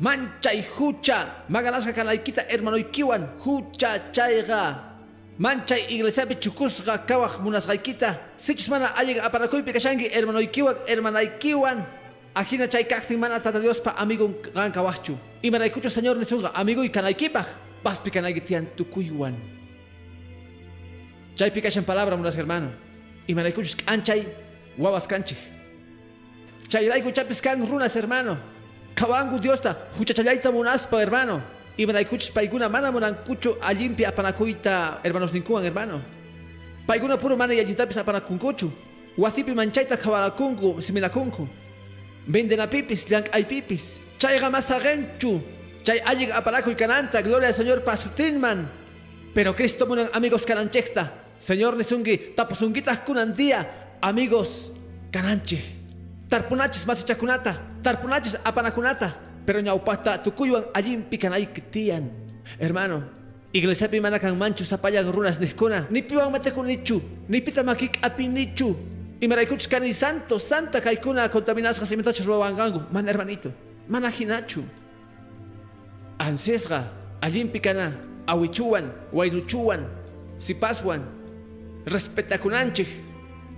Manchay 0.00 0.64
hucha, 0.76 1.28
maganasqa 1.48 1.92
kanaykita 1.92 2.42
hermanoykiwan, 2.48 3.28
hucha 3.44 4.00
chayqa. 4.12 4.62
Manchay 5.38 5.92
iglesiapi 5.92 6.40
chukusqa 6.40 7.04
kawaq 7.06 7.40
munasqaykita, 7.44 8.16
sichus 8.36 8.68
mana 8.68 8.86
alliq 8.96 9.20
aparakuypi 9.20 9.72
kashanki 9.72 10.08
hermanoykiwan, 10.08 10.76
hermanaykiwan, 10.88 11.84
Ajina 12.34 12.68
chay 12.70 12.84
kaqtin 12.84 13.18
mana 13.18 13.40
tata 13.40 13.58
Dios 13.58 13.80
pa 13.80 13.90
amigo 13.98 14.28
gan 14.54 14.70
kawahchu. 14.70 15.18
Y 15.42 15.50
maraykucho 15.50 15.90
señor 15.90 16.16
nisunga 16.16 16.52
amigo 16.54 16.84
y 16.84 16.88
kanaykipaj. 16.88 17.46
Paspi 17.82 18.10
kanaykitian 18.10 18.66
tukuywan. 18.76 19.34
Chay 21.34 21.50
pikashan 21.50 21.84
palabra 21.84 22.16
munas 22.16 22.36
hermano. 22.36 22.70
Y 23.26 23.34
maraykuchos 23.34 23.76
anchay 23.86 24.26
wawas 24.78 25.08
kanchik. 25.08 25.38
Chay 26.68 26.88
raiku 26.88 27.10
chapis 27.10 27.40
kan 27.42 27.58
runas 27.66 27.96
hermano. 27.96 28.38
Kawangu 29.00 29.40
Diosta 29.40 29.74
huchachayayta 29.98 30.52
munaspa 30.52 31.00
hermano. 31.00 31.40
Y 31.78 31.86
maraykuchos 31.86 32.30
paiguna 32.30 32.68
mana 32.68 32.92
murankucho 32.92 33.56
allimpia 33.62 34.10
apanakuita 34.10 35.00
hermanos 35.02 35.32
ninkuan 35.32 35.64
hermano. 35.64 36.02
Paiguna 36.86 37.16
puro 37.16 37.34
mana 37.34 37.54
yallintapis 37.54 37.96
apanakunkuchu. 37.96 38.70
Wasipi 39.16 39.52
manchayta 39.52 39.96
kawalakunku 39.96 40.82
siminakunku. 40.82 41.48
Venden 42.26 42.60
a 42.60 42.66
pipis, 42.66 43.08
llank 43.08 43.30
ay 43.32 43.44
pipis. 43.44 44.00
Chay 44.18 44.38
gamasagenchu. 44.38 45.40
Chay 45.82 46.02
allig 46.04 46.30
aparaco 46.30 46.70
y 46.70 46.74
cananta, 46.74 47.22
gloria 47.22 47.48
al 47.48 47.54
Señor 47.54 47.82
pasutinman. 47.82 48.68
Pero 49.32 49.56
Cristo 49.56 49.86
munan 49.86 50.10
amigos 50.12 50.44
cananchecta. 50.44 51.10
Señor 51.38 51.74
nesungi, 51.74 52.34
tapusungitas 52.36 52.98
kunandía, 52.98 53.96
amigos 54.02 54.72
cananche. 55.10 55.79
Tarpunachis 56.30 56.86
masichakunata, 56.86 57.58
tarpunachis 57.82 58.38
apanakunata. 58.44 59.14
Pero 59.44 59.60
ñaupata 59.60 60.22
tukuyuan 60.22 60.62
allin 60.72 61.02
picanay 61.02 61.48
Hermano, 62.58 63.02
iglesia 63.52 63.88
pimanakan 63.88 64.38
manchu 64.38 64.64
zapayan 64.64 65.10
runas 65.10 65.40
neskuna. 65.40 65.86
Ni 65.90 66.02
piwan 66.02 66.30
matekunichu, 66.30 67.02
ni 67.28 67.40
pitamakik 67.40 67.98
apinichu. 68.00 68.76
Y 69.20 69.26
me 69.28 69.36
ni 69.80 69.92
santo, 69.92 70.38
santa 70.38 70.80
kaikuna 70.80 71.28
contaminasga 71.28 71.84
simentacho 71.84 72.24
robangangu. 72.24 72.84
Man 72.92 73.08
hermanito, 73.08 73.52
mana 73.88 74.08
hinachu. 74.08 74.62
Ansesga, 76.18 76.84
allin 77.20 77.48
pikana, 77.48 77.92
awichuan, 78.26 78.90
wainuchuan, 79.12 79.84
sipaswan, 80.38 81.02
respetakunanchik. 81.84 82.88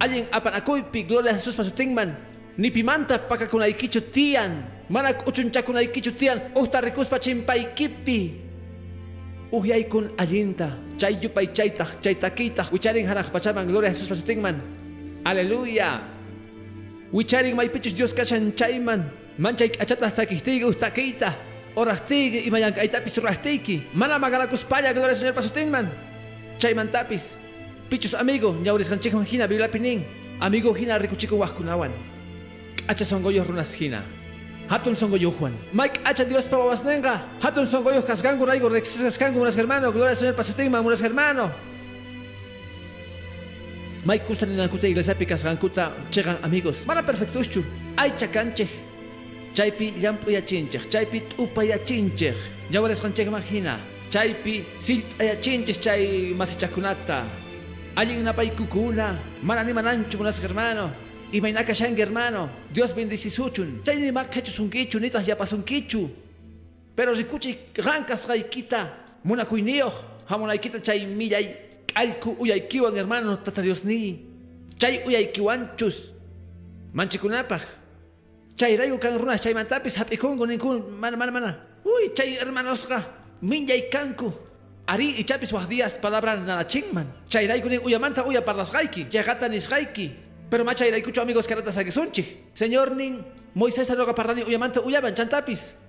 Allin 0.00 0.26
apanakoypi, 0.32 1.04
gloria 1.04 1.32
a 1.32 1.34
Jesús 1.34 1.54
pasutingman. 1.54 2.31
Ni 2.58 2.70
pimanta 2.70 3.18
pakakunaykichu 3.18 4.00
tian. 4.12 4.64
Mana 4.88 5.14
uchunchakunaykichu 5.26 6.12
tian. 6.12 6.40
Usta 6.54 6.80
rikuspa 6.80 7.18
chimpaykipi. 7.18 8.40
Uhyaykun 9.52 10.12
allinta. 10.18 10.68
Chay 10.98 11.16
yupay 11.22 11.46
chaytaq, 11.52 12.00
chaytakitaq. 12.00 12.72
Wicharin 12.72 13.06
haraq 13.06 13.32
pachaman, 13.32 13.66
gloria 13.66 13.90
a 13.90 13.92
Jesús 13.92 14.08
pasutingman. 14.08 14.60
Aleluya. 15.24 16.00
Wicharin 17.12 17.56
maypichus 17.56 17.94
Dios 17.96 18.12
kachan 18.12 18.52
chayman. 18.52 19.08
Manchay 19.38 19.72
achata 19.80 20.10
takihtiga 20.10 20.66
ustakita. 20.68 21.34
Orahtiga 21.74 22.38
y 22.44 22.50
mayan 22.50 22.72
kaitapis 22.72 23.16
rahtiki. 23.16 23.88
Mana 23.94 24.18
magalakuspaya 24.18 24.92
gloria 24.92 25.16
Señor 25.16 25.32
pasutinman. 25.32 25.88
Chayman 26.58 26.90
tapis. 26.92 27.38
Pichus 27.88 28.14
amigo, 28.14 28.52
ñauris 28.52 28.88
kanchikman 28.88 29.24
hina. 29.24 29.48
Amigo 30.40 30.74
hina 30.74 30.98
rikuchiku 30.98 31.38
wahkunawan. 31.38 32.11
Acha 32.88 33.04
songoyos 33.04 33.46
runas 33.46 33.74
hina. 33.74 34.02
Hatun 34.68 34.96
songoyo 34.96 35.30
Juan. 35.30 35.52
Mike 35.72 36.00
acha 36.04 36.24
Dios 36.24 36.48
pa 36.48 36.56
wawasnenga. 36.56 37.22
Hatun 37.40 37.66
songoyo 37.66 38.02
kasgangu 38.02 38.46
raigo 38.46 38.68
rexis 38.68 39.02
kasgangu 39.02 39.38
munas 39.38 39.56
hermano. 39.56 39.92
Gloria 39.92 40.16
Señor 40.16 40.34
pasutinman 40.34 40.82
munas 40.82 41.02
hermano. 41.02 41.52
May 44.04 44.18
kusa 44.18 44.46
ni 44.46 44.56
nakuta 44.56 44.88
iglesia 44.88 45.14
pikas 45.14 45.44
kuta 45.60 45.92
chegan 46.10 46.38
amigos. 46.42 46.86
Mana 46.86 47.02
perfectuchu. 47.02 47.62
Ay 47.96 48.12
chakanche. 48.16 48.66
Chaypi 49.54 49.94
llampu 50.00 50.30
ya 50.30 50.40
chinche. 50.42 50.80
Chaypi 50.90 51.20
tupa 51.20 51.62
ya 51.64 51.78
chinche. 51.78 52.34
Yawares 52.70 53.00
kanche 53.00 53.22
imagina. 53.22 53.78
Chaypi 54.10 54.64
silpa 54.80 55.24
ya 55.24 55.36
chinche 55.36 55.74
chay 55.74 56.34
masichakunata. 56.34 57.24
Alguien 57.94 58.24
napay 58.24 58.50
kukuna. 58.50 59.18
Mana 59.42 59.62
ni 59.62 59.72
mananchu 59.72 60.18
munas 60.18 60.40
hermano. 60.40 60.90
Y 61.32 61.40
mainaka 61.40 61.72
hermano. 61.72 62.48
Dios 62.72 62.94
bendice 62.94 63.30
suchun. 63.30 63.82
Chay 63.84 63.96
ni 63.96 64.12
makachus 64.12 64.58
un 64.60 64.68
kichu. 64.70 65.00
Nitas 65.00 65.26
ya 65.26 65.36
pasun 65.36 65.64
kichu. 65.64 66.10
Pero 66.94 67.14
rikuchi 67.14 67.58
rankas 67.76 68.28
raikita. 68.28 68.92
Muna 69.24 69.44
kuinio. 69.44 69.90
Hamunaikita 70.28 70.80
chay 70.80 71.06
millay 71.06 71.72
alku 71.94 72.36
uyaykiwan 72.38 72.94
hermano 72.96 73.36
tata 73.36 73.62
Dios 73.62 73.84
ni 73.84 74.20
chay 74.78 75.04
uyaykiwanchus 75.06 76.12
manchikunapaj 76.94 77.60
chay 78.56 78.76
rayu 78.76 78.98
kan 78.98 79.18
runas 79.18 79.40
chay 79.40 79.54
mantapis 79.54 79.96
hap'ikunku 79.96 80.46
ninkun 80.46 80.96
mana 80.96 81.16
mana 81.16 81.32
mana 81.32 81.50
uy 81.84 82.12
chay 82.16 82.36
hermanosqa 82.40 83.04
minyay 83.42 83.88
kanku 83.92 84.32
ari 84.86 85.20
ichapis 85.20 85.52
waq 85.52 85.68
días 85.68 85.98
palabra 86.00 86.36
nanachingman 86.36 87.06
chay 87.28 87.46
nin 87.46 87.80
uyamanta 87.84 88.24
uya 88.24 88.40
parlasqayki 88.40 89.08
chayqata 89.12 89.48
nisqayki 89.48 90.10
pero 90.52 90.68
ma 90.68 90.74
chay 90.76 90.90
raykuchu 90.92 91.24
amigos 91.24 91.48
karata 91.48 91.72
sagisunchik 91.72 92.52
señor 92.52 92.92
nin 92.92 93.24
Moisés 93.56 93.88
anoga 93.88 94.12
parlani 94.12 94.44
uyamanta 94.44 94.84
uyaban 94.84 95.16
chantapis 95.16 95.80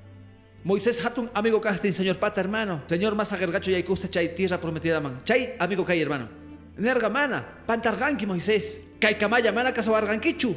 Moisés 0.64 1.04
hatun 1.04 1.30
amigo 1.34 1.60
casting, 1.60 1.92
señor 1.92 2.18
pata 2.20 2.40
hermano. 2.40 2.84
Señor 2.88 3.16
más 3.16 3.34
agergacho 3.34 3.70
y 3.70 3.84
kusta 3.84 4.10
chay 4.10 4.30
tierra 4.30 4.62
prometida 4.62 5.02
man. 5.02 5.20
Chay 5.26 5.56
amigo 5.60 5.84
kay 5.84 6.00
hermano. 6.00 6.30
Nerga 6.78 7.10
mana, 7.10 7.44
pantarganki 7.68 8.26
Moisés. 8.26 8.80
Kay 8.98 9.18
kamaya 9.18 9.52
mana 9.52 9.74
kasawargankichu. 9.74 10.56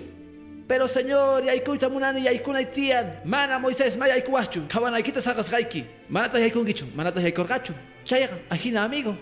Pero 0.68 0.86
señor, 0.86 1.42
yaikuita 1.42 1.88
munani 1.88 2.22
yaikuna 2.22 2.62
tian. 2.70 3.20
Mana 3.24 3.58
Moisés 3.58 3.96
maya 3.96 4.14
yaikuachu. 4.14 4.68
Kawanaikita 4.68 5.20
sagas 5.20 5.50
gaiki. 5.50 5.84
Manata 6.08 6.38
yaikungichu, 6.38 6.86
manata 6.94 7.20
yaikorgachu. 7.20 7.74
Chayga, 8.04 8.38
ajina 8.48 8.84
amigo. 8.84 9.18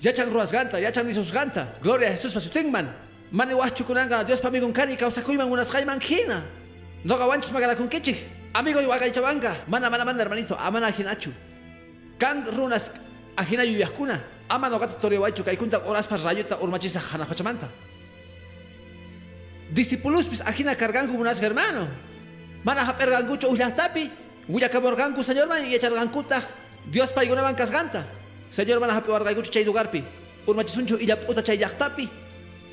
Yachan 0.00 0.28
ruas 0.32 0.50
ganta, 0.50 0.80
yachan 0.80 1.06
nisus 1.06 1.32
ganta. 1.32 1.78
Gloria 1.80 2.08
a 2.08 2.12
Jesús 2.12 2.34
pasutingman. 2.34 3.05
Mani 3.32 3.54
wachu 3.54 3.84
kunanga, 3.84 4.24
Dios 4.24 4.40
pa 4.40 4.48
amigo 4.48 4.70
kani, 4.72 4.96
causa 4.96 5.22
kuiman 5.22 5.50
unas 5.50 5.70
jaiman 5.70 6.00
hina. 6.00 6.44
No 7.04 7.16
gawanchis 7.16 7.52
magala 7.52 7.74
con 7.76 7.88
kichi. 7.88 8.16
Amigo 8.54 8.80
y 8.80 9.10
chabanga, 9.10 9.54
mana 9.68 9.90
mana 9.90 10.04
mana 10.04 10.22
hermanito, 10.22 10.56
amana 10.58 10.90
hinachu. 10.90 11.30
Kan 12.18 12.44
runas 12.46 12.90
ajina 13.36 13.64
yaskuna. 13.64 14.20
Ama 14.48 14.68
no 14.70 14.78
gata 14.78 14.98
torio 14.98 15.20
waichu 15.20 15.42
kunta 15.58 15.78
oras 15.84 16.06
pas 16.06 16.22
rayuta 16.22 16.56
urmachisa 16.62 17.00
hana 17.00 17.26
fachamanta. 17.26 17.68
Discipulus 19.74 20.28
pis 20.28 20.40
ajina 20.40 20.74
cargangu 20.76 21.18
unas 21.18 21.40
hermano. 21.40 21.88
Mana 22.64 22.84
hapergangucho 22.84 23.50
ullahtapi. 23.50 24.10
Huya 24.48 24.68
kaborgangu 24.70 25.22
señor 25.22 25.48
man 25.48 25.66
y 25.66 25.74
echargankuta. 25.74 26.40
Dios 26.90 27.12
paigunaban 27.12 27.56
casganta. 27.56 28.06
Señor 28.48 28.80
mana 28.80 28.96
hapergangucho 28.96 29.50
chay 29.50 29.64
lugarpi. 29.64 30.02
Urmachisunchu 30.46 30.96
y 30.98 31.06
ya 31.06 31.16
puta 31.16 31.42
chay 31.42 31.58
yahtapi. 31.58 32.08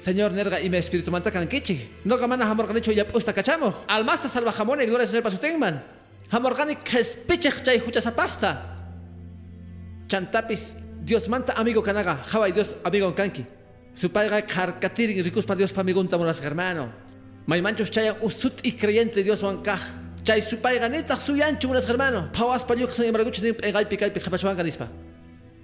Señor 0.04 0.34
Nerga 0.34 0.60
y 0.60 0.70
me 0.70 0.80
espíritu 0.80 1.12
manta 1.12 1.32
kichi. 1.48 1.90
No 2.04 2.18
gamana 2.18 2.46
hamorganicho 2.46 2.92
y 2.92 3.02
usta 3.14 3.32
cachamo. 3.32 3.74
Almasta 3.88 4.28
salva 4.28 4.52
jamón 4.52 4.82
y 4.82 4.86
gloria 4.86 5.08
señor 5.08 5.24
pasutengman. 5.24 5.82
Hamorgani 6.30 6.76
kespichech 6.76 7.64
chay 7.64 7.82
pasta. 8.14 8.52
Chantapis, 10.08 10.76
Dios 11.02 11.30
manta 11.30 11.54
amigo 11.54 11.82
canaga, 11.82 12.22
y 12.50 12.52
Dios 12.52 12.76
amigo 12.84 13.16
kanki. 13.16 13.46
Su 13.94 14.12
padre 14.12 14.44
carcatirin 14.46 15.24
ricus 15.24 15.46
pa 15.46 15.56
Dios 15.56 15.72
pa 15.72 15.84
migunta 15.84 16.18
monas 16.18 16.42
hermano. 16.44 16.92
Maimanchos 17.46 17.90
chayan 17.90 18.18
usut 18.20 18.60
y 18.62 18.74
creyente 18.74 19.24
Dios 19.24 19.42
wankaj. 19.42 19.80
Chay 20.24 20.42
su 20.42 20.58
padre 20.58 20.80
ganeta 20.80 21.18
su 21.18 21.38
yancho 21.38 21.70
monas 21.70 21.88
hermano. 21.88 22.30
Pawas 22.34 22.66
pa 22.66 22.76
yuk 22.76 22.92
se 22.92 23.06
llamargucho 23.06 23.42
ni 23.42 23.56
egaipi 23.62 23.96
kaipi 23.96 24.20
japachuanganispa. 24.20 24.90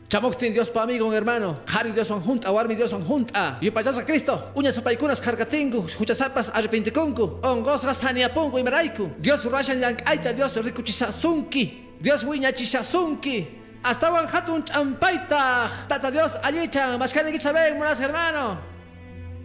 Chamoktin 0.10 0.52
Dios 0.54 0.72
pa 0.72 0.82
amigo 0.82 1.14
hermano, 1.14 1.60
Hari 1.68 1.92
Dios 1.92 2.08
son 2.08 2.20
junta, 2.20 2.52
Warmi 2.52 2.74
Dios 2.74 2.90
son 2.90 3.06
junta. 3.06 3.60
Yo 3.62 3.72
payasa 3.72 4.04
Cristo, 4.04 4.52
uñas 4.56 4.82
paikunas 4.82 5.22
cargatingu, 5.22 5.86
huchasapas 6.00 6.50
arrepentikunku, 6.50 7.38
ongosgas 7.44 8.04
haniapungu 8.04 8.58
y 8.58 8.64
maraiku. 8.64 9.12
Dios 9.20 9.46
rashan 9.46 9.80
yang 9.80 9.96
aita, 10.06 10.34
Dios 10.34 10.58
rikuchisasunki, 10.58 12.02
Dios 12.02 12.26
wiñachisasunki. 12.26 13.48
Astawan 13.84 14.26
hatun 14.28 14.66
champaita, 14.66 15.70
tata 15.88 16.10
Dios 16.10 16.40
allichan, 16.42 16.98
mashkani 16.98 17.40
saben, 17.40 17.78
monas 17.78 18.02
hermano. 18.02 18.58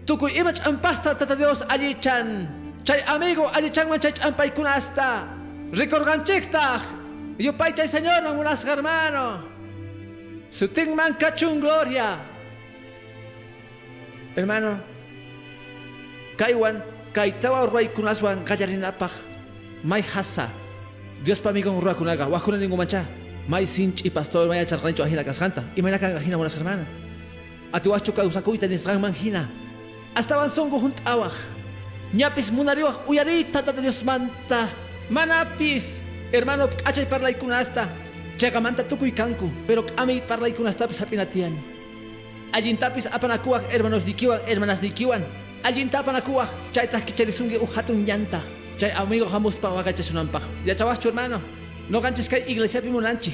Tukuy 0.07 0.33
ima 0.33 0.51
champasta, 0.55 1.15
tata 1.15 1.37
Dios 1.37 1.61
allichan. 1.69 2.49
Chay 2.85 3.05
amigo 3.07 3.53
allichan 3.53 3.87
man 3.91 4.01
chay 4.01 4.13
champay 4.13 4.49
kunasta. 4.49 5.29
Ricorganchikta, 5.73 6.81
yupay 7.37 7.77
chay 7.77 7.87
señor, 7.87 8.25
monas 8.33 8.65
hermano. 8.65 9.54
Suting 10.55 10.95
man 10.95 11.19
kachun 11.19 11.59
gloria. 11.59 12.15
Hermano, 14.39 14.79
kaiwan, 16.39 16.79
kaitawa 17.11 17.67
ruay 17.67 17.91
kunaswan 17.91 18.47
kayarinapaj. 18.47 19.11
May 19.83 19.99
hasa. 20.15 20.47
Dios 21.27 21.43
pa 21.43 21.51
amigo 21.51 21.75
ruay 21.75 21.99
kunaga, 21.99 22.31
wakuna 22.31 22.63
ningún 22.63 22.79
mancha. 22.79 23.03
May 23.51 23.67
sinch 23.67 24.07
y 24.07 24.11
pastor 24.15 24.47
maya 24.47 24.63
charrancho 24.63 25.03
ajina 25.03 25.27
cascanta. 25.27 25.67
Y 25.75 25.83
may 25.83 25.91
nakagahina 25.91 26.39
buenas 26.39 26.55
hermanas. 26.55 26.87
Atiwacho 27.75 28.15
ka 28.15 28.23
usakuita 28.23 28.71
ni 28.71 28.79
srang 28.79 29.03
manghina. 29.03 29.51
Hasta 30.15 30.39
songo 30.47 30.79
junt 30.79 31.03
awaj. 31.03 31.35
Ñapis 32.15 32.55
munariwaj 32.55 33.03
uyarita 33.11 33.59
Dios 33.75 34.05
manta. 34.07 34.71
Manapis. 35.11 35.99
Hermano, 36.31 36.71
achay 36.87 37.07
parlay 37.11 37.35
kunasta. 37.35 38.04
Chagamanta 38.45 38.85
tukuy 38.85 39.09
kanku. 39.09 39.49
Pero 39.65 39.89
kami 39.89 40.21
parlay 40.21 40.53
kunasta 40.53 40.85
pis 40.85 41.01
hapinatian. 41.01 41.57
Allintapis 42.53 43.09
apanakuaj 43.09 43.73
hermanos 43.73 44.05
dikiwan, 44.05 44.37
hermanas 44.45 44.85
dikiwan. 44.85 45.25
Allintapanakuaj 45.65 46.53
chaytas 46.69 47.09
kicharisungi 47.09 47.57
uhatun 47.57 48.05
llanta. 48.05 48.45
Chay 48.77 48.93
amigo 48.93 49.25
jamus 49.25 49.57
pa 49.57 49.73
wagachasunampaj. 49.73 50.45
Ya 50.69 50.77
chawacho 50.77 51.09
hermano. 51.09 51.41
No 51.89 52.05
ganches 52.05 52.29
kay 52.29 52.45
iglesia 52.45 52.85
pimunanchi. 52.85 53.33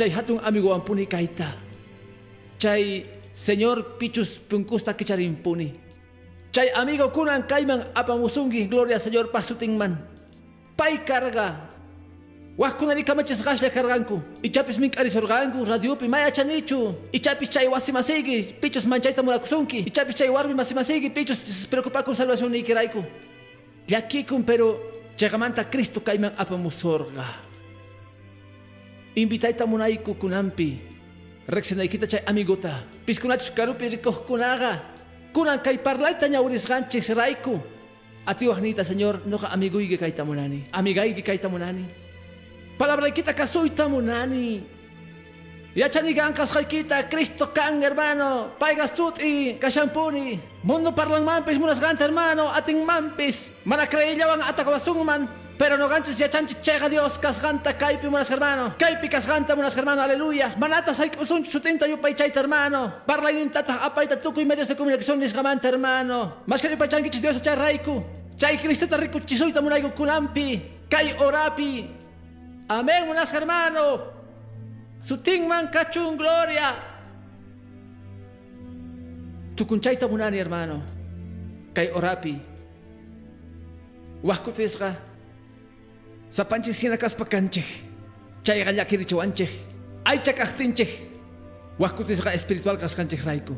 Chay 0.00 0.08
hatun 0.08 0.40
amigo 0.40 0.72
ampuni 0.72 1.04
kaita. 1.04 1.52
Chay 2.56 3.04
señor 3.36 4.00
pichus 4.00 4.40
punkusta 4.40 4.96
kicharimpuni. 4.96 5.76
Chay 6.56 6.72
amigo 6.72 7.12
kunan 7.12 7.44
kaiman 7.44 7.84
apamusungi 7.92 8.64
gloria 8.64 8.96
señor 8.96 9.28
pasutingman. 9.28 10.00
Pai 10.72 11.04
carga. 11.04 11.67
Wahkunari 12.58 13.04
kamachis 13.06 13.38
gashle 13.38 13.70
carganku. 13.70 14.18
Ichapis 14.42 14.78
mink 14.82 14.98
arisorganku 14.98 15.62
radiopi 15.64 16.08
maya 16.08 16.26
chanichu. 16.30 16.92
Ichapis 17.12 17.48
chay 17.50 17.68
wasimasigi 17.68 18.58
pichus 18.60 18.84
manchaita 18.84 19.22
murakusunki. 19.22 19.86
Ichapis 19.86 20.16
chay 20.18 20.28
warmi 20.28 20.54
masimasigi 20.54 21.08
pichus 21.14 21.66
preocupa 21.70 22.02
con 22.02 22.16
salvación 22.16 22.50
ni 22.50 22.64
kiraiku. 22.64 23.04
Yakikun 23.86 24.42
pero 24.42 24.74
chagamanta 25.16 25.70
Cristo 25.70 26.00
kaiman 26.02 26.34
apamusorga. 26.36 27.46
Invitaita 29.14 29.64
munaiku 29.64 30.18
kunampi. 30.18 30.82
Rexenaikita 31.46 32.08
chay 32.08 32.22
amigota. 32.26 32.82
Piskunachus 33.06 33.54
karupi 33.54 33.86
rikohkunaga. 33.86 34.82
Kunan 35.32 35.62
kay 35.62 35.78
parlaita 35.78 36.26
ñaurisganchis 36.26 37.14
raiku. 37.14 37.62
Atiwahnita 38.26 38.82
señor 38.82 39.22
noja 39.30 39.46
amiguigi 39.54 39.96
kaita 39.96 40.24
munani. 40.24 40.66
Amigaigi 40.72 41.22
kaita 41.22 41.48
munani. 41.48 42.07
Palabraikita 42.78 43.34
kasuita 43.34 43.90
munani. 43.90 44.62
Yachanigan 45.74 46.30
kashaykita 46.30 47.10
Cristo 47.10 47.50
kan 47.50 47.82
hermano. 47.82 48.54
Paiga 48.54 48.86
suti 48.86 49.58
kashampuni. 49.58 50.38
Mundo 50.62 50.94
parlang 50.94 51.26
mampis 51.26 51.58
munas 51.58 51.82
ganta 51.82 52.06
hermano. 52.06 52.54
Ating 52.54 52.86
mampis. 52.86 53.50
Mana 53.66 53.86
kreillawan 53.86 54.42
atakawasungman. 54.46 55.26
Pero 55.58 55.76
no 55.76 55.88
ganches 55.90 56.14
ya 56.18 56.30
chanchi 56.30 56.54
chega 56.62 56.88
Dios 56.88 57.18
casganta 57.18 57.74
kaipi 57.74 58.06
munas 58.06 58.30
hermano. 58.30 58.78
Kaipi 58.78 59.08
casganta 59.10 59.56
munas 59.56 59.74
hermano, 59.74 60.02
aleluya. 60.02 60.54
Manata 60.56 60.94
sai 60.94 61.10
usun 61.18 61.44
sutinta 61.44 61.82
yupay 61.90 62.14
chaita 62.14 62.38
hermano. 62.38 63.02
Parla 63.04 63.32
inintata 63.32 63.82
apaita 63.82 64.22
tuku 64.22 64.40
y 64.40 64.46
medios 64.46 64.68
de 64.68 64.76
comunicación 64.76 65.18
nisgamanta 65.18 65.66
hermano. 65.66 66.46
Mas 66.46 66.62
que 66.62 66.70
yupay 66.70 66.88
changichis 66.88 67.20
Dios 67.20 67.42
chay 67.42 67.56
raiku. 67.56 68.04
Chay 68.36 68.56
Cristo 68.58 68.86
riku 68.96 69.18
chisoita 69.26 69.60
munaigo 69.60 69.90
kunampi. 69.90 70.62
Kay 70.88 71.18
orapi. 71.18 71.98
Amén 72.68 73.08
munas 73.08 73.32
hermano. 73.32 74.12
Sutingman 75.00 75.72
kachun 75.72 76.16
gloria. 76.20 76.76
Tukunchaita 79.56 80.06
munani 80.06 80.36
hermano. 80.36 80.82
Kay 81.72 81.90
orapi. 81.96 82.36
Wahkutisga. 84.22 84.96
Sa 86.28 86.44
panchi 86.44 86.72
sinakas 86.76 87.14
pakanche. 87.16 87.64
Chay 88.44 88.64
gallakirichuanche. 88.64 89.48
Ay 90.04 90.20
chakahtinche. 90.20 90.86
Wahkutis 91.78 92.20
ga 92.20 92.34
espiritual 92.34 92.76
kaskanche 92.76 93.16
raiku. 93.16 93.56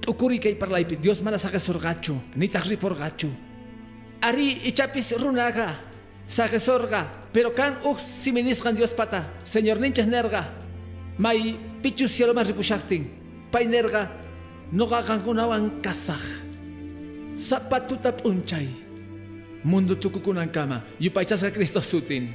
Tukuri 0.00 0.38
kay 0.38 0.54
parlaipi 0.54 0.96
Dios 0.96 1.20
mana 1.20 1.38
saga 1.38 1.58
sorgacho. 1.58 2.14
Ni 2.36 2.46
tahri 2.48 2.76
por 2.76 2.94
gacho. 2.94 3.28
Ari 4.22 4.70
ichapis 4.70 5.18
runaga. 5.18 5.85
Saga 6.26 6.58
sorga. 6.58 7.06
Pero 7.32 7.54
kan 7.54 7.78
ux 7.86 8.02
siminisgan 8.02 8.74
Dios 8.74 8.92
pata. 8.92 9.30
Señor 9.46 9.78
ninches 9.78 10.06
nerga. 10.06 10.50
May 11.18 11.56
pichu 11.82 12.10
cielo 12.10 12.34
mas 12.34 12.50
ripushaktin. 12.50 13.08
Pay 13.50 13.66
nerga. 13.66 14.10
No 14.74 14.86
gagan 14.90 15.22
kunawan 15.22 15.80
kasaj. 15.80 16.42
Zapatutap 17.36 18.24
unchay 18.26 18.86
mundo 19.66 19.98
tuku 19.98 20.22
kunang 20.22 20.46
kama 20.46 20.86
yupaychas 21.02 21.42
ka 21.42 21.50
Cristo 21.50 21.82
sutin 21.82 22.30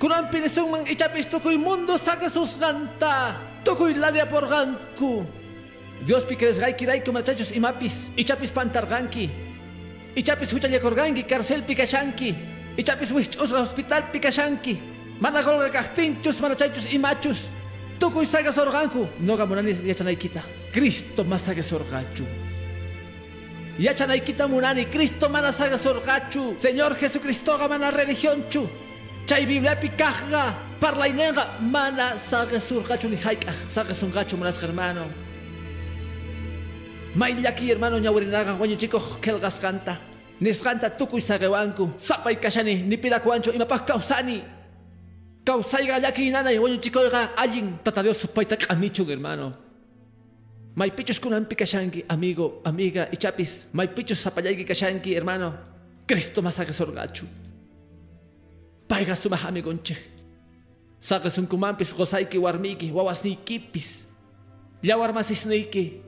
kunang 0.00 0.32
pinisong 0.32 0.72
mang 0.72 0.84
ichapis 0.88 1.28
tukoy 1.28 1.60
mundo 1.60 2.00
sa 2.00 2.16
kasusganta 2.16 3.36
tukoy 3.60 3.92
ladia 3.92 4.24
por 4.24 4.48
ganku 4.48 5.28
Dios 6.00 6.24
pikres 6.24 6.56
gay 6.56 6.72
kiray 6.72 7.04
kumachachos 7.04 7.52
imapis 7.52 8.08
ichapis 8.16 8.48
pantarganki 8.48 9.28
ichapis 10.16 10.52
huchallakorganki 10.52 11.22
karcel 11.24 11.62
pikashanki 11.62 12.34
ichapis 12.76 13.12
wichos 13.12 13.52
hospital 13.52 14.02
pikashanki 14.12 14.74
managolga 15.20 15.70
kahtinchus 15.70 16.40
manachachos 16.40 16.86
imachus 16.92 17.50
tukoy 18.00 18.26
sagas 18.26 18.58
organku 18.58 19.06
no 19.20 19.36
gamunani 19.36 19.76
yachanaykita 19.84 20.42
Cristo 20.72 21.24
masagas 21.24 21.72
orgachu 21.72 22.24
Yachanaykita 23.78 24.48
munani, 24.48 24.86
Cristo 24.90 25.28
mana 25.28 25.52
saga 25.52 25.76
sorgachu, 25.76 26.56
Señor 26.58 26.96
Jesucristo 26.96 27.58
mana 27.68 27.90
religión 27.90 28.48
chu. 28.48 28.66
Chay 29.26 29.44
Biblia 29.44 29.76
pikajga, 29.76 30.54
parlainenga, 30.80 31.60
mana 31.60 32.16
saga 32.18 32.58
surgachu 32.58 33.10
ni 33.10 33.16
haika, 33.16 33.52
saga 33.68 33.92
sungachu 33.92 34.38
manas 34.38 34.58
hermano. 34.62 35.25
Maillaki 37.16 37.70
hermano 37.70 37.98
ñawrinaga, 37.98 38.52
guaño 38.58 38.76
chico, 38.76 39.00
kelgas 39.22 39.58
canta. 39.58 39.98
Nisganta 40.38 40.90
tukuy 40.90 41.22
sagewanku, 41.22 41.92
sapay 41.96 42.36
kashani, 42.36 42.82
ni 42.82 42.98
pida 42.98 43.20
kuancho, 43.20 43.52
imapaj 43.52 43.86
kausani. 43.86 44.44
Kausaiga 45.42 45.98
yaki 45.98 46.28
nana, 46.30 46.50
guaño 46.52 46.76
chico, 46.78 47.00
allin, 47.36 47.78
tata 47.82 48.02
Dios 48.02 48.18
supaita 48.18 48.56
kamichu 48.56 49.04
hermano. 49.08 49.54
May 50.74 50.90
pichos 50.90 51.18
kunan 51.18 51.46
pikashanki, 51.46 52.04
amigo, 52.06 52.60
amiga, 52.62 53.08
ichapis. 53.10 53.66
May 53.72 53.88
pichos 53.88 54.20
sapayayki 54.20 54.66
kashanki, 54.66 55.14
hermano. 55.14 55.54
Cristo 56.06 56.42
masaga 56.42 56.72
sorgachu. 56.72 57.24
Paiga 58.86 59.16
sumah 59.16 59.46
amigonche. 59.48 59.96
Saga 61.00 61.30
sun 61.30 61.46
kumampis 61.46 61.94
gozaiki 61.94 62.36
warmiki, 62.36 62.92
wawasnikipis. 62.92 64.04
Yawar 64.82 65.14
masisniki. 65.14 66.02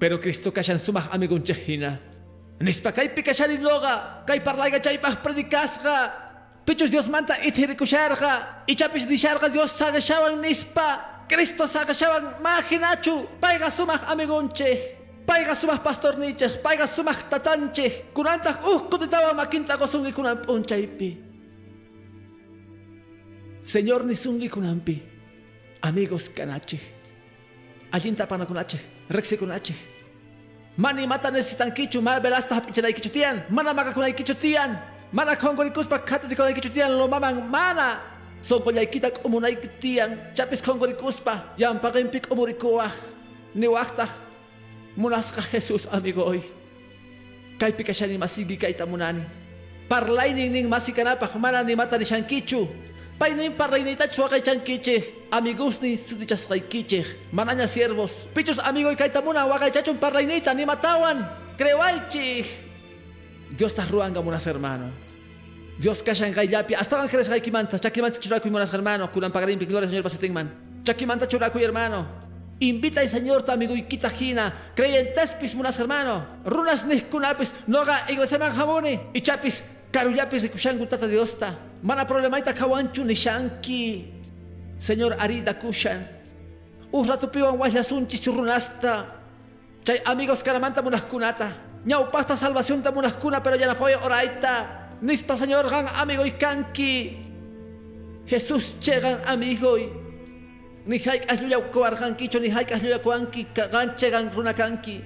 Pero 0.00 0.18
Cristo 0.18 0.50
kashan 0.50 0.80
sumah 0.80 1.12
amigonche 1.12 1.52
hina. 1.52 2.00
Nispa 2.58 2.90
kay 2.92 3.12
pikashani 3.12 3.60
loga, 3.60 4.24
kay 4.26 4.40
parlaiga 4.40 4.80
chaypah 4.80 5.20
predikasga. 5.20 6.12
Pichos 6.64 6.90
Dios 6.90 7.08
manta 7.08 7.36
ithirikusharga. 7.36 8.64
Ichapis 8.66 9.06
disharga 9.06 9.52
Dios 9.52 9.76
saga 9.76 10.00
shawan 10.00 10.40
nispa. 10.40 11.20
Cristo 11.30 11.64
sagashawan 11.70 12.42
mahinachu, 12.42 13.38
paiga 13.38 13.70
sumah 13.70 14.02
amigonche, 14.10 14.98
paiga 15.24 15.54
sumah 15.54 15.78
pastorniche, 15.78 16.58
paiga 16.58 16.88
sumah 16.90 17.14
tatanche, 17.30 18.10
kunantah 18.12 18.58
uh 18.66 18.90
kutitawa 18.90 19.30
makinta 19.32 19.78
kosungi 19.78 20.10
kunan 20.12 20.42
ponchaipi. 20.42 21.30
Señor 23.62 24.02
nisungi 24.02 24.50
kunampi, 24.50 24.98
amigos 25.82 26.28
kanache, 26.34 26.80
allinta 27.92 28.26
panakunache, 28.26 28.80
rexi 29.08 29.36
kunache. 29.38 29.89
Mani 30.80 31.04
mata 31.06 31.28
necesitan 31.30 31.70
kichu, 31.76 32.00
mal 32.00 32.20
belasta 32.24 32.56
hapichanay 32.56 32.96
kichutian, 32.96 33.44
mana 33.52 33.74
makakunay 33.76 34.16
kichutian, 34.16 34.80
mana 35.12 35.36
kongorikuspa 35.36 35.98
katatikonay 36.08 36.54
kichutian, 36.56 36.90
lo 36.98 37.04
maman 37.08 37.36
mana. 37.50 38.00
Songkollaykita 38.40 39.10
k'umunaykitiyan 39.20 40.32
chapis 40.32 40.64
qonqurikuspa 40.64 41.52
llampaqinpi 41.60 42.24
k'umurikuwaj 42.24 42.92
niwaqtaj 43.54 44.08
munasqa 44.96 45.44
Jesús 45.52 45.84
amigoy 45.92 46.40
kaypi 47.60 47.84
kashani 47.84 48.16
masigi 48.16 48.56
kayta 48.56 48.88
munani 48.88 49.20
parlaynin 49.92 50.48
nin 50.48 50.68
masikanapaq 50.72 51.36
mana 51.36 51.60
nimata 51.60 52.00
nishankichu 52.00 52.64
Painimpa 53.20 53.66
reinita 53.66 54.08
chuagaychankichej, 54.08 55.28
amigusni 55.30 55.98
sudichasqaykichej, 55.98 57.28
manaña 57.32 57.66
siervos. 57.66 58.26
Pichos 58.32 58.58
amigo 58.58 58.90
y 58.90 58.96
kaitamuna 58.96 59.44
wagaychachun 59.44 59.98
parrainita 59.98 60.54
ni 60.54 60.64
matawan, 60.64 61.28
crewalchij. 61.58 62.46
Dios 63.50 63.74
ta 63.74 63.84
ruanga 63.84 64.22
munas 64.22 64.46
hermano. 64.46 64.86
Dios 65.78 66.02
kashan 66.02 66.32
gayapi, 66.32 66.72
hasta 66.72 66.96
van 66.96 67.08
crees 67.08 67.28
gaykimanta, 67.28 67.78
chakimanta 67.78 68.18
churaku 68.18 68.48
munas 68.48 68.72
hermano, 68.72 69.12
kulan 69.12 69.30
pagarin 69.30 69.58
gloria 69.58 69.86
señor 69.86 70.02
pasetingman. 70.02 70.48
Chakimanta 70.82 71.28
churaku 71.28 71.58
hermano. 71.58 72.06
Invita 72.58 73.00
al 73.00 73.08
Señor 73.10 73.42
tu 73.42 73.52
amigo 73.52 73.74
y 73.74 73.82
quita 73.82 74.08
jina, 74.08 74.72
creyentespis 74.74 75.54
munas 75.54 75.78
hermano, 75.78 76.26
runas 76.44 76.86
kunapis, 77.10 77.54
noga 77.66 78.04
iglesia 78.08 78.38
manjamone, 78.38 79.08
y 79.14 79.20
chapis, 79.20 79.62
karuyapis 79.92 80.42
rikushangu 80.42 80.86
tata 80.86 81.06
diosta, 81.06 81.54
mana 81.82 82.04
problemaita 82.04 82.52
kawanchu 82.52 83.04
nishanki, 83.04 84.06
Señor 84.78 85.14
arida 85.18 85.54
kushan, 85.54 86.06
urratu 86.92 87.28
piwan 87.28 87.58
wahlasunchis 87.58 88.26
runasta, 88.28 89.06
chay 89.84 90.00
amigos 90.06 90.42
karamanta 90.42 90.82
munas 90.82 91.02
kunata, 91.04 91.52
ñau 91.84 92.10
pasta 92.10 92.36
salvación 92.36 92.82
ta 92.82 92.90
munas 92.90 93.14
kuna, 93.14 93.42
pero 93.42 93.56
ya 93.56 93.66
no 93.66 93.72
apoyo 93.72 94.00
oraita, 94.02 94.96
nispa 95.02 95.36
Señor 95.36 95.68
gan 95.68 95.88
amigo 95.88 96.24
y 96.24 96.32
kanki, 96.32 97.30
Jesús 98.26 98.78
chegan 98.80 99.20
amigo 99.26 99.76
y 99.76 99.90
ni 100.86 100.98
haik 100.98 101.26
asluya 101.26 101.58
ko 101.70 101.84
arjankicho 101.84 102.38
ni 102.40 102.48
haik 102.48 102.72
asluya 102.72 103.02
kuanki 103.02 103.46
gan 103.52 104.30
runakanki 104.30 105.02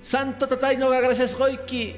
santo 0.00 0.46
tatay 0.46 0.78
no 0.78 0.88
gracias 0.88 1.34
goiki 1.34 1.96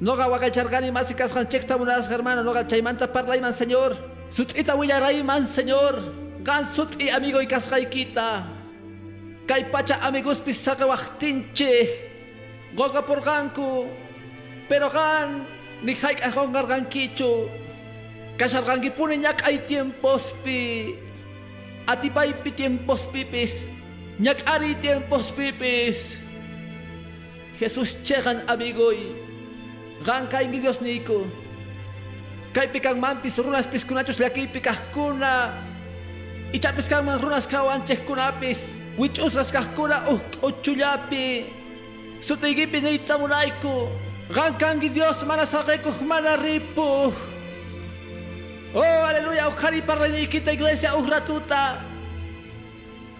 no 0.00 0.16
ga 0.16 0.28
wagachargani 0.28 0.90
masikas 0.90 1.32
ganchexta 1.32 1.76
munas 1.78 2.08
hermano 2.08 2.42
no 2.42 2.52
ga 2.52 2.64
chaymanta 2.64 3.06
man 3.40 3.52
señor. 3.52 3.96
Sut 4.30 4.56
ita 4.56 4.76
man 5.24 5.46
señor. 5.46 5.94
Gan 6.42 6.64
sut 6.64 7.00
i 7.02 7.10
amigo 7.10 7.40
y 7.40 7.46
kasgaikita 7.46 8.46
kay 9.46 9.64
pacha 9.70 9.98
amigos 10.06 10.40
pisaka 10.40 10.86
waqtinche 10.86 11.88
goga 12.74 13.02
por 13.02 13.20
ganku. 13.20 13.88
Pero 14.68 14.88
gan 14.88 15.46
ni 15.82 15.94
haik 15.94 16.24
ajon 16.24 16.52
gargankicho 16.52 17.50
kasharganki 18.38 18.90
pune 18.90 19.18
ñak 19.18 19.42
ay 19.46 19.58
tiempos 19.66 20.32
pi. 20.44 20.94
Atipay 21.86 22.32
pi 22.44 22.52
tiempos 22.52 23.06
pipis, 23.10 23.66
ari 24.46 24.74
tiempos 24.78 25.32
pipis. 25.32 26.20
Jesús 27.58 27.98
chegan 28.04 28.44
amigoy, 28.46 29.10
gan 30.04 30.28
kay 30.28 30.48
Dios 30.48 30.80
niko. 30.80 31.26
Kay 32.52 32.66
pikang 32.66 32.98
mampis 32.98 33.38
runas 33.38 33.66
pis 33.66 33.84
kunachos 33.84 34.18
laki 34.18 34.50
pikah 34.50 34.76
kuna. 34.90 35.54
Ichapis 36.50 36.90
kang 36.90 37.06
man 37.06 37.20
runas 37.20 37.46
kawancheh 37.46 38.02
kunapis. 38.02 38.74
Wichusas 38.98 39.52
kah 39.54 39.64
kuna 39.76 40.10
uh 40.10 40.20
uchullapi. 40.42 41.46
Sutigi 42.20 42.66
pinita 42.66 43.14
munayko. 43.16 43.88
Gan 44.30 44.58
kangi 44.58 44.90
Dios 44.90 45.22
manasakekuh 45.22 46.02
manaripuh. 46.02 47.14
Oh, 48.72 49.02
aleluya, 49.02 49.50
Ojari 49.50 49.82
para 49.82 50.06
la 50.06 50.16
iglesia, 50.16 50.94
Urratuta. 50.94 51.82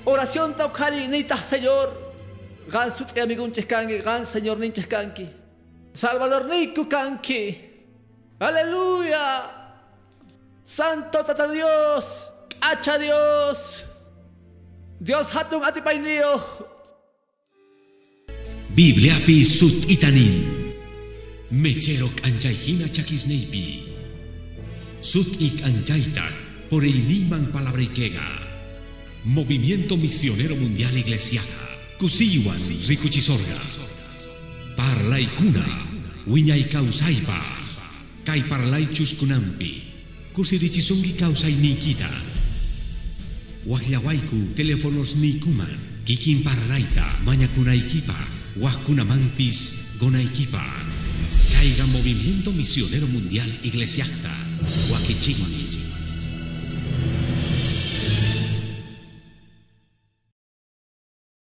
Oración 0.07 0.55
ta 0.55 0.67
Ojari, 0.67 1.09
nita 1.09 1.37
Señor. 1.43 1.91
Gan 2.71 2.95
sut 2.95 3.19
amigun 3.19 3.51
cheskangi, 3.51 3.99
gan 3.99 4.25
Señor 4.25 4.59
nincheskanki. 4.59 5.40
Salvador 5.93 6.47
niku 6.47 6.87
kanki. 6.89 7.57
Aleluya. 8.41 9.51
Santo 10.65 11.23
tata 11.25 11.47
Dios. 11.53 12.33
Hacha 12.61 12.99
Dios. 12.99 13.85
Dios 15.01 15.31
hatun 15.33 15.65
atipainio. 15.65 16.41
Biblia 18.75 19.15
pi 19.27 19.45
sut 19.45 19.91
itanin. 19.91 20.35
Mechero 21.51 22.09
kanchayhina 22.23 22.89
chakisneipi. 22.89 23.83
Sut 25.01 25.41
ik 25.41 25.65
anchaita 25.65 26.25
por 26.69 26.85
el 26.85 27.07
Niman 27.09 27.51
Palabrikega. 27.51 28.23
Movimiento 29.25 29.97
Misionero 29.97 30.55
Mundial 30.55 30.97
Iglesiaca. 30.97 31.61
Kusiwan 31.99 32.61
Rikuchisorga. 32.87 34.00
Parlay 34.81 35.29
kuna. 35.37 35.65
Wiñay 36.27 36.65
kausaipa. 36.73 37.37
Kai 38.25 38.43
parlay 38.49 38.87
chuskunampi. 38.87 39.83
Kusirichisungi 40.33 41.13
kausay 41.21 41.53
nikita. 41.53 42.09
Wahyawaiku 43.67 44.37
teléfonos 44.57 45.17
nikuman. 45.17 45.69
Kikin 46.05 46.41
parlaita 46.43 47.05
mañakunaikipa. 47.25 48.17
Wahkunamampis 48.57 49.59
gonaikipa. 50.01 50.65
Caiga 51.53 51.87
Movimiento 51.87 52.53
Misionero 52.53 53.07
Mundial 53.07 53.49
Iglesiasta. 53.63 54.33